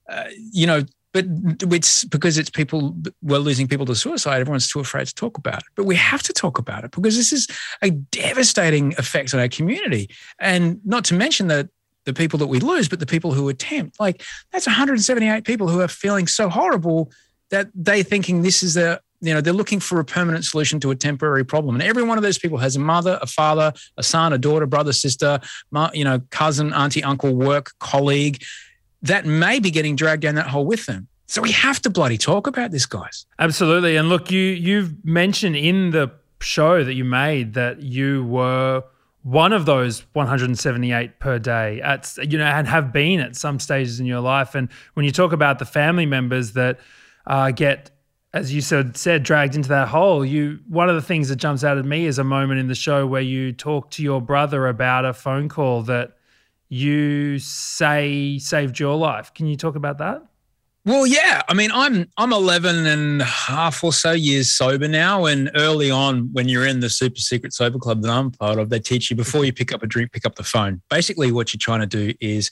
Uh, 0.08 0.24
you 0.52 0.66
know, 0.66 0.82
but 1.12 1.24
it's 1.72 2.04
because 2.04 2.36
it's 2.36 2.50
people 2.50 2.96
we're 3.22 3.38
losing 3.38 3.66
people 3.66 3.86
to 3.86 3.94
suicide. 3.94 4.40
Everyone's 4.40 4.68
too 4.68 4.80
afraid 4.80 5.06
to 5.06 5.14
talk 5.14 5.38
about 5.38 5.58
it, 5.58 5.68
but 5.74 5.84
we 5.84 5.96
have 5.96 6.22
to 6.24 6.32
talk 6.32 6.58
about 6.58 6.84
it 6.84 6.90
because 6.90 7.16
this 7.16 7.32
is 7.32 7.48
a 7.82 7.90
devastating 7.90 8.94
effect 8.98 9.32
on 9.32 9.40
our 9.40 9.48
community, 9.48 10.10
and 10.38 10.80
not 10.84 11.04
to 11.06 11.14
mention 11.14 11.48
that 11.48 11.68
the 12.04 12.12
people 12.12 12.38
that 12.38 12.46
we 12.46 12.60
lose, 12.60 12.88
but 12.88 13.00
the 13.00 13.06
people 13.06 13.32
who 13.32 13.48
attempt. 13.48 13.98
Like 13.98 14.22
that's 14.52 14.66
178 14.66 15.44
people 15.44 15.68
who 15.68 15.80
are 15.80 15.88
feeling 15.88 16.26
so 16.26 16.48
horrible 16.48 17.10
that 17.50 17.68
they 17.74 18.02
thinking 18.02 18.42
this 18.42 18.62
is 18.62 18.76
a 18.76 19.00
you 19.20 19.34
know 19.34 19.40
they're 19.40 19.52
looking 19.52 19.80
for 19.80 19.98
a 20.00 20.04
permanent 20.04 20.44
solution 20.44 20.80
to 20.80 20.90
a 20.90 20.96
temporary 20.96 21.44
problem. 21.44 21.74
And 21.74 21.82
every 21.82 22.02
one 22.02 22.18
of 22.18 22.22
those 22.22 22.38
people 22.38 22.58
has 22.58 22.76
a 22.76 22.80
mother 22.80 23.18
a 23.20 23.26
father 23.26 23.72
a 23.96 24.02
son 24.02 24.32
a 24.32 24.38
daughter 24.38 24.66
brother 24.66 24.92
sister 24.92 25.40
you 25.92 26.04
know 26.04 26.20
cousin 26.30 26.72
auntie 26.72 27.02
uncle 27.02 27.34
work 27.34 27.72
colleague 27.80 28.42
that 29.02 29.26
may 29.26 29.58
be 29.60 29.70
getting 29.70 29.96
dragged 29.96 30.22
down 30.22 30.34
that 30.36 30.48
hole 30.48 30.66
with 30.66 30.86
them. 30.86 31.08
So 31.26 31.42
we 31.42 31.52
have 31.52 31.80
to 31.82 31.90
bloody 31.90 32.16
talk 32.16 32.46
about 32.46 32.70
this 32.70 32.86
guys. 32.86 33.26
Absolutely. 33.38 33.96
And 33.96 34.08
look 34.08 34.30
you 34.30 34.40
you've 34.40 35.04
mentioned 35.04 35.56
in 35.56 35.90
the 35.90 36.10
show 36.40 36.84
that 36.84 36.94
you 36.94 37.04
made 37.04 37.54
that 37.54 37.82
you 37.82 38.24
were 38.24 38.84
one 39.22 39.52
of 39.52 39.66
those 39.66 40.06
178 40.12 41.18
per 41.18 41.38
day 41.38 41.80
at 41.82 42.16
you 42.22 42.38
know 42.38 42.44
and 42.44 42.66
have 42.66 42.92
been 42.92 43.20
at 43.20 43.36
some 43.36 43.58
stages 43.58 44.00
in 44.00 44.06
your 44.06 44.20
life. 44.20 44.54
And 44.54 44.68
when 44.94 45.04
you 45.04 45.12
talk 45.12 45.32
about 45.32 45.58
the 45.58 45.66
family 45.66 46.06
members 46.06 46.52
that 46.52 46.78
uh, 47.26 47.50
get 47.50 47.90
as 48.34 48.52
you 48.52 48.60
said 48.60 48.96
said 48.96 49.22
dragged 49.22 49.54
into 49.54 49.68
that 49.68 49.88
hole 49.88 50.24
you 50.24 50.58
one 50.68 50.88
of 50.88 50.94
the 50.94 51.02
things 51.02 51.28
that 51.28 51.36
jumps 51.36 51.64
out 51.64 51.78
at 51.78 51.84
me 51.84 52.06
is 52.06 52.18
a 52.18 52.24
moment 52.24 52.60
in 52.60 52.68
the 52.68 52.74
show 52.74 53.06
where 53.06 53.22
you 53.22 53.52
talk 53.52 53.90
to 53.90 54.02
your 54.02 54.20
brother 54.20 54.66
about 54.66 55.04
a 55.04 55.12
phone 55.12 55.48
call 55.48 55.82
that 55.82 56.16
you 56.68 57.38
say 57.38 58.38
saved 58.38 58.78
your 58.78 58.96
life 58.96 59.32
can 59.34 59.46
you 59.46 59.56
talk 59.56 59.76
about 59.76 59.98
that 59.98 60.22
well, 60.88 61.06
yeah. 61.06 61.42
I 61.46 61.52
mean, 61.52 61.70
I'm 61.70 62.08
I'm 62.16 62.32
11 62.32 62.86
and 62.86 63.20
a 63.20 63.24
half 63.26 63.84
or 63.84 63.92
so 63.92 64.12
years 64.12 64.56
sober 64.56 64.88
now, 64.88 65.26
and 65.26 65.50
early 65.54 65.90
on, 65.90 66.30
when 66.32 66.48
you're 66.48 66.64
in 66.64 66.80
the 66.80 66.88
super 66.88 67.20
secret 67.20 67.52
sober 67.52 67.78
club 67.78 68.00
that 68.00 68.10
I'm 68.10 68.30
part 68.30 68.58
of, 68.58 68.70
they 68.70 68.78
teach 68.78 69.10
you 69.10 69.16
before 69.16 69.44
you 69.44 69.52
pick 69.52 69.70
up 69.70 69.82
a 69.82 69.86
drink, 69.86 70.12
pick 70.12 70.24
up 70.24 70.36
the 70.36 70.44
phone. 70.44 70.80
Basically, 70.88 71.30
what 71.30 71.52
you're 71.52 71.58
trying 71.58 71.80
to 71.80 71.86
do 71.86 72.14
is 72.20 72.50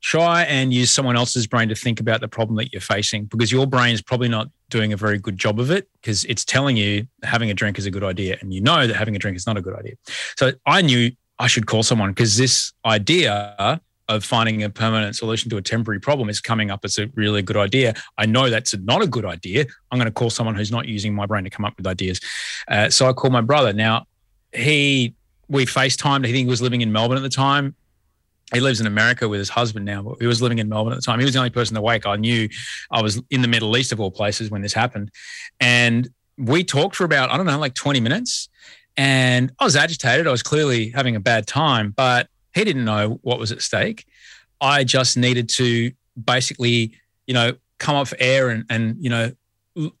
try 0.00 0.42
and 0.44 0.72
use 0.72 0.90
someone 0.90 1.16
else's 1.16 1.46
brain 1.46 1.68
to 1.68 1.74
think 1.74 2.00
about 2.00 2.20
the 2.20 2.28
problem 2.28 2.56
that 2.56 2.72
you're 2.72 2.80
facing, 2.80 3.24
because 3.24 3.50
your 3.50 3.66
brain 3.66 3.94
is 3.94 4.02
probably 4.02 4.28
not 4.28 4.48
doing 4.68 4.92
a 4.92 4.96
very 4.96 5.18
good 5.18 5.36
job 5.36 5.58
of 5.58 5.70
it, 5.70 5.88
because 6.00 6.24
it's 6.24 6.44
telling 6.44 6.76
you 6.76 7.06
having 7.22 7.50
a 7.50 7.54
drink 7.54 7.78
is 7.78 7.86
a 7.86 7.90
good 7.90 8.04
idea, 8.04 8.36
and 8.40 8.52
you 8.52 8.60
know 8.60 8.86
that 8.86 8.94
having 8.94 9.16
a 9.16 9.18
drink 9.18 9.36
is 9.36 9.46
not 9.46 9.56
a 9.56 9.60
good 9.60 9.74
idea. 9.74 9.94
So 10.36 10.52
I 10.66 10.82
knew 10.82 11.10
I 11.38 11.46
should 11.46 11.66
call 11.66 11.82
someone 11.82 12.10
because 12.10 12.36
this 12.36 12.72
idea 12.84 13.80
of 14.08 14.24
finding 14.24 14.62
a 14.62 14.70
permanent 14.70 15.16
solution 15.16 15.50
to 15.50 15.56
a 15.56 15.62
temporary 15.62 15.98
problem 15.98 16.28
is 16.28 16.40
coming 16.40 16.70
up 16.70 16.84
as 16.84 16.96
a 16.96 17.08
really 17.16 17.42
good 17.42 17.56
idea. 17.56 17.92
I 18.16 18.24
know 18.26 18.48
that's 18.48 18.76
not 18.78 19.02
a 19.02 19.06
good 19.06 19.24
idea. 19.24 19.66
I'm 19.90 19.98
going 19.98 20.06
to 20.06 20.12
call 20.12 20.30
someone 20.30 20.54
who's 20.54 20.70
not 20.70 20.86
using 20.86 21.12
my 21.12 21.26
brain 21.26 21.42
to 21.42 21.50
come 21.50 21.64
up 21.64 21.76
with 21.76 21.88
ideas. 21.88 22.20
Uh, 22.68 22.88
so 22.88 23.08
I 23.08 23.12
called 23.12 23.32
my 23.32 23.40
brother. 23.40 23.72
Now, 23.72 24.06
he, 24.54 25.14
we 25.48 25.66
FaceTimed. 25.66 26.20
I 26.20 26.30
think 26.30 26.36
he 26.36 26.46
was 26.46 26.62
living 26.62 26.82
in 26.82 26.92
Melbourne 26.92 27.16
at 27.16 27.24
the 27.24 27.28
time. 27.28 27.74
He 28.52 28.60
lives 28.60 28.80
in 28.80 28.86
America 28.86 29.28
with 29.28 29.38
his 29.38 29.48
husband 29.48 29.84
now, 29.84 30.02
but 30.02 30.18
he 30.20 30.26
was 30.26 30.40
living 30.40 30.58
in 30.58 30.68
Melbourne 30.68 30.92
at 30.92 30.96
the 30.96 31.02
time. 31.02 31.18
He 31.18 31.24
was 31.24 31.34
the 31.34 31.40
only 31.40 31.50
person 31.50 31.76
awake. 31.76 32.06
I 32.06 32.16
knew 32.16 32.48
I 32.90 33.02
was 33.02 33.20
in 33.30 33.42
the 33.42 33.48
Middle 33.48 33.76
East 33.76 33.92
of 33.92 33.98
all 33.98 34.10
places 34.10 34.50
when 34.50 34.62
this 34.62 34.72
happened. 34.72 35.10
And 35.58 36.08
we 36.38 36.62
talked 36.62 36.94
for 36.94 37.04
about, 37.04 37.30
I 37.30 37.36
don't 37.36 37.46
know, 37.46 37.58
like 37.58 37.74
20 37.74 37.98
minutes. 37.98 38.48
And 38.96 39.52
I 39.58 39.64
was 39.64 39.74
agitated. 39.74 40.26
I 40.26 40.30
was 40.30 40.44
clearly 40.44 40.90
having 40.90 41.16
a 41.16 41.20
bad 41.20 41.46
time, 41.46 41.92
but 41.96 42.28
he 42.54 42.64
didn't 42.64 42.84
know 42.84 43.18
what 43.22 43.38
was 43.38 43.50
at 43.50 43.62
stake. 43.62 44.06
I 44.60 44.84
just 44.84 45.16
needed 45.16 45.48
to 45.50 45.92
basically, 46.22 46.92
you 47.26 47.34
know, 47.34 47.52
come 47.78 47.96
up 47.96 48.08
for 48.08 48.16
air 48.20 48.50
and, 48.50 48.64
and 48.70 48.96
you 49.02 49.10
know, 49.10 49.32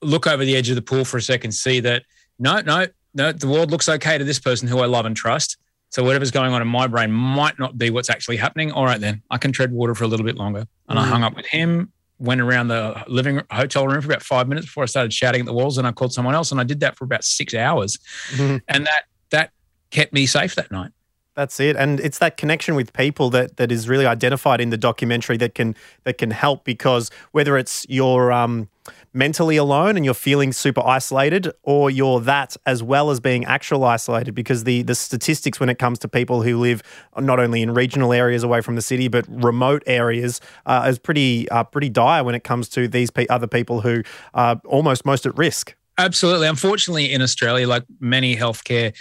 look 0.00 0.26
over 0.26 0.44
the 0.44 0.56
edge 0.56 0.70
of 0.70 0.76
the 0.76 0.82
pool 0.82 1.04
for 1.04 1.16
a 1.18 1.22
second, 1.22 1.52
see 1.52 1.80
that 1.80 2.04
no, 2.38 2.60
no, 2.60 2.86
no, 3.14 3.32
the 3.32 3.48
world 3.48 3.70
looks 3.70 3.88
okay 3.88 4.16
to 4.16 4.24
this 4.24 4.38
person 4.38 4.68
who 4.68 4.80
I 4.80 4.86
love 4.86 5.04
and 5.04 5.16
trust. 5.16 5.58
So 5.90 6.02
whatever's 6.04 6.30
going 6.30 6.52
on 6.52 6.60
in 6.60 6.68
my 6.68 6.86
brain 6.86 7.10
might 7.10 7.58
not 7.58 7.78
be 7.78 7.90
what's 7.90 8.10
actually 8.10 8.36
happening. 8.36 8.72
All 8.72 8.84
right, 8.84 9.00
then 9.00 9.22
I 9.30 9.38
can 9.38 9.52
tread 9.52 9.72
water 9.72 9.94
for 9.94 10.04
a 10.04 10.06
little 10.06 10.26
bit 10.26 10.36
longer. 10.36 10.66
And 10.88 10.98
mm. 10.98 11.02
I 11.02 11.06
hung 11.06 11.22
up 11.22 11.34
with 11.34 11.46
him, 11.46 11.92
went 12.18 12.40
around 12.40 12.68
the 12.68 13.04
living 13.06 13.40
hotel 13.50 13.86
room 13.86 14.00
for 14.00 14.08
about 14.08 14.22
five 14.22 14.48
minutes 14.48 14.66
before 14.66 14.82
I 14.82 14.86
started 14.86 15.12
shouting 15.12 15.40
at 15.40 15.46
the 15.46 15.52
walls, 15.52 15.78
and 15.78 15.86
I 15.86 15.92
called 15.92 16.12
someone 16.12 16.34
else, 16.34 16.50
and 16.50 16.60
I 16.60 16.64
did 16.64 16.80
that 16.80 16.96
for 16.96 17.04
about 17.04 17.24
six 17.24 17.54
hours, 17.54 17.98
mm-hmm. 18.32 18.58
and 18.68 18.86
that 18.86 19.04
that 19.30 19.52
kept 19.90 20.12
me 20.12 20.26
safe 20.26 20.54
that 20.56 20.70
night. 20.70 20.90
That's 21.36 21.60
it, 21.60 21.76
and 21.76 22.00
it's 22.00 22.18
that 22.20 22.38
connection 22.38 22.74
with 22.76 22.94
people 22.94 23.28
that 23.30 23.58
that 23.58 23.70
is 23.70 23.90
really 23.90 24.06
identified 24.06 24.58
in 24.58 24.70
the 24.70 24.78
documentary 24.78 25.36
that 25.36 25.54
can 25.54 25.76
that 26.04 26.16
can 26.16 26.30
help 26.30 26.64
because 26.64 27.10
whether 27.32 27.58
it's 27.58 27.84
you're 27.90 28.32
um, 28.32 28.70
mentally 29.12 29.58
alone 29.58 29.96
and 29.96 30.04
you're 30.06 30.14
feeling 30.14 30.50
super 30.50 30.80
isolated, 30.80 31.52
or 31.62 31.90
you're 31.90 32.20
that 32.20 32.56
as 32.64 32.82
well 32.82 33.10
as 33.10 33.20
being 33.20 33.44
actual 33.44 33.84
isolated, 33.84 34.34
because 34.34 34.64
the 34.64 34.80
the 34.80 34.94
statistics 34.94 35.60
when 35.60 35.68
it 35.68 35.78
comes 35.78 35.98
to 35.98 36.08
people 36.08 36.40
who 36.40 36.58
live 36.58 36.82
not 37.20 37.38
only 37.38 37.60
in 37.60 37.74
regional 37.74 38.14
areas 38.14 38.42
away 38.42 38.62
from 38.62 38.74
the 38.74 38.80
city 38.80 39.06
but 39.06 39.26
remote 39.28 39.82
areas 39.86 40.40
uh, 40.64 40.86
is 40.88 40.98
pretty 40.98 41.46
uh, 41.50 41.62
pretty 41.64 41.90
dire 41.90 42.24
when 42.24 42.34
it 42.34 42.44
comes 42.44 42.66
to 42.66 42.88
these 42.88 43.10
pe- 43.10 43.26
other 43.28 43.46
people 43.46 43.82
who 43.82 44.02
are 44.32 44.58
almost 44.64 45.04
most 45.04 45.26
at 45.26 45.36
risk. 45.36 45.76
Absolutely, 45.98 46.46
unfortunately, 46.46 47.12
in 47.12 47.20
Australia, 47.20 47.68
like 47.68 47.84
many 48.00 48.36
healthcare 48.36 48.94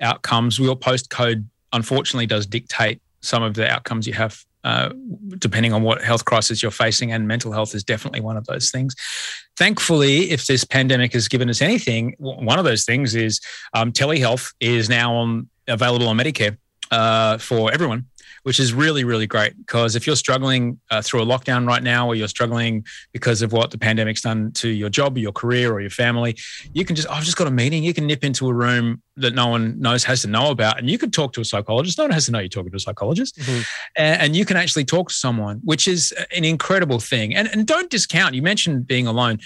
outcomes, 0.00 0.60
we 0.60 0.68
all 0.68 0.76
postcode 0.76 1.46
unfortunately 1.72 2.26
does 2.26 2.46
dictate 2.46 3.00
some 3.20 3.42
of 3.42 3.54
the 3.54 3.70
outcomes 3.70 4.06
you 4.06 4.14
have 4.14 4.44
uh, 4.62 4.90
depending 5.38 5.72
on 5.72 5.82
what 5.82 6.02
health 6.02 6.24
crisis 6.24 6.62
you're 6.62 6.70
facing, 6.70 7.12
and 7.12 7.26
mental 7.26 7.50
health 7.50 7.74
is 7.74 7.82
definitely 7.82 8.20
one 8.20 8.36
of 8.36 8.44
those 8.46 8.70
things. 8.70 8.94
Thankfully, 9.56 10.30
if 10.30 10.46
this 10.46 10.64
pandemic 10.64 11.14
has 11.14 11.28
given 11.28 11.48
us 11.48 11.62
anything, 11.62 12.14
one 12.18 12.58
of 12.58 12.64
those 12.64 12.84
things 12.84 13.14
is 13.14 13.40
um, 13.72 13.90
telehealth 13.90 14.52
is 14.60 14.88
now 14.88 15.14
on 15.14 15.48
available 15.66 16.08
on 16.08 16.18
Medicare 16.18 16.58
uh, 16.90 17.38
for 17.38 17.72
everyone 17.72 18.06
which 18.42 18.60
is 18.60 18.72
really, 18.72 19.04
really 19.04 19.26
great. 19.26 19.56
Because 19.56 19.96
if 19.96 20.06
you're 20.06 20.16
struggling 20.16 20.80
uh, 20.90 21.02
through 21.02 21.22
a 21.22 21.26
lockdown 21.26 21.66
right 21.66 21.82
now, 21.82 22.06
or 22.06 22.14
you're 22.14 22.28
struggling 22.28 22.84
because 23.12 23.42
of 23.42 23.52
what 23.52 23.70
the 23.70 23.78
pandemic's 23.78 24.22
done 24.22 24.52
to 24.52 24.68
your 24.68 24.88
job, 24.88 25.16
or 25.16 25.20
your 25.20 25.32
career, 25.32 25.72
or 25.72 25.80
your 25.80 25.90
family, 25.90 26.36
you 26.72 26.84
can 26.84 26.96
just, 26.96 27.08
oh, 27.08 27.12
I've 27.12 27.24
just 27.24 27.36
got 27.36 27.46
a 27.46 27.50
meeting. 27.50 27.82
You 27.82 27.94
can 27.94 28.06
nip 28.06 28.24
into 28.24 28.48
a 28.48 28.54
room 28.54 29.02
that 29.16 29.34
no 29.34 29.48
one 29.48 29.78
knows 29.80 30.04
has 30.04 30.22
to 30.22 30.28
know 30.28 30.50
about, 30.50 30.78
and 30.78 30.88
you 30.88 30.98
can 30.98 31.10
talk 31.10 31.32
to 31.34 31.40
a 31.40 31.44
psychologist. 31.44 31.98
No 31.98 32.04
one 32.04 32.12
has 32.12 32.26
to 32.26 32.32
know 32.32 32.38
you're 32.38 32.48
talking 32.48 32.70
to 32.70 32.76
a 32.76 32.80
psychologist, 32.80 33.38
mm-hmm. 33.38 33.62
and, 33.96 34.22
and, 34.22 34.36
you 34.36 34.44
can 34.44 34.56
actually 34.56 34.84
talk 34.84 35.08
to 35.08 35.14
someone, 35.14 35.60
which 35.64 35.86
is 35.86 36.14
an 36.34 36.44
incredible 36.44 37.00
thing. 37.00 37.34
And 37.34 37.48
and 37.48 37.66
don't 37.66 37.90
discount. 37.90 38.34
You 38.34 38.42
mentioned 38.42 38.86
being 38.86 39.06
alone 39.06 39.40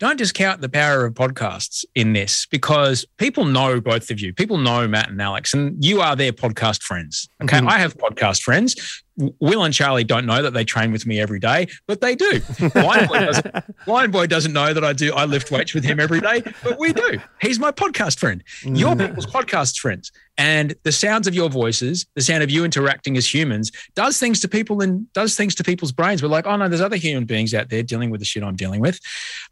don't 0.00 0.18
discount 0.18 0.60
the 0.60 0.68
power 0.68 1.04
of 1.04 1.14
podcasts 1.14 1.84
in 1.94 2.12
this 2.12 2.46
because 2.46 3.06
people 3.18 3.44
know 3.44 3.80
both 3.80 4.10
of 4.10 4.20
you. 4.20 4.32
People 4.32 4.58
know 4.58 4.88
Matt 4.88 5.10
and 5.10 5.20
Alex, 5.20 5.54
and 5.54 5.82
you 5.84 6.00
are 6.00 6.16
their 6.16 6.32
podcast 6.32 6.82
friends. 6.82 7.28
Okay. 7.42 7.58
Mm-hmm. 7.58 7.68
I 7.68 7.78
have 7.78 7.96
podcast 7.96 8.42
friends. 8.42 9.03
Will 9.16 9.62
and 9.62 9.72
Charlie 9.72 10.04
don't 10.04 10.26
know 10.26 10.42
that 10.42 10.52
they 10.52 10.64
train 10.64 10.90
with 10.90 11.06
me 11.06 11.20
every 11.20 11.38
day, 11.38 11.68
but 11.86 12.00
they 12.00 12.14
do. 12.14 12.40
Blind 12.72 13.08
Boy, 13.08 13.20
doesn't, 13.20 13.84
Blind 13.84 14.12
Boy 14.12 14.26
doesn't 14.26 14.52
know 14.52 14.74
that 14.74 14.84
I 14.84 14.92
do. 14.92 15.14
I 15.14 15.24
lift 15.24 15.50
weights 15.50 15.74
with 15.74 15.84
him 15.84 16.00
every 16.00 16.20
day, 16.20 16.42
but 16.62 16.78
we 16.78 16.92
do. 16.92 17.20
He's 17.40 17.58
my 17.58 17.70
podcast 17.70 18.18
friend. 18.18 18.42
Mm. 18.62 18.78
Your 18.78 18.96
people's 18.96 19.26
podcast 19.26 19.78
friends. 19.78 20.10
And 20.36 20.74
the 20.82 20.90
sounds 20.90 21.28
of 21.28 21.34
your 21.34 21.48
voices, 21.48 22.06
the 22.16 22.22
sound 22.22 22.42
of 22.42 22.50
you 22.50 22.64
interacting 22.64 23.16
as 23.16 23.32
humans, 23.32 23.70
does 23.94 24.18
things 24.18 24.40
to 24.40 24.48
people 24.48 24.82
and 24.82 25.10
does 25.12 25.36
things 25.36 25.54
to 25.56 25.64
people's 25.64 25.92
brains. 25.92 26.22
We're 26.22 26.28
like, 26.28 26.46
oh 26.46 26.56
no, 26.56 26.68
there's 26.68 26.80
other 26.80 26.96
human 26.96 27.24
beings 27.24 27.54
out 27.54 27.70
there 27.70 27.84
dealing 27.84 28.10
with 28.10 28.20
the 28.20 28.26
shit 28.26 28.42
I'm 28.42 28.56
dealing 28.56 28.80
with. 28.80 28.98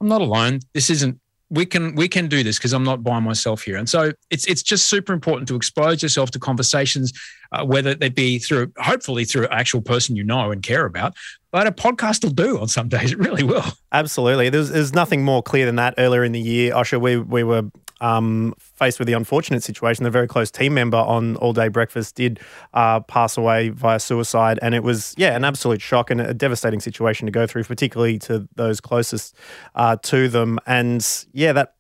I'm 0.01 0.09
not 0.09 0.23
alone. 0.23 0.61
This 0.75 0.91
isn't 0.91 1.21
we 1.53 1.67
can 1.67 1.95
we 1.95 2.09
can 2.09 2.29
do 2.29 2.43
this 2.43 2.59
because 2.59 2.73
I'm 2.73 2.83
not 2.83 3.05
by 3.05 3.21
myself 3.21 3.63
here. 3.63 3.77
And 3.77 3.89
so 3.89 4.13
it's 4.31 4.47
it's 4.47 4.63
just 4.63 4.89
super 4.89 5.13
important 5.13 5.47
to 5.49 5.55
expose 5.55 6.03
yourself 6.03 6.31
to 6.31 6.39
conversations, 6.39 7.13
uh, 7.53 7.65
whether 7.65 7.95
they 7.95 8.09
be 8.09 8.39
through 8.39 8.73
hopefully 8.79 9.27
through 9.27 9.45
an 9.45 9.53
actual 9.53 9.83
person 9.83 10.17
you 10.17 10.25
know 10.25 10.51
and 10.51 10.63
care 10.63 10.87
about. 10.87 11.15
But 11.51 11.67
a 11.67 11.73
podcast 11.73 12.25
will 12.25 12.31
do 12.31 12.59
on 12.59 12.69
some 12.69 12.89
days. 12.89 13.13
It 13.13 13.19
really 13.19 13.43
will. 13.43 13.65
Absolutely. 13.93 14.49
There's 14.49 14.71
there's 14.71 14.95
nothing 14.95 15.25
more 15.25 15.43
clear 15.43 15.67
than 15.67 15.77
that. 15.77 15.95
Earlier 15.99 16.25
in 16.25 16.33
the 16.33 16.41
year, 16.41 16.73
Osher, 16.73 16.99
we 16.99 17.19
we 17.19 17.45
were 17.45 17.65
um, 18.03 18.55
faced 18.59 18.99
with 18.99 19.07
the 19.07 19.15
unfortunate 19.15 19.63
situation, 19.63 20.05
the 20.05 20.11
very 20.11 20.29
close 20.29 20.51
team 20.51 20.75
member 20.75 20.99
on 20.99 21.37
All 21.37 21.53
Day 21.53 21.69
Breakfast 21.69 22.17
did 22.17 22.41
uh, 22.75 23.01
pass 23.01 23.39
away 23.39 23.71
via 23.71 24.01
suicide. 24.01 24.59
And 24.61 24.75
it 24.75 24.83
was, 24.83 25.15
yeah, 25.17 25.35
an 25.37 25.45
absolute 25.45 25.81
shock 25.81 26.11
and 26.11 26.21
a 26.21 26.35
devastating 26.35 26.81
situation 26.81 27.27
to 27.27 27.33
go 27.33 27.47
through, 27.47 27.65
particularly 27.65 28.19
to 28.21 28.49
those 28.57 28.81
closest 28.81 29.37
uh, 29.75 29.97
to 30.03 30.29
them. 30.29 30.59
And 30.67 31.07
yeah, 31.33 31.53
that 31.53 31.75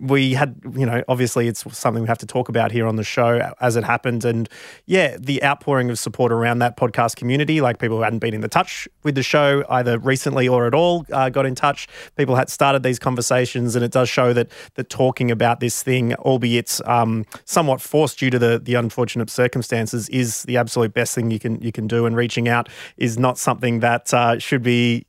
we 0.00 0.34
had, 0.34 0.60
you 0.74 0.86
know, 0.86 1.02
obviously 1.08 1.48
it's 1.48 1.64
something 1.76 2.02
we 2.02 2.08
have 2.08 2.18
to 2.18 2.26
talk 2.26 2.48
about 2.48 2.72
here 2.72 2.86
on 2.86 2.96
the 2.96 3.04
show 3.04 3.52
as 3.60 3.76
it 3.76 3.84
happened. 3.84 4.24
And 4.24 4.48
yeah, 4.86 5.16
the 5.18 5.42
outpouring 5.42 5.90
of 5.90 5.98
support 5.98 6.32
around 6.32 6.58
that 6.60 6.76
podcast 6.76 7.16
community, 7.16 7.60
like 7.60 7.78
people 7.78 7.96
who 7.96 8.02
hadn't 8.02 8.18
been 8.20 8.34
in 8.34 8.40
the 8.40 8.48
touch 8.48 8.88
with 9.02 9.14
the 9.14 9.22
show 9.22 9.64
either 9.70 9.98
recently 9.98 10.48
or 10.48 10.66
at 10.66 10.74
all, 10.74 11.06
uh, 11.12 11.28
got 11.28 11.46
in 11.46 11.54
touch. 11.54 11.88
People 12.16 12.36
had 12.36 12.50
started 12.50 12.82
these 12.82 12.98
conversations, 12.98 13.74
and 13.74 13.84
it 13.84 13.92
does 13.92 14.08
show 14.08 14.32
that 14.32 14.50
that 14.74 14.90
talking 14.90 15.30
about 15.30 15.60
this 15.60 15.82
thing, 15.82 16.14
albeit 16.16 16.80
um, 16.84 17.24
somewhat 17.44 17.80
forced 17.80 18.18
due 18.18 18.30
to 18.30 18.38
the 18.38 18.58
the 18.58 18.74
unfortunate 18.74 19.30
circumstances, 19.30 20.08
is 20.10 20.42
the 20.44 20.56
absolute 20.56 20.92
best 20.94 21.14
thing 21.14 21.30
you 21.30 21.38
can 21.38 21.60
you 21.60 21.72
can 21.72 21.86
do. 21.86 22.06
And 22.06 22.16
reaching 22.16 22.48
out 22.48 22.68
is 22.96 23.18
not 23.18 23.38
something 23.38 23.80
that 23.80 24.12
uh, 24.12 24.38
should 24.38 24.62
be 24.62 25.06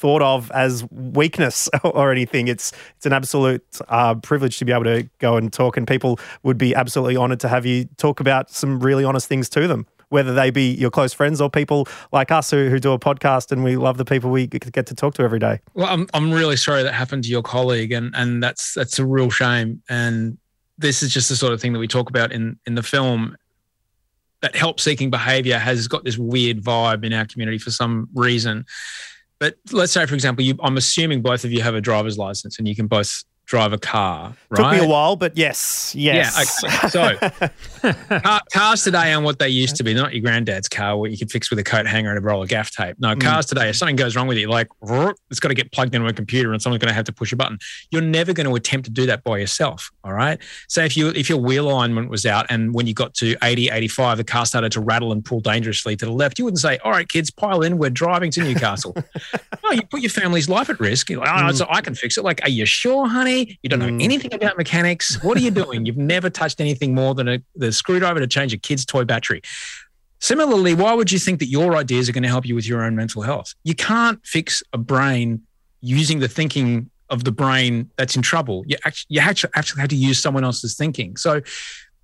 thought 0.00 0.22
of 0.22 0.50
as 0.52 0.84
weakness 0.90 1.68
or 1.84 2.10
anything. 2.10 2.48
It's 2.48 2.72
it's 2.96 3.06
an 3.06 3.12
absolute 3.12 3.64
uh, 3.88 4.14
privilege 4.16 4.58
to 4.58 4.64
be 4.64 4.72
able 4.72 4.84
to 4.84 5.08
go 5.18 5.36
and 5.36 5.52
talk, 5.52 5.76
and 5.76 5.86
people 5.86 6.18
would 6.42 6.58
be 6.58 6.74
absolutely 6.74 7.16
honoured 7.16 7.40
to 7.40 7.48
have 7.48 7.66
you 7.66 7.84
talk 7.98 8.18
about 8.18 8.50
some 8.50 8.80
really 8.80 9.04
honest 9.04 9.28
things 9.28 9.48
to 9.50 9.68
them. 9.68 9.86
whether 10.08 10.34
they 10.34 10.50
be 10.50 10.72
your 10.72 10.90
close 10.90 11.12
friends 11.12 11.40
or 11.40 11.48
people 11.48 11.86
like 12.12 12.30
us 12.30 12.50
who, 12.50 12.68
who 12.68 12.80
do 12.80 12.92
a 12.92 12.98
podcast 12.98 13.52
and 13.52 13.62
we 13.62 13.76
love 13.76 13.96
the 13.96 14.04
people 14.04 14.30
we 14.30 14.46
get 14.48 14.86
to 14.86 14.94
talk 14.94 15.14
to 15.14 15.22
every 15.22 15.38
day. 15.38 15.60
Well, 15.74 15.86
I'm 15.86 16.08
I'm 16.14 16.32
really 16.32 16.56
sorry 16.56 16.82
that 16.82 16.94
happened 16.94 17.24
to 17.24 17.30
your 17.30 17.42
colleague, 17.42 17.92
and 17.92 18.12
and 18.14 18.42
that's 18.42 18.74
that's 18.74 18.98
a 18.98 19.06
real 19.06 19.30
shame. 19.30 19.82
And 19.88 20.36
this 20.78 21.02
is 21.02 21.12
just 21.12 21.28
the 21.28 21.36
sort 21.36 21.52
of 21.52 21.60
thing 21.60 21.72
that 21.74 21.78
we 21.78 21.88
talk 21.88 22.10
about 22.10 22.32
in 22.32 22.58
in 22.66 22.74
the 22.74 22.82
film. 22.82 23.36
That 24.42 24.56
help 24.56 24.80
seeking 24.80 25.10
behavior 25.10 25.58
has 25.58 25.86
got 25.86 26.02
this 26.02 26.16
weird 26.16 26.62
vibe 26.64 27.04
in 27.04 27.12
our 27.12 27.26
community 27.26 27.58
for 27.58 27.70
some 27.70 28.08
reason. 28.14 28.64
But 29.40 29.56
let's 29.72 29.92
say, 29.92 30.04
for 30.04 30.14
example, 30.14 30.44
you, 30.44 30.54
I'm 30.62 30.76
assuming 30.76 31.22
both 31.22 31.44
of 31.44 31.50
you 31.50 31.62
have 31.62 31.74
a 31.74 31.80
driver's 31.80 32.18
license 32.18 32.58
and 32.58 32.68
you 32.68 32.76
can 32.76 32.86
both 32.86 33.24
drive 33.50 33.72
a 33.72 33.78
car, 33.78 34.32
right? 34.48 34.62
Took 34.62 34.80
me 34.80 34.86
a 34.86 34.88
while, 34.88 35.16
but 35.16 35.36
yes, 35.36 35.92
yes. 35.96 36.56
Yeah. 36.62 36.68
Okay. 36.68 36.88
So 36.88 37.90
car, 38.20 38.40
cars 38.52 38.84
today 38.84 39.12
aren't 39.12 39.24
what 39.24 39.40
they 39.40 39.48
used 39.48 39.74
to 39.76 39.82
be. 39.82 39.92
Not 39.92 40.14
your 40.14 40.22
granddad's 40.22 40.68
car 40.68 40.96
where 40.96 41.10
you 41.10 41.18
could 41.18 41.32
fix 41.32 41.50
with 41.50 41.58
a 41.58 41.64
coat 41.64 41.84
hanger 41.84 42.10
and 42.10 42.18
a 42.18 42.20
roll 42.22 42.42
of 42.44 42.48
gaff 42.48 42.70
tape. 42.70 42.94
No, 43.00 43.10
Mm. 43.10 43.20
cars 43.20 43.46
today, 43.46 43.68
if 43.70 43.74
something 43.76 43.96
goes 43.96 44.14
wrong 44.14 44.28
with 44.28 44.38
you, 44.38 44.48
like 44.48 44.68
it's 45.30 45.40
got 45.40 45.48
to 45.48 45.54
get 45.54 45.72
plugged 45.72 45.96
into 45.96 46.06
a 46.06 46.12
computer 46.12 46.52
and 46.52 46.62
someone's 46.62 46.80
going 46.80 46.90
to 46.90 46.94
have 46.94 47.06
to 47.06 47.12
push 47.12 47.32
a 47.32 47.36
button. 47.36 47.58
You're 47.90 48.02
never 48.02 48.32
going 48.32 48.46
to 48.48 48.54
attempt 48.54 48.84
to 48.86 48.92
do 48.92 49.04
that 49.06 49.24
by 49.24 49.38
yourself. 49.38 49.90
All 50.04 50.12
right. 50.12 50.38
So 50.68 50.84
if 50.84 50.96
you 50.96 51.08
if 51.08 51.28
your 51.28 51.38
wheel 51.38 51.68
alignment 51.68 52.08
was 52.08 52.24
out 52.24 52.46
and 52.50 52.72
when 52.72 52.86
you 52.86 52.94
got 52.94 53.14
to 53.14 53.34
80, 53.42 53.70
85, 53.70 54.18
the 54.18 54.24
car 54.24 54.46
started 54.46 54.70
to 54.72 54.80
rattle 54.80 55.10
and 55.10 55.24
pull 55.24 55.40
dangerously 55.40 55.96
to 55.96 56.04
the 56.06 56.12
left, 56.12 56.38
you 56.38 56.44
wouldn't 56.44 56.60
say, 56.60 56.78
"All 56.84 56.92
right, 56.92 57.08
kids, 57.08 57.32
pile 57.32 57.62
in. 57.62 57.78
We're 57.78 57.90
driving 57.90 58.30
to 58.32 58.42
Newcastle." 58.44 58.94
no, 59.64 59.70
you 59.72 59.82
put 59.90 60.00
your 60.02 60.10
family's 60.10 60.48
life 60.48 60.70
at 60.70 60.78
risk. 60.78 61.10
Like, 61.10 61.28
"Oh, 61.28 61.46
no, 61.46 61.52
so 61.52 61.66
I 61.68 61.80
can 61.80 61.96
fix 61.96 62.16
it." 62.16 62.22
Like, 62.22 62.40
are 62.44 62.48
you 62.48 62.64
sure, 62.64 63.08
honey? 63.08 63.39
You 63.62 63.68
don't 63.68 63.78
know 63.78 64.04
anything 64.04 64.34
about 64.34 64.56
mechanics. 64.56 65.22
What 65.22 65.36
are 65.36 65.40
you 65.40 65.50
doing? 65.50 65.86
You've 65.86 65.96
never 65.96 66.30
touched 66.30 66.60
anything 66.60 66.94
more 66.94 67.14
than 67.14 67.28
a 67.28 67.42
the 67.56 67.72
screwdriver 67.72 68.20
to 68.20 68.26
change 68.26 68.52
a 68.52 68.58
kid's 68.58 68.84
toy 68.84 69.04
battery. 69.04 69.42
Similarly, 70.20 70.74
why 70.74 70.92
would 70.92 71.10
you 71.10 71.18
think 71.18 71.38
that 71.38 71.46
your 71.46 71.76
ideas 71.76 72.08
are 72.08 72.12
going 72.12 72.22
to 72.22 72.28
help 72.28 72.44
you 72.44 72.54
with 72.54 72.68
your 72.68 72.82
own 72.82 72.94
mental 72.94 73.22
health? 73.22 73.54
You 73.64 73.74
can't 73.74 74.24
fix 74.26 74.62
a 74.72 74.78
brain 74.78 75.42
using 75.80 76.18
the 76.18 76.28
thinking 76.28 76.90
of 77.08 77.24
the 77.24 77.32
brain 77.32 77.90
that's 77.96 78.16
in 78.16 78.22
trouble. 78.22 78.62
You 78.66 78.76
actually, 78.84 79.06
you 79.14 79.20
actually 79.20 79.50
actually 79.54 79.80
have 79.80 79.90
to 79.90 79.96
use 79.96 80.20
someone 80.20 80.44
else's 80.44 80.76
thinking. 80.76 81.16
So, 81.16 81.40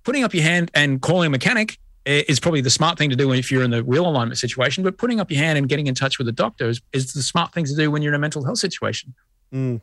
putting 0.03 0.23
up 0.23 0.33
your 0.33 0.43
hand 0.43 0.71
and 0.73 1.01
calling 1.01 1.27
a 1.27 1.29
mechanic 1.29 1.77
eh, 2.05 2.23
is 2.27 2.39
probably 2.39 2.61
the 2.61 2.69
smart 2.69 2.97
thing 2.97 3.09
to 3.09 3.15
do 3.15 3.31
if 3.33 3.51
you're 3.51 3.63
in 3.63 3.71
the 3.71 3.83
wheel 3.83 4.07
alignment 4.07 4.39
situation. 4.39 4.83
But 4.83 4.97
putting 4.97 5.19
up 5.19 5.29
your 5.29 5.39
hand 5.39 5.57
and 5.57 5.69
getting 5.69 5.87
in 5.87 5.95
touch 5.95 6.17
with 6.17 6.27
a 6.27 6.31
doctor 6.31 6.69
is, 6.69 6.81
is 6.93 7.13
the 7.13 7.21
smart 7.21 7.53
thing 7.53 7.65
to 7.65 7.75
do 7.75 7.91
when 7.91 8.01
you're 8.01 8.13
in 8.13 8.15
a 8.15 8.19
mental 8.19 8.43
health 8.43 8.59
situation. 8.59 9.13
Mm. 9.53 9.81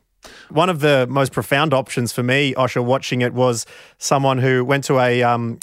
One 0.49 0.69
of 0.69 0.79
the 0.79 1.05
most 1.09 1.31
profound 1.31 1.73
options 1.73 2.11
for 2.11 2.23
me, 2.23 2.53
Osher, 2.55 2.83
watching 2.83 3.21
it 3.21 3.33
was 3.33 3.65
someone 3.97 4.39
who 4.39 4.65
went 4.65 4.83
to 4.85 4.99
a, 4.99 5.21
um, 5.23 5.59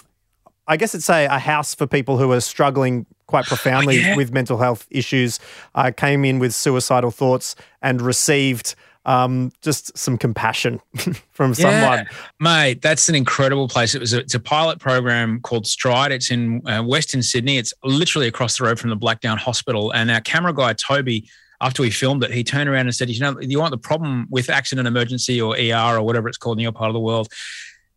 I 0.68 0.76
guess 0.76 0.94
it's 0.94 1.10
a, 1.10 1.26
a 1.26 1.38
house 1.38 1.74
for 1.74 1.86
people 1.86 2.18
who 2.18 2.30
are 2.32 2.40
struggling 2.40 3.06
quite 3.26 3.44
profoundly 3.46 4.00
yeah. 4.00 4.16
with 4.16 4.32
mental 4.32 4.58
health 4.58 4.86
issues, 4.90 5.40
uh, 5.74 5.90
came 5.96 6.24
in 6.24 6.38
with 6.38 6.54
suicidal 6.54 7.10
thoughts 7.10 7.56
and 7.80 8.00
received 8.00 8.74
um, 9.04 9.50
just 9.62 9.96
some 9.98 10.16
compassion 10.16 10.80
from 11.30 11.54
someone. 11.54 12.06
mate. 12.40 12.82
That's 12.82 13.08
an 13.08 13.14
incredible 13.14 13.68
place. 13.68 13.94
It 13.94 14.00
was 14.00 14.12
a, 14.12 14.20
it's 14.20 14.34
a 14.34 14.40
pilot 14.40 14.78
program 14.78 15.40
called 15.40 15.66
Stride. 15.66 16.12
It's 16.12 16.30
in 16.30 16.66
uh, 16.68 16.82
Western 16.82 17.22
Sydney. 17.22 17.58
It's 17.58 17.74
literally 17.82 18.28
across 18.28 18.58
the 18.58 18.64
road 18.64 18.78
from 18.78 18.90
the 18.90 18.96
Blacktown 18.96 19.38
Hospital. 19.38 19.90
And 19.92 20.10
our 20.10 20.20
camera 20.20 20.54
guy 20.54 20.74
Toby, 20.74 21.28
after 21.62 21.80
we 21.82 21.90
filmed 21.90 22.22
it, 22.24 22.30
he 22.32 22.44
turned 22.44 22.68
around 22.68 22.86
and 22.86 22.94
said, 22.94 23.08
"You 23.08 23.20
know, 23.20 23.40
you 23.40 23.58
want 23.58 23.70
the 23.70 23.78
problem 23.78 24.26
with 24.28 24.50
accident 24.50 24.86
emergency 24.88 25.40
or 25.40 25.56
ER 25.56 25.96
or 25.98 26.02
whatever 26.02 26.28
it's 26.28 26.36
called 26.38 26.58
in 26.58 26.62
your 26.62 26.72
part 26.72 26.88
of 26.90 26.94
the 26.94 27.00
world." 27.00 27.28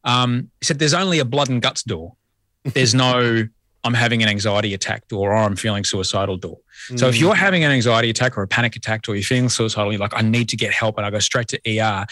Um, 0.03 0.51
he 0.61 0.65
said, 0.65 0.79
"There's 0.79 0.93
only 0.93 1.19
a 1.19 1.25
blood 1.25 1.49
and 1.49 1.61
guts 1.61 1.83
door. 1.83 2.13
There's 2.63 2.93
no." 2.93 3.47
I'm 3.83 3.93
having 3.93 4.23
an 4.23 4.29
anxiety 4.29 4.73
attack 4.73 5.07
door 5.09 5.31
or 5.31 5.35
I'm 5.35 5.55
feeling 5.55 5.83
suicidal 5.83 6.37
door. 6.37 6.57
So 6.95 7.07
if 7.07 7.13
Mm. 7.13 7.19
you're 7.19 7.35
having 7.35 7.63
an 7.63 7.71
anxiety 7.71 8.09
attack 8.09 8.35
or 8.35 8.41
a 8.41 8.47
panic 8.47 8.75
attack 8.75 9.07
or 9.07 9.13
you're 9.13 9.23
feeling 9.23 9.47
suicidal, 9.47 9.91
you're 9.91 9.99
like, 10.01 10.15
I 10.15 10.23
need 10.23 10.49
to 10.49 10.57
get 10.57 10.73
help 10.73 10.97
and 10.97 11.05
I 11.05 11.11
go 11.11 11.19
straight 11.19 11.47
to 11.49 11.59
ER. 11.67 12.07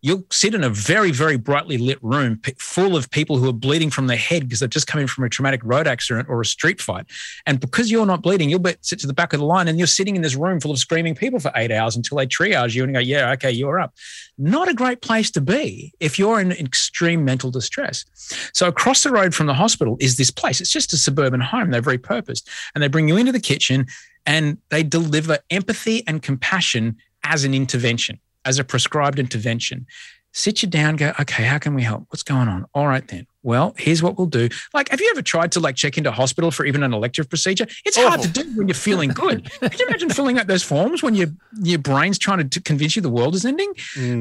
You'll 0.00 0.24
sit 0.30 0.54
in 0.54 0.62
a 0.62 0.70
very, 0.70 1.10
very 1.10 1.36
brightly 1.36 1.76
lit 1.76 1.98
room 2.02 2.40
full 2.58 2.96
of 2.96 3.10
people 3.10 3.36
who 3.36 3.48
are 3.48 3.52
bleeding 3.52 3.90
from 3.90 4.06
their 4.06 4.16
head 4.16 4.42
because 4.44 4.60
they've 4.60 4.70
just 4.70 4.86
come 4.86 5.00
in 5.00 5.06
from 5.06 5.24
a 5.24 5.28
traumatic 5.28 5.60
road 5.64 5.88
accident 5.88 6.28
or 6.28 6.40
a 6.40 6.46
street 6.46 6.80
fight. 6.80 7.06
And 7.46 7.58
because 7.58 7.90
you're 7.90 8.06
not 8.06 8.22
bleeding, 8.22 8.48
you'll 8.48 8.64
sit 8.82 9.00
to 9.00 9.06
the 9.06 9.12
back 9.12 9.32
of 9.32 9.40
the 9.40 9.46
line 9.46 9.66
and 9.66 9.76
you're 9.78 9.86
sitting 9.86 10.14
in 10.14 10.22
this 10.22 10.36
room 10.36 10.60
full 10.60 10.70
of 10.70 10.78
screaming 10.78 11.14
people 11.14 11.40
for 11.40 11.50
eight 11.56 11.72
hours 11.72 11.96
until 11.96 12.16
they 12.16 12.26
triage 12.26 12.74
you 12.74 12.84
and 12.84 12.94
go, 12.94 13.00
yeah, 13.00 13.32
okay, 13.32 13.50
you're 13.50 13.80
up. 13.80 13.92
Not 14.38 14.68
a 14.68 14.74
great 14.74 15.02
place 15.02 15.30
to 15.32 15.40
be 15.40 15.92
if 15.98 16.18
you're 16.18 16.40
in 16.40 16.52
extreme 16.52 17.24
mental 17.24 17.50
distress. 17.50 18.04
So 18.52 18.68
across 18.68 19.02
the 19.02 19.10
road 19.10 19.34
from 19.34 19.46
the 19.46 19.54
hospital 19.54 19.96
is 20.00 20.16
this 20.16 20.30
place. 20.30 20.60
It's 20.60 20.72
just 20.72 20.92
a 20.92 20.96
suburban 20.96 21.40
home. 21.40 21.70
They've 21.70 21.84
repurposed 21.84 22.48
and 22.74 22.82
they 22.82 22.88
bring 22.88 23.08
you 23.08 23.16
into 23.16 23.32
the 23.32 23.40
kitchen 23.40 23.86
and 24.26 24.58
they 24.68 24.82
deliver 24.82 25.38
empathy 25.50 26.06
and 26.06 26.22
compassion 26.22 26.96
as 27.24 27.44
an 27.44 27.54
intervention, 27.54 28.20
as 28.44 28.58
a 28.58 28.64
prescribed 28.64 29.18
intervention. 29.18 29.86
Sit 30.32 30.62
you 30.62 30.68
down, 30.68 30.96
go, 30.96 31.12
okay, 31.20 31.44
how 31.44 31.58
can 31.58 31.74
we 31.74 31.82
help? 31.82 32.04
What's 32.08 32.22
going 32.22 32.48
on? 32.48 32.66
All 32.74 32.86
right, 32.86 33.06
then. 33.08 33.26
Well, 33.44 33.74
here's 33.78 34.02
what 34.02 34.18
we'll 34.18 34.26
do. 34.26 34.48
Like, 34.74 34.88
have 34.88 35.00
you 35.00 35.08
ever 35.12 35.22
tried 35.22 35.52
to 35.52 35.60
like 35.60 35.76
check 35.76 35.96
into 35.96 36.10
hospital 36.10 36.50
for 36.50 36.66
even 36.66 36.82
an 36.82 36.92
elective 36.92 37.28
procedure? 37.28 37.66
It's 37.84 37.96
hard 37.96 38.20
to 38.22 38.28
do 38.28 38.42
when 38.56 38.66
you're 38.66 38.74
feeling 38.74 39.10
good. 39.10 39.48
Could 39.60 39.78
you 39.78 39.86
imagine 39.86 40.10
filling 40.10 40.38
out 40.38 40.48
those 40.48 40.64
forms 40.64 41.02
when 41.02 41.14
your 41.14 41.28
your 41.62 41.78
brain's 41.78 42.18
trying 42.18 42.38
to 42.38 42.44
t- 42.44 42.60
convince 42.60 42.96
you 42.96 43.02
the 43.02 43.08
world 43.08 43.36
is 43.36 43.44
ending? 43.44 43.72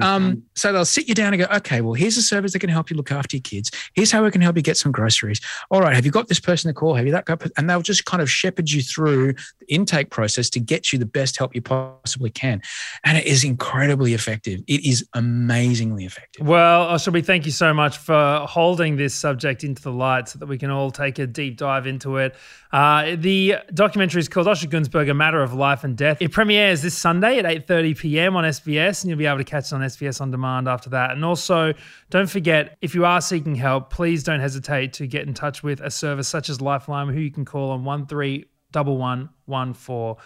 Um, 0.01 0.43
so 0.55 0.71
they'll 0.71 0.85
sit 0.85 1.07
you 1.07 1.15
down 1.15 1.33
and 1.33 1.41
go, 1.41 1.55
okay, 1.57 1.81
well, 1.81 1.93
here's 1.93 2.15
a 2.17 2.21
service 2.21 2.53
that 2.53 2.59
can 2.59 2.69
help 2.69 2.91
you 2.91 2.95
look 2.95 3.11
after 3.11 3.37
your 3.37 3.41
kids. 3.41 3.71
Here's 3.95 4.11
how 4.11 4.23
we 4.23 4.29
can 4.29 4.41
help 4.41 4.55
you 4.55 4.61
get 4.61 4.77
some 4.77 4.91
groceries. 4.91 5.41
All 5.71 5.81
right, 5.81 5.95
have 5.95 6.05
you 6.05 6.11
got 6.11 6.27
this 6.27 6.39
person 6.39 6.69
to 6.69 6.73
call? 6.73 6.93
Have 6.93 7.05
you 7.05 7.11
that 7.11 7.25
guy? 7.25 7.37
And 7.57 7.67
they'll 7.67 7.81
just 7.81 8.05
kind 8.05 8.21
of 8.21 8.29
shepherd 8.29 8.69
you 8.69 8.83
through 8.83 9.33
the 9.33 9.65
intake 9.67 10.11
process 10.11 10.49
to 10.51 10.59
get 10.59 10.93
you 10.93 10.99
the 10.99 11.05
best 11.05 11.37
help 11.37 11.55
you 11.55 11.61
possibly 11.61 12.29
can. 12.29 12.61
And 13.03 13.17
it 13.17 13.25
is 13.25 13.43
incredibly 13.43 14.13
effective. 14.13 14.61
It 14.67 14.85
is 14.85 15.07
amazingly 15.13 16.05
effective. 16.05 16.45
Well, 16.45 16.87
Oshabi, 16.87 17.25
thank 17.25 17.45
you 17.45 17.51
so 17.51 17.73
much 17.73 17.97
for 17.97 18.45
holding 18.47 18.95
this 18.95 19.06
subject 19.13 19.63
into 19.63 19.81
the 19.81 19.91
light 19.91 20.29
so 20.29 20.39
that 20.39 20.47
we 20.47 20.57
can 20.57 20.69
all 20.69 20.91
take 20.91 21.19
a 21.19 21.27
deep 21.27 21.57
dive 21.57 21.87
into 21.87 22.17
it. 22.17 22.35
Uh, 22.71 23.15
the 23.17 23.55
documentary 23.73 24.19
is 24.19 24.29
called 24.29 24.47
Osher 24.47 24.69
Gunsberg, 24.69 25.09
A 25.09 25.13
Matter 25.13 25.41
of 25.41 25.53
Life 25.53 25.83
and 25.83 25.97
Death. 25.97 26.21
It 26.21 26.31
premieres 26.31 26.81
this 26.81 26.97
Sunday 26.97 27.39
at 27.39 27.45
8.30 27.45 27.97
p.m. 27.97 28.35
on 28.35 28.43
SBS, 28.43 29.03
and 29.03 29.09
you'll 29.09 29.17
be 29.17 29.25
able 29.25 29.37
to 29.37 29.43
catch 29.43 29.67
it 29.67 29.73
on 29.73 29.81
SBS 29.81 30.21
On 30.21 30.31
Demand 30.31 30.67
after 30.67 30.89
that. 30.91 31.11
And 31.11 31.23
also, 31.23 31.73
don't 32.09 32.29
forget, 32.29 32.77
if 32.81 32.93
you 32.93 33.05
are 33.05 33.21
seeking 33.21 33.55
help, 33.55 33.89
please 33.89 34.23
don't 34.23 34.39
hesitate 34.39 34.93
to 34.93 35.07
get 35.07 35.27
in 35.27 35.33
touch 35.33 35.63
with 35.63 35.81
a 35.81 35.89
service 35.89 36.27
such 36.27 36.49
as 36.49 36.61
Lifeline, 36.61 37.09
who 37.09 37.19
you 37.19 37.31
can 37.31 37.45
call 37.45 37.71
on 37.71 37.83
131114. 37.85 40.23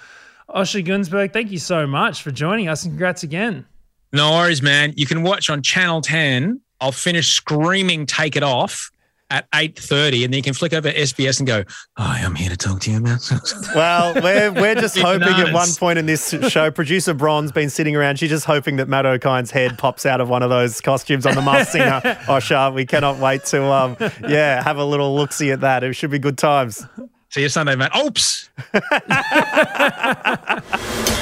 Osher 0.50 0.86
Gunsberg, 0.86 1.32
thank 1.32 1.52
you 1.52 1.60
so 1.60 1.88
much 1.88 2.24
for 2.24 2.32
joining 2.32 2.68
us, 2.68 2.84
and 2.84 2.92
congrats 2.92 3.24
again. 3.24 3.66
No 4.14 4.32
worries, 4.32 4.62
man. 4.62 4.94
You 4.98 5.06
can 5.06 5.24
watch 5.24 5.50
on 5.50 5.62
Channel 5.62 6.02
10. 6.02 6.60
I'll 6.82 6.92
finish 6.92 7.32
screaming 7.32 8.06
Take 8.08 8.36
It 8.36 8.44
Off 8.44 8.92
at 9.30 9.50
8.30 9.52 10.26
and 10.26 10.34
then 10.34 10.38
you 10.38 10.42
can 10.42 10.54
flick 10.54 10.74
over 10.74 10.92
SBS 10.92 11.40
and 11.40 11.48
go, 11.48 11.64
Hi, 11.98 12.20
I'm 12.22 12.36
here 12.36 12.50
to 12.50 12.58
talk 12.58 12.82
to 12.82 12.92
you 12.92 12.98
about 12.98 13.22
Well, 13.74 14.14
we're, 14.16 14.52
we're 14.52 14.76
just 14.76 14.98
hoping 15.00 15.30
at 15.30 15.54
one 15.54 15.70
point 15.78 15.98
in 16.00 16.06
this 16.06 16.36
show, 16.50 16.70
producer 16.70 17.14
Bron's 17.14 17.54
been 17.54 17.70
sitting 17.70 17.96
around. 17.96 18.20
She's 18.20 18.30
just 18.30 18.46
hoping 18.46 18.76
that 18.76 18.90
Matt 18.90 19.06
Okine's 19.06 19.52
head 19.52 19.78
pops 19.78 20.06
out 20.06 20.20
of 20.20 20.28
one 20.28 20.44
of 20.44 20.50
those 20.50 20.82
costumes 20.82 21.26
on 21.26 21.36
the 21.36 21.42
Masked 21.42 21.72
Singer. 21.72 22.02
Osher, 22.26 22.74
we 22.74 22.86
cannot 22.86 23.20
wait 23.20 23.46
to, 23.46 23.64
um, 23.64 23.96
yeah, 24.28 24.62
have 24.62 24.78
a 24.78 24.86
little 24.86 25.16
look 25.16 25.32
see 25.32 25.52
at 25.52 25.62
that. 25.62 25.84
It 25.84 25.94
should 25.94 26.12
be 26.12 26.20
good 26.20 26.38
times. 26.38 26.86
See 27.30 27.44
you 27.44 27.50
Sunday, 27.50 27.78
mate. 27.78 27.92
Oops. 27.98 28.50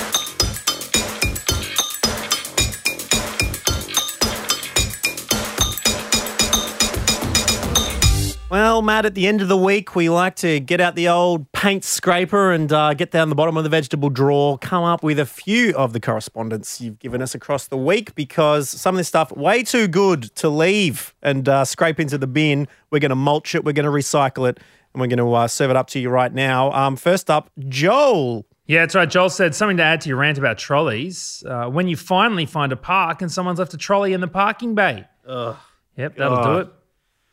Well, 8.69 8.83
Matt, 8.83 9.07
at 9.07 9.15
the 9.15 9.25
end 9.25 9.41
of 9.41 9.47
the 9.47 9.57
week, 9.57 9.95
we 9.95 10.11
like 10.11 10.35
to 10.35 10.59
get 10.59 10.79
out 10.79 10.93
the 10.93 11.07
old 11.07 11.51
paint 11.53 11.83
scraper 11.83 12.51
and 12.51 12.71
uh, 12.71 12.93
get 12.93 13.09
down 13.09 13.29
the 13.29 13.35
bottom 13.35 13.57
of 13.57 13.63
the 13.63 13.69
vegetable 13.69 14.11
drawer, 14.11 14.59
come 14.59 14.83
up 14.83 15.01
with 15.01 15.17
a 15.17 15.25
few 15.25 15.73
of 15.73 15.91
the 15.91 15.99
correspondence 15.99 16.79
you've 16.79 16.99
given 16.99 17.19
us 17.19 17.33
across 17.33 17.65
the 17.65 17.77
week 17.77 18.13
because 18.13 18.69
some 18.69 18.93
of 18.93 18.99
this 18.99 19.07
stuff 19.07 19.31
way 19.31 19.63
too 19.63 19.87
good 19.87 20.21
to 20.35 20.49
leave 20.49 21.15
and 21.23 21.49
uh, 21.49 21.65
scrape 21.65 21.99
into 21.99 22.19
the 22.19 22.27
bin. 22.27 22.67
We're 22.91 22.99
going 22.99 23.09
to 23.09 23.15
mulch 23.15 23.55
it, 23.55 23.65
we're 23.65 23.73
going 23.73 23.85
to 23.85 23.91
recycle 23.91 24.47
it, 24.47 24.59
and 24.93 25.01
we're 25.01 25.07
going 25.07 25.17
to 25.17 25.33
uh, 25.33 25.47
serve 25.47 25.71
it 25.71 25.75
up 25.75 25.87
to 25.87 25.99
you 25.99 26.11
right 26.11 26.31
now. 26.31 26.71
Um, 26.71 26.95
first 26.95 27.31
up, 27.31 27.49
Joel. 27.69 28.45
Yeah, 28.67 28.81
that's 28.81 28.93
right. 28.93 29.09
Joel 29.09 29.31
said 29.31 29.55
something 29.55 29.77
to 29.77 29.83
add 29.83 30.01
to 30.01 30.09
your 30.09 30.19
rant 30.19 30.37
about 30.37 30.59
trolleys. 30.59 31.43
Uh, 31.43 31.69
when 31.69 31.87
you 31.87 31.97
finally 31.97 32.45
find 32.45 32.71
a 32.71 32.77
park 32.77 33.23
and 33.23 33.31
someone's 33.31 33.57
left 33.57 33.73
a 33.73 33.77
trolley 33.77 34.13
in 34.13 34.21
the 34.21 34.27
parking 34.27 34.75
bay. 34.75 35.07
Ugh. 35.27 35.57
Yep, 35.97 36.17
that'll 36.17 36.43
do 36.43 36.57
it. 36.59 36.69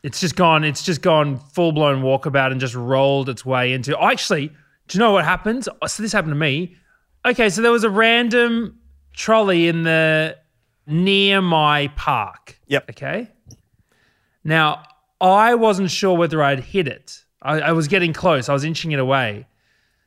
It's 0.07 0.20
just 0.20 0.36
gone. 0.36 0.62
It's 0.62 0.84
just 0.84 1.02
gone 1.02 1.36
full 1.36 1.72
blown 1.72 2.00
walkabout 2.00 2.52
and 2.52 2.61
just 2.61 2.76
rolled 2.76 3.28
its 3.28 3.44
way 3.44 3.72
into. 3.72 4.00
Actually, 4.00 4.46
do 4.86 4.96
you 4.96 5.00
know 5.00 5.11
what 5.11 5.24
happened? 5.24 5.66
Oh, 5.82 5.88
So 5.88 6.00
this 6.00 6.12
happened 6.12 6.30
to 6.30 6.38
me. 6.38 6.76
Okay, 7.24 7.48
so 7.50 7.61
there 7.61 7.72
was 7.72 7.82
a 7.82 7.90
random 7.90 8.78
trolley 9.14 9.66
in 9.66 9.82
the 9.82 10.38
near 10.86 11.42
my 11.42 11.88
park. 11.96 12.57
Yep. 12.68 12.90
Okay. 12.90 13.28
Now 14.44 14.84
I 15.20 15.57
wasn't 15.57 15.90
sure 15.90 16.16
whether 16.16 16.40
I'd 16.40 16.61
hit 16.61 16.86
it. 16.86 17.24
I, 17.42 17.61
I 17.61 17.72
was 17.72 17.88
getting 17.88 18.12
close. 18.12 18.48
I 18.48 18.52
was 18.52 18.62
inching 18.62 18.92
it 18.92 19.00
away. 19.00 19.48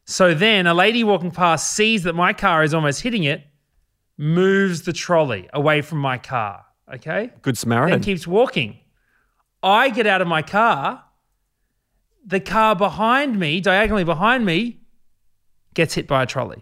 So 0.06 0.34
then 0.34 0.66
a 0.66 0.74
lady 0.74 1.04
walking 1.04 1.30
past 1.30 1.76
sees 1.76 2.04
that 2.04 2.16
my 2.16 2.32
car 2.32 2.64
is 2.64 2.74
almost 2.74 3.02
hitting 3.02 3.26
it, 3.26 3.44
moves 4.18 4.84
the 4.84 4.94
trolley 4.94 5.50
away 5.52 5.82
from 5.82 5.98
my 5.98 6.18
car. 6.18 6.64
Okay. 6.94 7.32
Good 7.42 7.58
Samaritan. 7.58 7.96
And 7.96 8.04
keeps 8.06 8.26
walking. 8.26 8.78
I 9.64 9.90
get 9.90 10.08
out 10.08 10.22
of 10.22 10.28
my 10.28 10.42
car. 10.42 11.04
The 12.26 12.40
car 12.40 12.76
behind 12.76 13.40
me, 13.40 13.60
diagonally 13.62 14.04
behind 14.04 14.46
me, 14.46 14.80
gets 15.74 15.94
hit 15.96 16.08
by 16.08 16.24
a 16.24 16.26
trolley. 16.26 16.62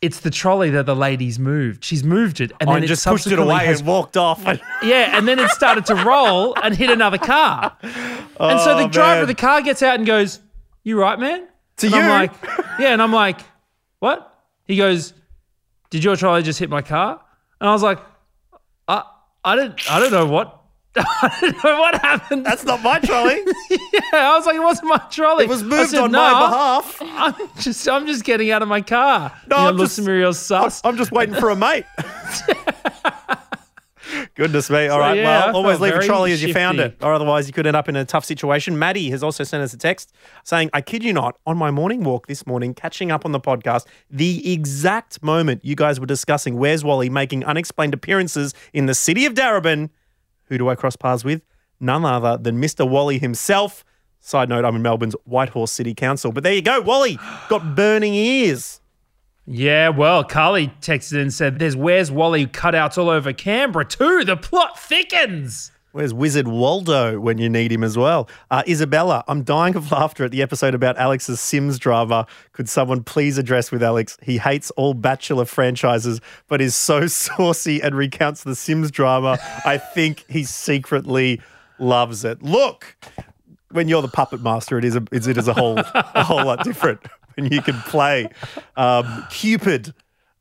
It's 0.00 0.20
the 0.20 0.30
trolley 0.30 0.70
that 0.70 0.86
the 0.86 0.94
lady's 0.94 1.38
moved. 1.38 1.84
She's 1.84 2.04
moved 2.04 2.40
it, 2.40 2.52
and 2.60 2.68
Oh, 2.68 2.72
then 2.72 2.76
and 2.76 2.84
it 2.84 2.88
just 2.88 3.04
pushed 3.06 3.26
it 3.26 3.38
away 3.38 3.66
has- 3.66 3.80
and 3.80 3.88
walked 3.88 4.16
off. 4.16 4.42
yeah, 4.82 5.16
and 5.16 5.26
then 5.26 5.38
it 5.38 5.50
started 5.50 5.86
to 5.86 5.94
roll 5.96 6.54
and 6.62 6.74
hit 6.76 6.88
another 6.90 7.18
car. 7.18 7.76
and 7.82 8.60
so 8.60 8.76
the 8.76 8.84
Oh, 8.84 8.88
driver 8.88 9.14
man. 9.14 9.22
of 9.22 9.28
the 9.28 9.34
car 9.34 9.60
gets 9.60 9.82
out 9.82 9.96
and 9.96 10.06
goes, 10.06 10.38
"You 10.84 11.00
right, 11.00 11.18
man?" 11.18 11.48
To 11.78 11.86
and 11.86 11.94
you? 11.96 12.00
I'm 12.00 12.08
like, 12.08 12.32
"Yeah," 12.78 12.92
and 12.92 13.02
I'm 13.02 13.12
like, 13.12 13.40
"What?" 13.98 14.32
He 14.64 14.76
goes, 14.76 15.14
"Did 15.90 16.04
your 16.04 16.14
trolley 16.16 16.42
just 16.44 16.60
hit 16.60 16.70
my 16.70 16.82
car?" 16.82 17.20
And 17.60 17.68
I 17.68 17.72
was 17.72 17.82
like, 17.82 17.98
"I, 18.86 19.02
I 19.44 19.56
don't, 19.56 19.90
I 19.90 19.98
don't 19.98 20.12
know 20.12 20.26
what." 20.26 20.57
I 20.96 21.38
don't 21.40 21.64
know 21.64 21.78
what 21.80 22.00
happened. 22.00 22.44
That's 22.46 22.64
not 22.64 22.82
my 22.82 22.98
trolley. 22.98 23.40
yeah, 23.70 23.78
I 24.12 24.36
was 24.36 24.46
like, 24.46 24.56
it 24.56 24.62
wasn't 24.62 24.88
my 24.88 24.98
trolley. 25.10 25.44
It 25.44 25.48
was 25.50 25.62
moved 25.62 25.90
said, 25.90 26.00
on 26.00 26.12
"No, 26.12 26.18
my 26.18 26.48
behalf. 26.48 26.96
I'm 27.00 27.34
just, 27.60 27.88
I'm 27.88 28.06
just 28.06 28.24
getting 28.24 28.50
out 28.50 28.62
of 28.62 28.68
my 28.68 28.80
car. 28.80 29.32
No, 29.46 29.56
you 29.56 29.62
know, 29.62 29.68
I'm 29.68 29.78
just- 29.78 29.98
real 30.00 30.32
sus. 30.32 30.80
I'm 30.84 30.96
just 30.96 31.12
waiting 31.12 31.34
for 31.34 31.50
a 31.50 31.56
mate. 31.56 31.84
Goodness 34.34 34.70
me. 34.70 34.86
All 34.88 34.96
So, 34.96 35.00
right. 35.00 35.16
yeah, 35.18 35.46
well, 35.46 35.56
always 35.56 35.80
leave 35.80 35.94
a 35.94 36.02
trolley 36.02 36.32
as 36.32 36.42
you 36.42 36.54
found 36.54 36.80
it, 36.80 36.96
or 37.02 37.12
otherwise 37.12 37.46
you 37.46 37.52
could 37.52 37.66
end 37.66 37.76
up 37.76 37.90
in 37.90 37.96
a 37.96 38.06
tough 38.06 38.24
situation. 38.24 38.78
Maddie 38.78 39.10
has 39.10 39.22
also 39.22 39.44
sent 39.44 39.62
us 39.62 39.74
a 39.74 39.76
text 39.76 40.14
saying, 40.44 40.70
I 40.72 40.80
kid 40.80 41.04
you 41.04 41.12
not, 41.12 41.38
on 41.46 41.58
my 41.58 41.70
morning 41.70 42.02
walk 42.04 42.26
this 42.26 42.46
morning, 42.46 42.72
catching 42.72 43.10
up 43.10 43.26
on 43.26 43.32
the 43.32 43.40
podcast, 43.40 43.84
the 44.10 44.50
exact 44.50 45.22
moment 45.22 45.62
you 45.62 45.74
guys 45.74 46.00
were 46.00 46.06
discussing 46.06 46.56
Where's 46.56 46.82
Wally 46.84 47.10
making 47.10 47.44
unexplained 47.44 47.92
appearances 47.92 48.54
in 48.72 48.86
the 48.86 48.94
city 48.94 49.26
of 49.26 49.34
Darebin, 49.34 49.90
who 50.48 50.58
do 50.58 50.68
I 50.68 50.74
cross 50.74 50.96
paths 50.96 51.24
with? 51.24 51.42
None 51.80 52.04
other 52.04 52.36
than 52.36 52.60
Mr. 52.60 52.88
Wally 52.88 53.18
himself. 53.18 53.84
Side 54.20 54.48
note, 54.48 54.64
I'm 54.64 54.76
in 54.76 54.82
Melbourne's 54.82 55.14
Whitehorse 55.24 55.70
City 55.70 55.94
Council. 55.94 56.32
But 56.32 56.42
there 56.42 56.52
you 56.52 56.62
go. 56.62 56.80
Wally 56.80 57.18
got 57.48 57.74
burning 57.76 58.14
ears. 58.14 58.80
Yeah, 59.46 59.88
well, 59.88 60.24
Carly 60.24 60.68
texted 60.82 61.14
in 61.14 61.20
and 61.20 61.32
said, 61.32 61.58
There's 61.58 61.74
Where's 61.76 62.10
Wally 62.10 62.46
cutouts 62.46 62.98
all 62.98 63.08
over 63.08 63.32
Canberra 63.32 63.86
too. 63.86 64.24
The 64.24 64.36
plot 64.36 64.78
thickens. 64.78 65.72
Where's 65.92 66.12
Wizard 66.12 66.46
Waldo 66.46 67.18
when 67.18 67.38
you 67.38 67.48
need 67.48 67.72
him 67.72 67.82
as 67.82 67.96
well? 67.96 68.28
Uh, 68.50 68.62
Isabella, 68.68 69.24
I'm 69.26 69.42
dying 69.42 69.74
of 69.74 69.90
laughter 69.90 70.24
at 70.24 70.30
the 70.30 70.42
episode 70.42 70.74
about 70.74 70.98
Alex's 70.98 71.40
Sims 71.40 71.78
drama. 71.78 72.26
Could 72.52 72.68
someone 72.68 73.02
please 73.02 73.38
address 73.38 73.72
with 73.72 73.82
Alex? 73.82 74.18
He 74.22 74.36
hates 74.36 74.70
all 74.72 74.92
Bachelor 74.92 75.46
franchises, 75.46 76.20
but 76.46 76.60
is 76.60 76.74
so 76.76 77.06
saucy 77.08 77.80
and 77.80 77.96
recounts 77.96 78.42
the 78.44 78.54
Sims 78.54 78.90
drama. 78.90 79.38
I 79.64 79.78
think 79.78 80.26
he 80.28 80.44
secretly 80.44 81.40
loves 81.78 82.22
it. 82.22 82.42
Look, 82.42 82.94
when 83.70 83.88
you're 83.88 84.02
the 84.02 84.08
puppet 84.08 84.42
master, 84.42 84.76
it 84.76 84.84
is 84.84 84.94
a, 84.94 85.02
it 85.10 85.26
is 85.38 85.48
a 85.48 85.54
whole 85.54 85.78
a 85.78 86.22
whole 86.22 86.44
lot 86.44 86.64
different 86.64 87.00
when 87.36 87.50
you 87.50 87.62
can 87.62 87.80
play 87.82 88.28
um, 88.76 89.26
Cupid. 89.30 89.94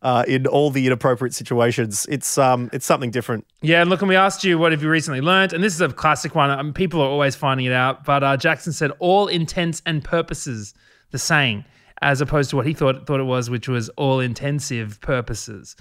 Uh, 0.03 0.23
in 0.27 0.45
all 0.45 0.69
the 0.69 0.85
inappropriate 0.85 1.33
situations, 1.33 2.05
it's 2.07 2.37
um, 2.37 2.69
it's 2.71 2.85
something 2.85 3.09
different. 3.09 3.47
Yeah, 3.63 3.81
and 3.81 3.89
look, 3.89 4.01
and 4.01 4.09
we 4.09 4.15
asked 4.15 4.43
you, 4.43 4.59
What 4.59 4.71
have 4.71 4.83
you 4.83 4.89
recently 4.89 5.21
learned? 5.21 5.53
And 5.53 5.63
this 5.63 5.73
is 5.73 5.81
a 5.81 5.89
classic 5.89 6.35
one. 6.35 6.51
Um, 6.51 6.71
people 6.71 7.01
are 7.01 7.07
always 7.07 7.35
finding 7.35 7.65
it 7.65 7.73
out. 7.73 8.05
But 8.05 8.23
uh, 8.23 8.37
Jackson 8.37 8.73
said, 8.73 8.91
All 8.99 9.27
intents 9.27 9.81
and 9.87 10.03
purposes, 10.03 10.75
the 11.09 11.17
saying, 11.17 11.65
as 12.01 12.21
opposed 12.21 12.51
to 12.51 12.55
what 12.55 12.67
he 12.67 12.73
thought, 12.73 13.07
thought 13.07 13.19
it 13.19 13.23
was, 13.23 13.49
which 13.49 13.67
was 13.67 13.89
all 13.89 14.19
intensive 14.19 15.01
purposes. 15.01 15.75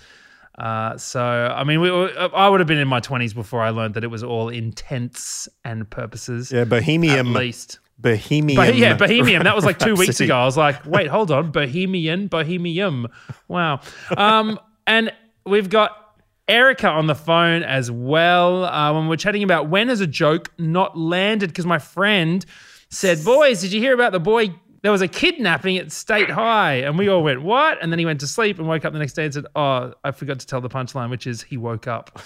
Uh, 0.58 0.96
so, 0.96 1.20
I 1.22 1.64
mean, 1.64 1.80
we, 1.80 1.90
I 1.90 2.48
would 2.48 2.60
have 2.60 2.66
been 2.66 2.78
in 2.78 2.88
my 2.88 3.00
20s 3.00 3.34
before 3.34 3.60
I 3.60 3.70
learned 3.70 3.94
that 3.94 4.04
it 4.04 4.08
was 4.08 4.22
all 4.22 4.48
intents 4.48 5.48
and 5.64 5.88
purposes. 5.88 6.50
Yeah, 6.50 6.64
Bohemian. 6.64 7.18
At 7.18 7.26
least. 7.26 7.80
Bohemian. 7.98 8.76
Yeah, 8.76 8.96
Bohemian. 8.96 9.44
That 9.44 9.56
was 9.56 9.64
like 9.64 9.78
two 9.78 9.94
weeks 9.94 10.20
ago. 10.20 10.36
I 10.36 10.44
was 10.44 10.56
like, 10.56 10.84
wait, 10.84 11.08
hold 11.08 11.30
on. 11.30 11.50
Bohemian, 11.50 12.28
Bohemium. 12.28 13.08
Wow. 13.48 13.80
Um, 14.16 14.60
and 14.86 15.12
we've 15.46 15.70
got 15.70 16.14
Erica 16.46 16.88
on 16.88 17.06
the 17.06 17.14
phone 17.14 17.62
as 17.62 17.90
well. 17.90 18.64
Uh, 18.64 18.92
when 18.92 19.08
we're 19.08 19.16
chatting 19.16 19.42
about 19.42 19.68
when 19.68 19.88
is 19.88 20.00
a 20.00 20.06
joke 20.06 20.52
not 20.58 20.96
landed? 20.96 21.48
Because 21.50 21.66
my 21.66 21.78
friend 21.78 22.44
said, 22.90 23.24
boys, 23.24 23.62
did 23.62 23.72
you 23.72 23.80
hear 23.80 23.94
about 23.94 24.12
the 24.12 24.20
boy? 24.20 24.54
There 24.82 24.92
was 24.92 25.02
a 25.02 25.08
kidnapping 25.08 25.78
at 25.78 25.90
State 25.90 26.30
High. 26.30 26.74
And 26.74 26.98
we 26.98 27.08
all 27.08 27.22
went, 27.22 27.42
what? 27.42 27.78
And 27.82 27.90
then 27.90 27.98
he 27.98 28.04
went 28.04 28.20
to 28.20 28.26
sleep 28.26 28.58
and 28.58 28.68
woke 28.68 28.84
up 28.84 28.92
the 28.92 28.98
next 28.98 29.14
day 29.14 29.24
and 29.24 29.34
said, 29.34 29.46
oh, 29.56 29.94
I 30.04 30.10
forgot 30.12 30.38
to 30.40 30.46
tell 30.46 30.60
the 30.60 30.68
punchline, 30.68 31.10
which 31.10 31.26
is 31.26 31.42
he 31.42 31.56
woke 31.56 31.86
up. 31.88 32.20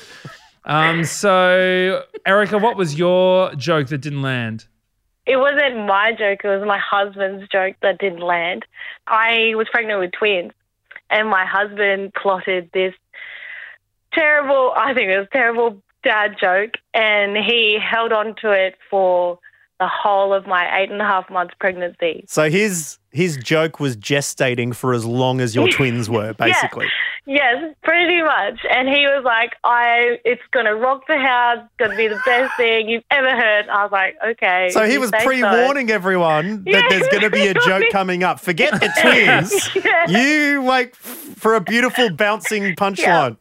Um, 0.64 1.04
so, 1.04 2.04
Erica, 2.26 2.58
what 2.58 2.76
was 2.76 2.96
your 2.96 3.54
joke 3.54 3.88
that 3.88 3.98
didn't 3.98 4.20
land? 4.20 4.66
It 5.30 5.36
wasn't 5.36 5.86
my 5.86 6.10
joke, 6.10 6.40
it 6.42 6.48
was 6.48 6.66
my 6.66 6.78
husband's 6.78 7.46
joke 7.48 7.76
that 7.82 7.98
didn't 7.98 8.18
land. 8.18 8.66
I 9.06 9.52
was 9.54 9.68
pregnant 9.70 10.00
with 10.00 10.10
twins, 10.10 10.50
and 11.08 11.28
my 11.28 11.44
husband 11.46 12.12
plotted 12.20 12.68
this 12.74 12.94
terrible, 14.12 14.72
I 14.76 14.92
think 14.92 15.08
it 15.08 15.18
was 15.18 15.28
terrible 15.32 15.80
dad 16.02 16.34
joke, 16.40 16.72
and 16.94 17.36
he 17.36 17.78
held 17.80 18.10
on 18.10 18.34
to 18.42 18.50
it 18.50 18.74
for 18.90 19.38
the 19.78 19.86
whole 19.86 20.34
of 20.34 20.48
my 20.48 20.80
eight 20.80 20.90
and 20.90 21.00
a 21.00 21.04
half 21.04 21.30
months 21.30 21.54
pregnancy. 21.60 22.24
So 22.26 22.50
his 22.50 22.98
his 23.12 23.36
joke 23.36 23.78
was 23.78 23.96
gestating 23.96 24.74
for 24.74 24.92
as 24.92 25.04
long 25.06 25.40
as 25.40 25.54
your 25.54 25.68
twins 25.76 26.10
were, 26.10 26.34
basically. 26.34 26.88
Yes, 27.26 27.74
pretty 27.84 28.22
much. 28.22 28.58
And 28.68 28.88
he 28.88 29.04
was 29.06 29.22
like, 29.24 29.52
"I, 29.62 30.18
it's 30.24 30.42
gonna 30.52 30.74
rock 30.74 31.02
the 31.06 31.18
house. 31.18 31.58
It's 31.60 31.74
gonna 31.78 31.96
be 31.96 32.08
the 32.08 32.20
best 32.24 32.56
thing 32.56 32.88
you've 32.88 33.04
ever 33.10 33.30
heard." 33.30 33.68
I 33.68 33.82
was 33.82 33.92
like, 33.92 34.16
"Okay." 34.26 34.70
So 34.70 34.84
he 34.84 34.98
was 34.98 35.10
pre-warning 35.22 35.90
everyone 35.90 36.64
that 36.64 36.70
Yeah. 36.70 36.88
there's 36.88 37.08
going 37.08 37.22
to 37.22 37.30
be 37.30 37.46
a 37.48 37.54
joke 37.66 37.84
coming 37.92 38.24
up. 38.24 38.40
Forget 38.40 38.72
the 38.80 38.90
twins. 39.00 39.70
Yeah. 39.84 40.06
You 40.08 40.62
wait 40.62 40.96
for 40.96 41.54
a 41.54 41.60
beautiful 41.60 42.10
bouncing 42.10 42.74
punchline. 42.74 43.36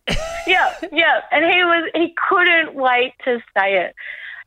yeah, 0.45 0.73
yeah. 0.91 1.21
And 1.31 1.45
he 1.45 1.63
was 1.63 1.89
he 1.95 2.13
couldn't 2.29 2.75
wait 2.75 3.13
to 3.25 3.39
say 3.57 3.75
it. 3.77 3.95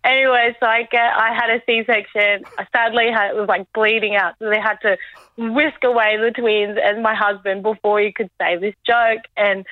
Anyway, 0.04 0.56
so 0.58 0.66
I 0.66 0.82
get 0.90 1.14
I 1.14 1.32
had 1.32 1.50
a 1.50 1.62
C 1.64 1.84
section. 1.86 2.44
I 2.58 2.66
sadly 2.72 3.10
had 3.10 3.30
it 3.30 3.36
was 3.36 3.48
like 3.48 3.72
bleeding 3.72 4.16
out, 4.16 4.34
so 4.38 4.48
they 4.50 4.60
had 4.60 4.78
to 4.82 4.98
whisk 5.36 5.84
away 5.84 6.16
the 6.16 6.32
twins 6.32 6.76
and 6.82 7.02
my 7.02 7.14
husband 7.14 7.62
before 7.62 8.00
he 8.00 8.12
could 8.12 8.30
say 8.40 8.56
this 8.56 8.74
joke. 8.84 9.22
And 9.36 9.64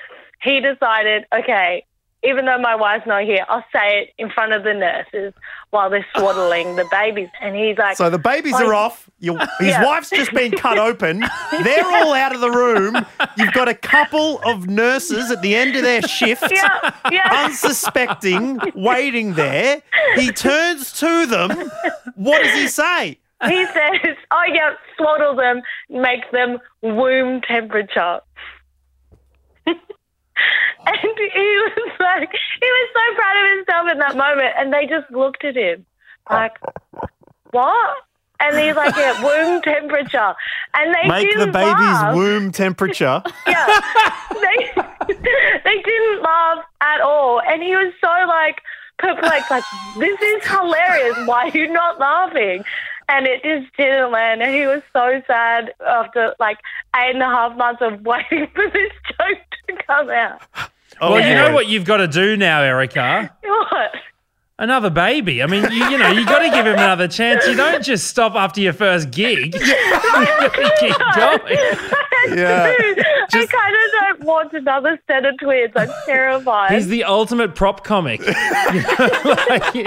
he 0.42 0.60
decided, 0.60 1.24
okay, 1.34 1.84
even 2.22 2.44
though 2.44 2.58
my 2.58 2.74
wife's 2.74 3.06
not 3.06 3.22
here, 3.24 3.44
I'll 3.48 3.64
say 3.72 4.00
it 4.02 4.10
in 4.18 4.28
front 4.30 4.52
of 4.52 4.62
the 4.62 4.74
nurses 4.74 5.32
while 5.70 5.88
they're 5.88 6.04
swaddling 6.14 6.76
the 6.76 6.84
babies. 6.90 7.28
And 7.40 7.56
he's 7.56 7.78
like, 7.78 7.96
So 7.96 8.10
the 8.10 8.18
babies 8.18 8.54
I- 8.54 8.64
are 8.64 8.74
oh, 8.74 8.78
off. 8.78 9.08
Your, 9.20 9.38
his 9.58 9.68
Yeah. 9.68 9.84
wife's 9.84 10.10
just 10.10 10.32
been 10.32 10.52
cut 10.52 10.78
open. 10.78 11.20
They're 11.62 11.84
all 11.84 12.14
out 12.14 12.34
of 12.34 12.40
the 12.40 12.50
room. 12.50 13.04
You've 13.36 13.52
got 13.52 13.68
a 13.68 13.74
couple 13.74 14.40
of 14.46 14.66
nurses 14.66 15.30
at 15.30 15.42
the 15.42 15.54
end 15.54 15.76
of 15.76 15.82
their 15.82 16.00
shift, 16.02 16.50
Yeah, 16.50 16.90
yeah. 17.10 17.44
unsuspecting, 17.44 18.58
waiting 18.74 19.34
there. 19.34 19.82
He 20.16 20.32
turns 20.32 20.92
to 21.00 21.26
them. 21.26 21.70
What 22.16 22.42
does 22.42 22.54
he 22.54 22.66
say? 22.68 23.18
he 23.46 23.64
says, 23.66 24.16
"Oh 24.30 24.42
yeah, 24.52 24.74
swaddle 24.96 25.34
them, 25.36 25.60
make 25.90 26.30
them 26.30 26.58
womb 26.82 27.40
temperature." 27.42 28.20
and 30.86 30.96
he 31.32 31.62
was 31.76 31.92
like, 32.00 32.30
he 32.60 32.66
was 32.66 32.88
so 32.94 33.14
proud 33.16 33.36
of 33.36 33.56
himself 33.58 33.92
in 33.92 33.98
that 33.98 34.16
moment, 34.16 34.54
and 34.58 34.72
they 34.72 34.86
just 34.86 35.10
looked 35.10 35.44
at 35.44 35.56
him 35.56 35.84
like, 36.30 36.56
"What?" 37.50 37.96
And 38.40 38.58
he's 38.58 38.74
like, 38.76 38.94
"Yeah, 38.96 39.22
womb 39.24 39.60
temperature." 39.62 40.34
And 40.74 40.94
they 40.94 41.08
Make 41.08 41.32
the 41.38 41.46
baby's 41.46 42.00
laugh. 42.00 42.14
womb 42.14 42.52
temperature. 42.52 43.22
Yeah, 43.46 43.66
they 44.32 44.72
they 45.64 45.82
didn't 45.82 46.22
laugh 46.22 46.64
at 46.80 47.00
all, 47.00 47.40
and 47.42 47.62
he 47.62 47.74
was 47.76 47.92
so 48.00 48.08
like 48.28 48.60
perplexed, 48.98 49.50
like 49.50 49.64
this 49.98 50.20
is 50.20 50.46
hilarious. 50.46 51.16
Why 51.26 51.48
are 51.48 51.56
you 51.56 51.68
not 51.72 51.98
laughing? 51.98 52.64
And 53.08 53.26
it 53.26 53.42
just 53.42 53.76
didn't 53.76 54.12
land, 54.12 54.40
and 54.40 54.54
he 54.54 54.66
was 54.66 54.82
so 54.92 55.20
sad 55.26 55.72
after 55.84 56.34
like 56.38 56.58
eight 56.94 57.10
and 57.14 57.22
a 57.22 57.26
half 57.26 57.56
months 57.56 57.82
of 57.82 58.00
waiting 58.02 58.46
for 58.54 58.70
this 58.70 58.92
joke 59.08 59.38
to 59.68 59.76
come 59.84 60.10
out. 60.10 60.40
Oh, 61.00 61.12
well, 61.12 61.26
you 61.26 61.34
know 61.34 61.52
what 61.52 61.66
you've 61.68 61.84
got 61.84 61.98
to 61.98 62.08
do 62.08 62.36
now, 62.36 62.62
Erica? 62.62 63.34
What? 63.70 63.92
Another 64.58 64.90
baby. 64.90 65.42
I 65.42 65.46
mean, 65.46 65.62
you, 65.70 65.84
you 65.88 65.96
know, 65.96 66.10
you 66.10 66.26
got 66.26 66.40
to 66.40 66.50
give 66.50 66.66
him 66.66 66.74
another 66.74 67.08
chance. 67.08 67.46
You 67.46 67.54
don't 67.54 67.82
just 67.82 68.08
stop 68.08 68.34
after 68.34 68.60
your 68.60 68.74
first 68.74 69.10
gig. 69.10 69.54
You 69.60 70.70
keep 70.78 70.96
going. 71.14 71.56
Yeah. 72.28 72.74
I 73.32 73.46
kind 73.46 73.76
of 73.76 73.90
don't 74.18 74.24
want 74.24 74.52
another 74.52 74.98
set 75.06 75.24
of 75.24 75.38
twins. 75.38 75.72
I'm 75.76 75.90
terrified. 76.06 76.72
He's 76.72 76.88
the 76.88 77.04
ultimate 77.04 77.54
prop 77.54 77.84
comic. 77.84 78.20
Like- 78.26 79.86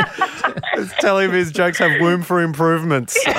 Just 0.76 0.96
tell 1.00 1.20
him 1.20 1.32
his 1.32 1.52
jokes 1.52 1.78
have 1.80 1.92
room 2.02 2.24
for 2.24 2.42
improvements. 2.42 3.18
Uh, 3.28 3.32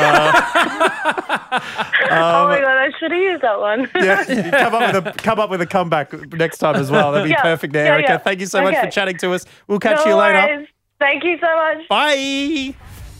oh 2.11 2.49
my 2.49 2.61
god, 2.61 2.77
I 2.79 2.91
should 2.99 3.11
have 3.13 3.21
used 3.21 3.43
that 3.43 3.59
one. 3.61 3.91
yeah, 3.97 4.25
come 4.51 4.75
up 4.75 4.95
with 4.95 5.07
a 5.07 5.13
come 5.23 5.39
up 5.41 5.51
with 5.51 5.61
a 5.61 5.67
comeback 5.67 6.13
next 6.33 6.59
time 6.59 6.77
as 6.77 6.91
well. 6.91 7.13
That'd 7.13 7.27
be 7.27 7.31
Yeah, 7.31 7.43
perfect, 7.43 7.73
there, 7.73 7.87
yeah, 7.87 7.93
Erica. 7.93 8.09
yeah. 8.13 8.19
Thank 8.19 8.41
you 8.41 8.47
so 8.47 8.63
much 8.63 8.77
for 8.77 8.91
chatting 8.91 9.17
to 9.19 9.33
us. 9.33 9.45
We'll 9.67 9.79
catch 9.81 10.05
No 10.05 10.13
you 10.13 10.17
later. 10.17 10.39
worries. 10.57 10.69
Thank 10.99 11.25
you 11.25 11.39
so 11.41 11.47
much. 11.57 11.89
Bye. 11.89 12.75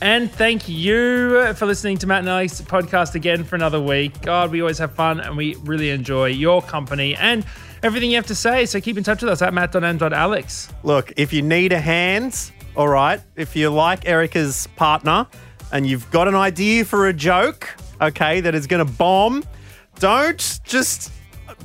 And 0.05 0.31
thank 0.31 0.69
you 0.69 1.51
for 1.55 1.65
listening 1.65 1.97
to 1.97 2.05
Matt 2.05 2.19
and 2.19 2.29
Alex 2.29 2.61
podcast 2.61 3.15
again 3.15 3.43
for 3.43 3.55
another 3.55 3.81
week. 3.81 4.21
God, 4.21 4.51
we 4.51 4.61
always 4.61 4.77
have 4.77 4.93
fun 4.93 5.19
and 5.19 5.35
we 5.35 5.55
really 5.63 5.89
enjoy 5.89 6.27
your 6.27 6.61
company 6.61 7.15
and 7.15 7.43
everything 7.81 8.11
you 8.11 8.15
have 8.17 8.27
to 8.27 8.35
say. 8.35 8.67
So 8.67 8.79
keep 8.79 8.99
in 8.99 9.03
touch 9.03 9.23
with 9.23 9.31
us 9.31 9.41
at 9.41 9.51
matt.and.alex. 9.51 10.71
Look, 10.83 11.11
if 11.17 11.33
you 11.33 11.41
need 11.41 11.73
a 11.73 11.79
hand, 11.79 12.51
all 12.75 12.87
right. 12.87 13.19
If 13.35 13.55
you 13.55 13.71
like 13.71 14.07
Erica's 14.07 14.67
partner 14.75 15.25
and 15.71 15.87
you've 15.87 16.07
got 16.11 16.27
an 16.27 16.35
idea 16.35 16.85
for 16.85 17.07
a 17.07 17.13
joke, 17.13 17.75
okay, 17.99 18.41
that 18.41 18.53
is 18.53 18.67
going 18.67 18.85
to 18.85 18.93
bomb, 18.93 19.43
don't 19.97 20.59
just 20.63 21.11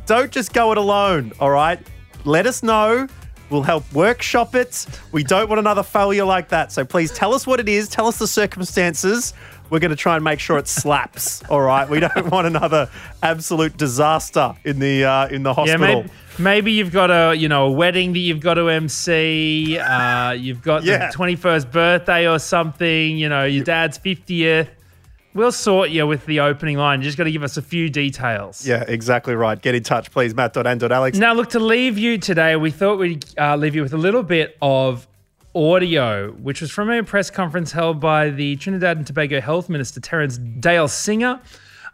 don't 0.06 0.32
just 0.32 0.54
go 0.54 0.72
it 0.72 0.78
alone, 0.78 1.32
all 1.40 1.50
right? 1.50 1.78
Let 2.24 2.46
us 2.46 2.62
know. 2.62 3.06
We'll 3.50 3.62
help 3.62 3.90
workshop 3.92 4.54
it. 4.54 4.86
We 5.12 5.22
don't 5.24 5.48
want 5.48 5.58
another 5.58 5.82
failure 5.82 6.24
like 6.24 6.48
that. 6.50 6.72
So 6.72 6.84
please 6.84 7.10
tell 7.12 7.34
us 7.34 7.46
what 7.46 7.58
it 7.60 7.68
is. 7.68 7.88
Tell 7.88 8.06
us 8.06 8.18
the 8.18 8.26
circumstances. 8.28 9.34
We're 9.70 9.78
going 9.78 9.90
to 9.90 9.96
try 9.96 10.16
and 10.16 10.24
make 10.24 10.40
sure 10.40 10.58
it 10.58 10.66
slaps. 10.68 11.42
All 11.50 11.60
right. 11.60 11.88
We 11.88 12.00
don't 12.00 12.30
want 12.30 12.46
another 12.46 12.88
absolute 13.22 13.76
disaster 13.76 14.54
in 14.64 14.78
the 14.78 15.04
uh, 15.04 15.28
in 15.28 15.42
the 15.42 15.50
Yeah, 15.50 15.54
hospital. 15.54 15.78
maybe, 16.02 16.10
maybe 16.38 16.72
you've 16.72 16.92
got 16.92 17.10
a 17.10 17.36
you 17.36 17.48
know 17.48 17.66
a 17.66 17.70
wedding 17.70 18.12
that 18.12 18.18
you've 18.18 18.40
got 18.40 18.54
to 18.54 18.68
MC. 18.68 19.78
Uh, 19.78 20.32
you've 20.32 20.62
got 20.62 20.82
Yeah. 20.84 21.06
the 21.08 21.12
twenty 21.12 21.36
first 21.36 21.70
birthday 21.70 22.26
or 22.28 22.38
something. 22.40 23.16
You 23.16 23.28
know 23.28 23.44
your 23.44 23.64
dad's 23.64 23.98
fiftieth. 23.98 24.68
We'll 25.32 25.52
sort 25.52 25.90
you 25.90 26.06
with 26.06 26.26
the 26.26 26.40
opening 26.40 26.76
line. 26.76 27.00
You 27.00 27.04
just 27.04 27.16
got 27.16 27.24
to 27.24 27.30
give 27.30 27.44
us 27.44 27.56
a 27.56 27.62
few 27.62 27.88
details. 27.88 28.66
Yeah, 28.66 28.84
exactly 28.88 29.34
right. 29.34 29.60
Get 29.60 29.76
in 29.76 29.82
touch, 29.84 30.10
please. 30.10 30.34
Matt.and.alex. 30.34 31.18
Now, 31.18 31.34
look, 31.34 31.50
to 31.50 31.60
leave 31.60 31.98
you 31.98 32.18
today, 32.18 32.56
we 32.56 32.72
thought 32.72 32.98
we'd 32.98 33.24
uh, 33.38 33.54
leave 33.56 33.76
you 33.76 33.82
with 33.82 33.92
a 33.92 33.98
little 33.98 34.24
bit 34.24 34.56
of 34.60 35.06
audio, 35.54 36.32
which 36.32 36.60
was 36.60 36.70
from 36.70 36.90
a 36.90 37.02
press 37.02 37.30
conference 37.30 37.72
held 37.72 38.00
by 38.00 38.30
the 38.30 38.56
Trinidad 38.56 38.96
and 38.96 39.06
Tobago 39.06 39.40
Health 39.40 39.68
Minister, 39.68 40.00
Terrence 40.00 40.38
Deyalsingh, 40.38 41.40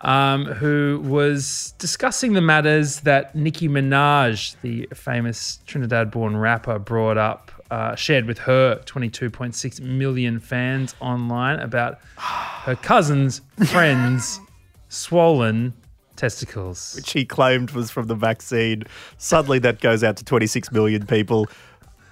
um, 0.00 0.46
who 0.46 1.02
was 1.04 1.74
discussing 1.78 2.32
the 2.32 2.40
matters 2.40 3.00
that 3.00 3.34
Nicki 3.34 3.68
Minaj, 3.68 4.56
the 4.62 4.88
famous 4.94 5.58
Trinidad 5.66 6.10
born 6.10 6.36
rapper, 6.36 6.78
brought 6.78 7.18
up. 7.18 7.45
Uh, 7.68 7.96
shared 7.96 8.26
with 8.26 8.38
her 8.38 8.76
22.6 8.86 9.80
million 9.80 10.38
fans 10.38 10.94
online 11.00 11.58
about 11.58 11.98
her 12.16 12.76
cousin's 12.76 13.40
friend's 13.66 14.38
swollen 14.88 15.74
testicles. 16.14 16.94
which 16.94 17.12
he 17.12 17.24
claimed 17.24 17.72
was 17.72 17.90
from 17.90 18.06
the 18.06 18.14
vaccine. 18.14 18.84
Suddenly, 19.18 19.58
that 19.60 19.80
goes 19.80 20.04
out 20.04 20.16
to 20.18 20.24
26 20.24 20.70
million 20.70 21.06
people. 21.06 21.48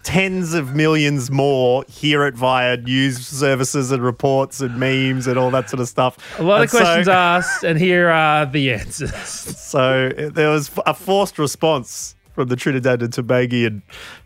Tens 0.02 0.52
of 0.52 0.74
millions 0.74 1.30
more 1.30 1.84
hear 1.88 2.26
it 2.26 2.34
via 2.34 2.76
news 2.76 3.24
services 3.26 3.90
and 3.90 4.02
reports 4.02 4.60
and 4.60 4.78
memes 4.78 5.26
and 5.26 5.38
all 5.38 5.50
that 5.52 5.70
sort 5.70 5.80
of 5.80 5.88
stuff. 5.88 6.18
A 6.38 6.42
lot 6.42 6.56
And 6.56 6.64
of 6.64 6.70
questions 6.70 7.06
so, 7.06 7.12
asked, 7.12 7.64
and 7.64 7.78
here 7.78 8.08
are 8.10 8.44
the 8.44 8.72
answers. 8.72 9.12
So 9.74 10.10
there 10.10 10.50
was 10.50 10.70
a 10.84 10.94
forced 10.94 11.38
response 11.38 12.16
from 12.32 12.48
the 12.48 12.56
Trinidad 12.56 13.02
and 13.02 13.12
Tobago 13.12 13.80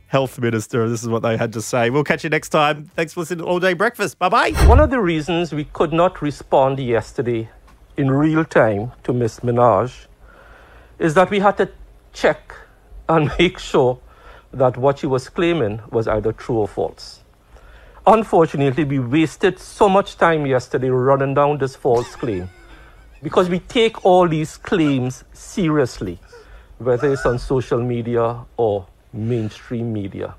health 0.09 0.39
minister. 0.41 0.89
This 0.89 1.03
is 1.03 1.09
what 1.09 1.23
they 1.23 1.37
had 1.37 1.53
to 1.53 1.63
say. 1.63 1.91
We'll 1.91 2.03
catch 2.03 2.25
you 2.25 2.31
next 2.31 2.49
time. 2.49 2.91
Thanks 2.97 3.13
for 3.13 3.21
listening 3.21 3.41
to 3.41 3.45
All 3.45 3.61
Day 3.61 3.75
Breakfast. 3.75 4.19
Bye 4.19 4.29
bye. 4.29 4.51
One 4.67 4.81
of 4.81 4.91
the 4.91 5.01
reasons 5.01 5.53
we 5.53 5.65
could 5.65 5.93
not 5.93 6.21
respond 6.21 6.81
yesterday 6.81 7.49
in 7.97 8.11
real 8.11 8.45
time 8.45 8.93
to 9.05 9.13
Miss 9.13 9.41
Minaj 9.41 10.07
is 10.99 11.15
that 11.15 11.31
we 11.31 11.39
had 11.39 11.57
to 11.59 11.69
check 12.13 12.55
and 13.09 13.31
make 13.39 13.59
sure 13.59 14.01
that 14.53 14.77
what 14.77 14.99
she 14.99 15.07
was 15.07 15.29
claiming 15.29 15.81
was 15.91 16.09
either 16.09 16.33
true 16.33 16.57
or 16.57 16.69
false. 16.69 17.21
Unfortunately, 18.07 18.85
we 18.85 18.99
wasted 18.99 19.59
so 19.59 19.89
much 19.89 20.17
time 20.17 20.47
yesterday 20.47 20.89
running 20.89 21.35
down 21.35 21.59
this 21.59 21.77
false 21.77 22.17
claim 22.17 22.49
because 23.23 23.51
we 23.51 23.59
take 23.59 24.03
all 24.07 24.27
these 24.27 24.57
claims 24.57 25.25
seriously, 25.35 26.19
whether 26.79 27.13
it's 27.13 27.27
on 27.27 27.39
social 27.39 27.83
media 27.83 28.39
or 28.57 28.87
mainstream 29.13 29.93
media. 29.93 30.35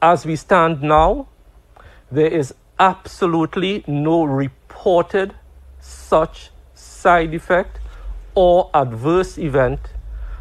As 0.00 0.26
we 0.26 0.36
stand 0.36 0.82
now, 0.82 1.28
there 2.10 2.28
is 2.28 2.54
absolutely 2.78 3.84
no 3.86 4.24
reported 4.24 5.34
such 5.80 6.50
side 6.74 7.34
effect 7.34 7.78
or 8.34 8.70
adverse 8.74 9.38
event 9.38 9.80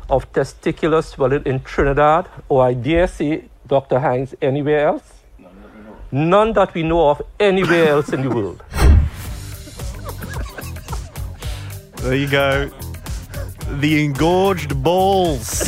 of 0.09 0.31
testicular 0.33 1.03
swelling 1.03 1.43
in 1.45 1.61
Trinidad, 1.61 2.27
or 2.49 2.63
I 2.63 2.73
dare 2.73 3.07
say, 3.07 3.45
Dr. 3.65 3.99
Hinds, 3.99 4.35
anywhere 4.41 4.87
else? 4.87 5.13
None 6.11 6.53
that 6.53 6.73
we 6.73 6.83
know 6.83 7.09
of 7.09 7.21
anywhere 7.39 7.89
else 7.89 8.09
in 8.13 8.21
the 8.21 8.29
world. 8.29 8.63
There 11.97 12.15
you 12.15 12.27
go. 12.29 12.69
The 13.79 14.05
engorged 14.05 14.83
balls 14.83 15.67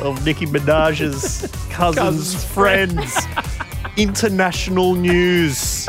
of 0.00 0.24
Nicki 0.24 0.46
Minaj's 0.46 1.42
cousin's 1.70 2.34
Cousin's 2.34 2.44
friends. 2.44 3.16
International 3.96 4.94
news. 4.94 5.88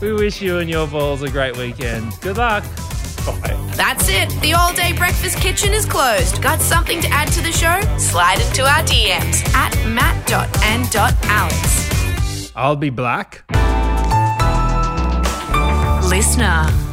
We 0.00 0.12
wish 0.12 0.40
you 0.42 0.58
and 0.58 0.68
your 0.68 0.86
balls 0.88 1.22
a 1.22 1.30
great 1.30 1.56
weekend. 1.56 2.12
Good 2.20 2.36
luck. 2.36 2.64
Bye. 3.26 3.56
That's 3.74 4.08
it. 4.08 4.28
The 4.40 4.54
all 4.54 4.72
day 4.72 4.92
breakfast 4.94 5.38
kitchen 5.38 5.72
is 5.72 5.84
closed. 5.84 6.40
Got 6.42 6.60
something 6.60 7.00
to 7.02 7.08
add 7.08 7.28
to 7.32 7.42
the 7.42 7.52
show? 7.52 7.80
Slide 7.98 8.40
into 8.40 8.62
our 8.62 8.82
DMs 8.82 9.46
at 9.54 9.76
matt.and.alex. 9.88 10.40
I'll 12.56 12.76
be 12.76 12.90
black. 12.90 13.44
Listener. 16.08 16.89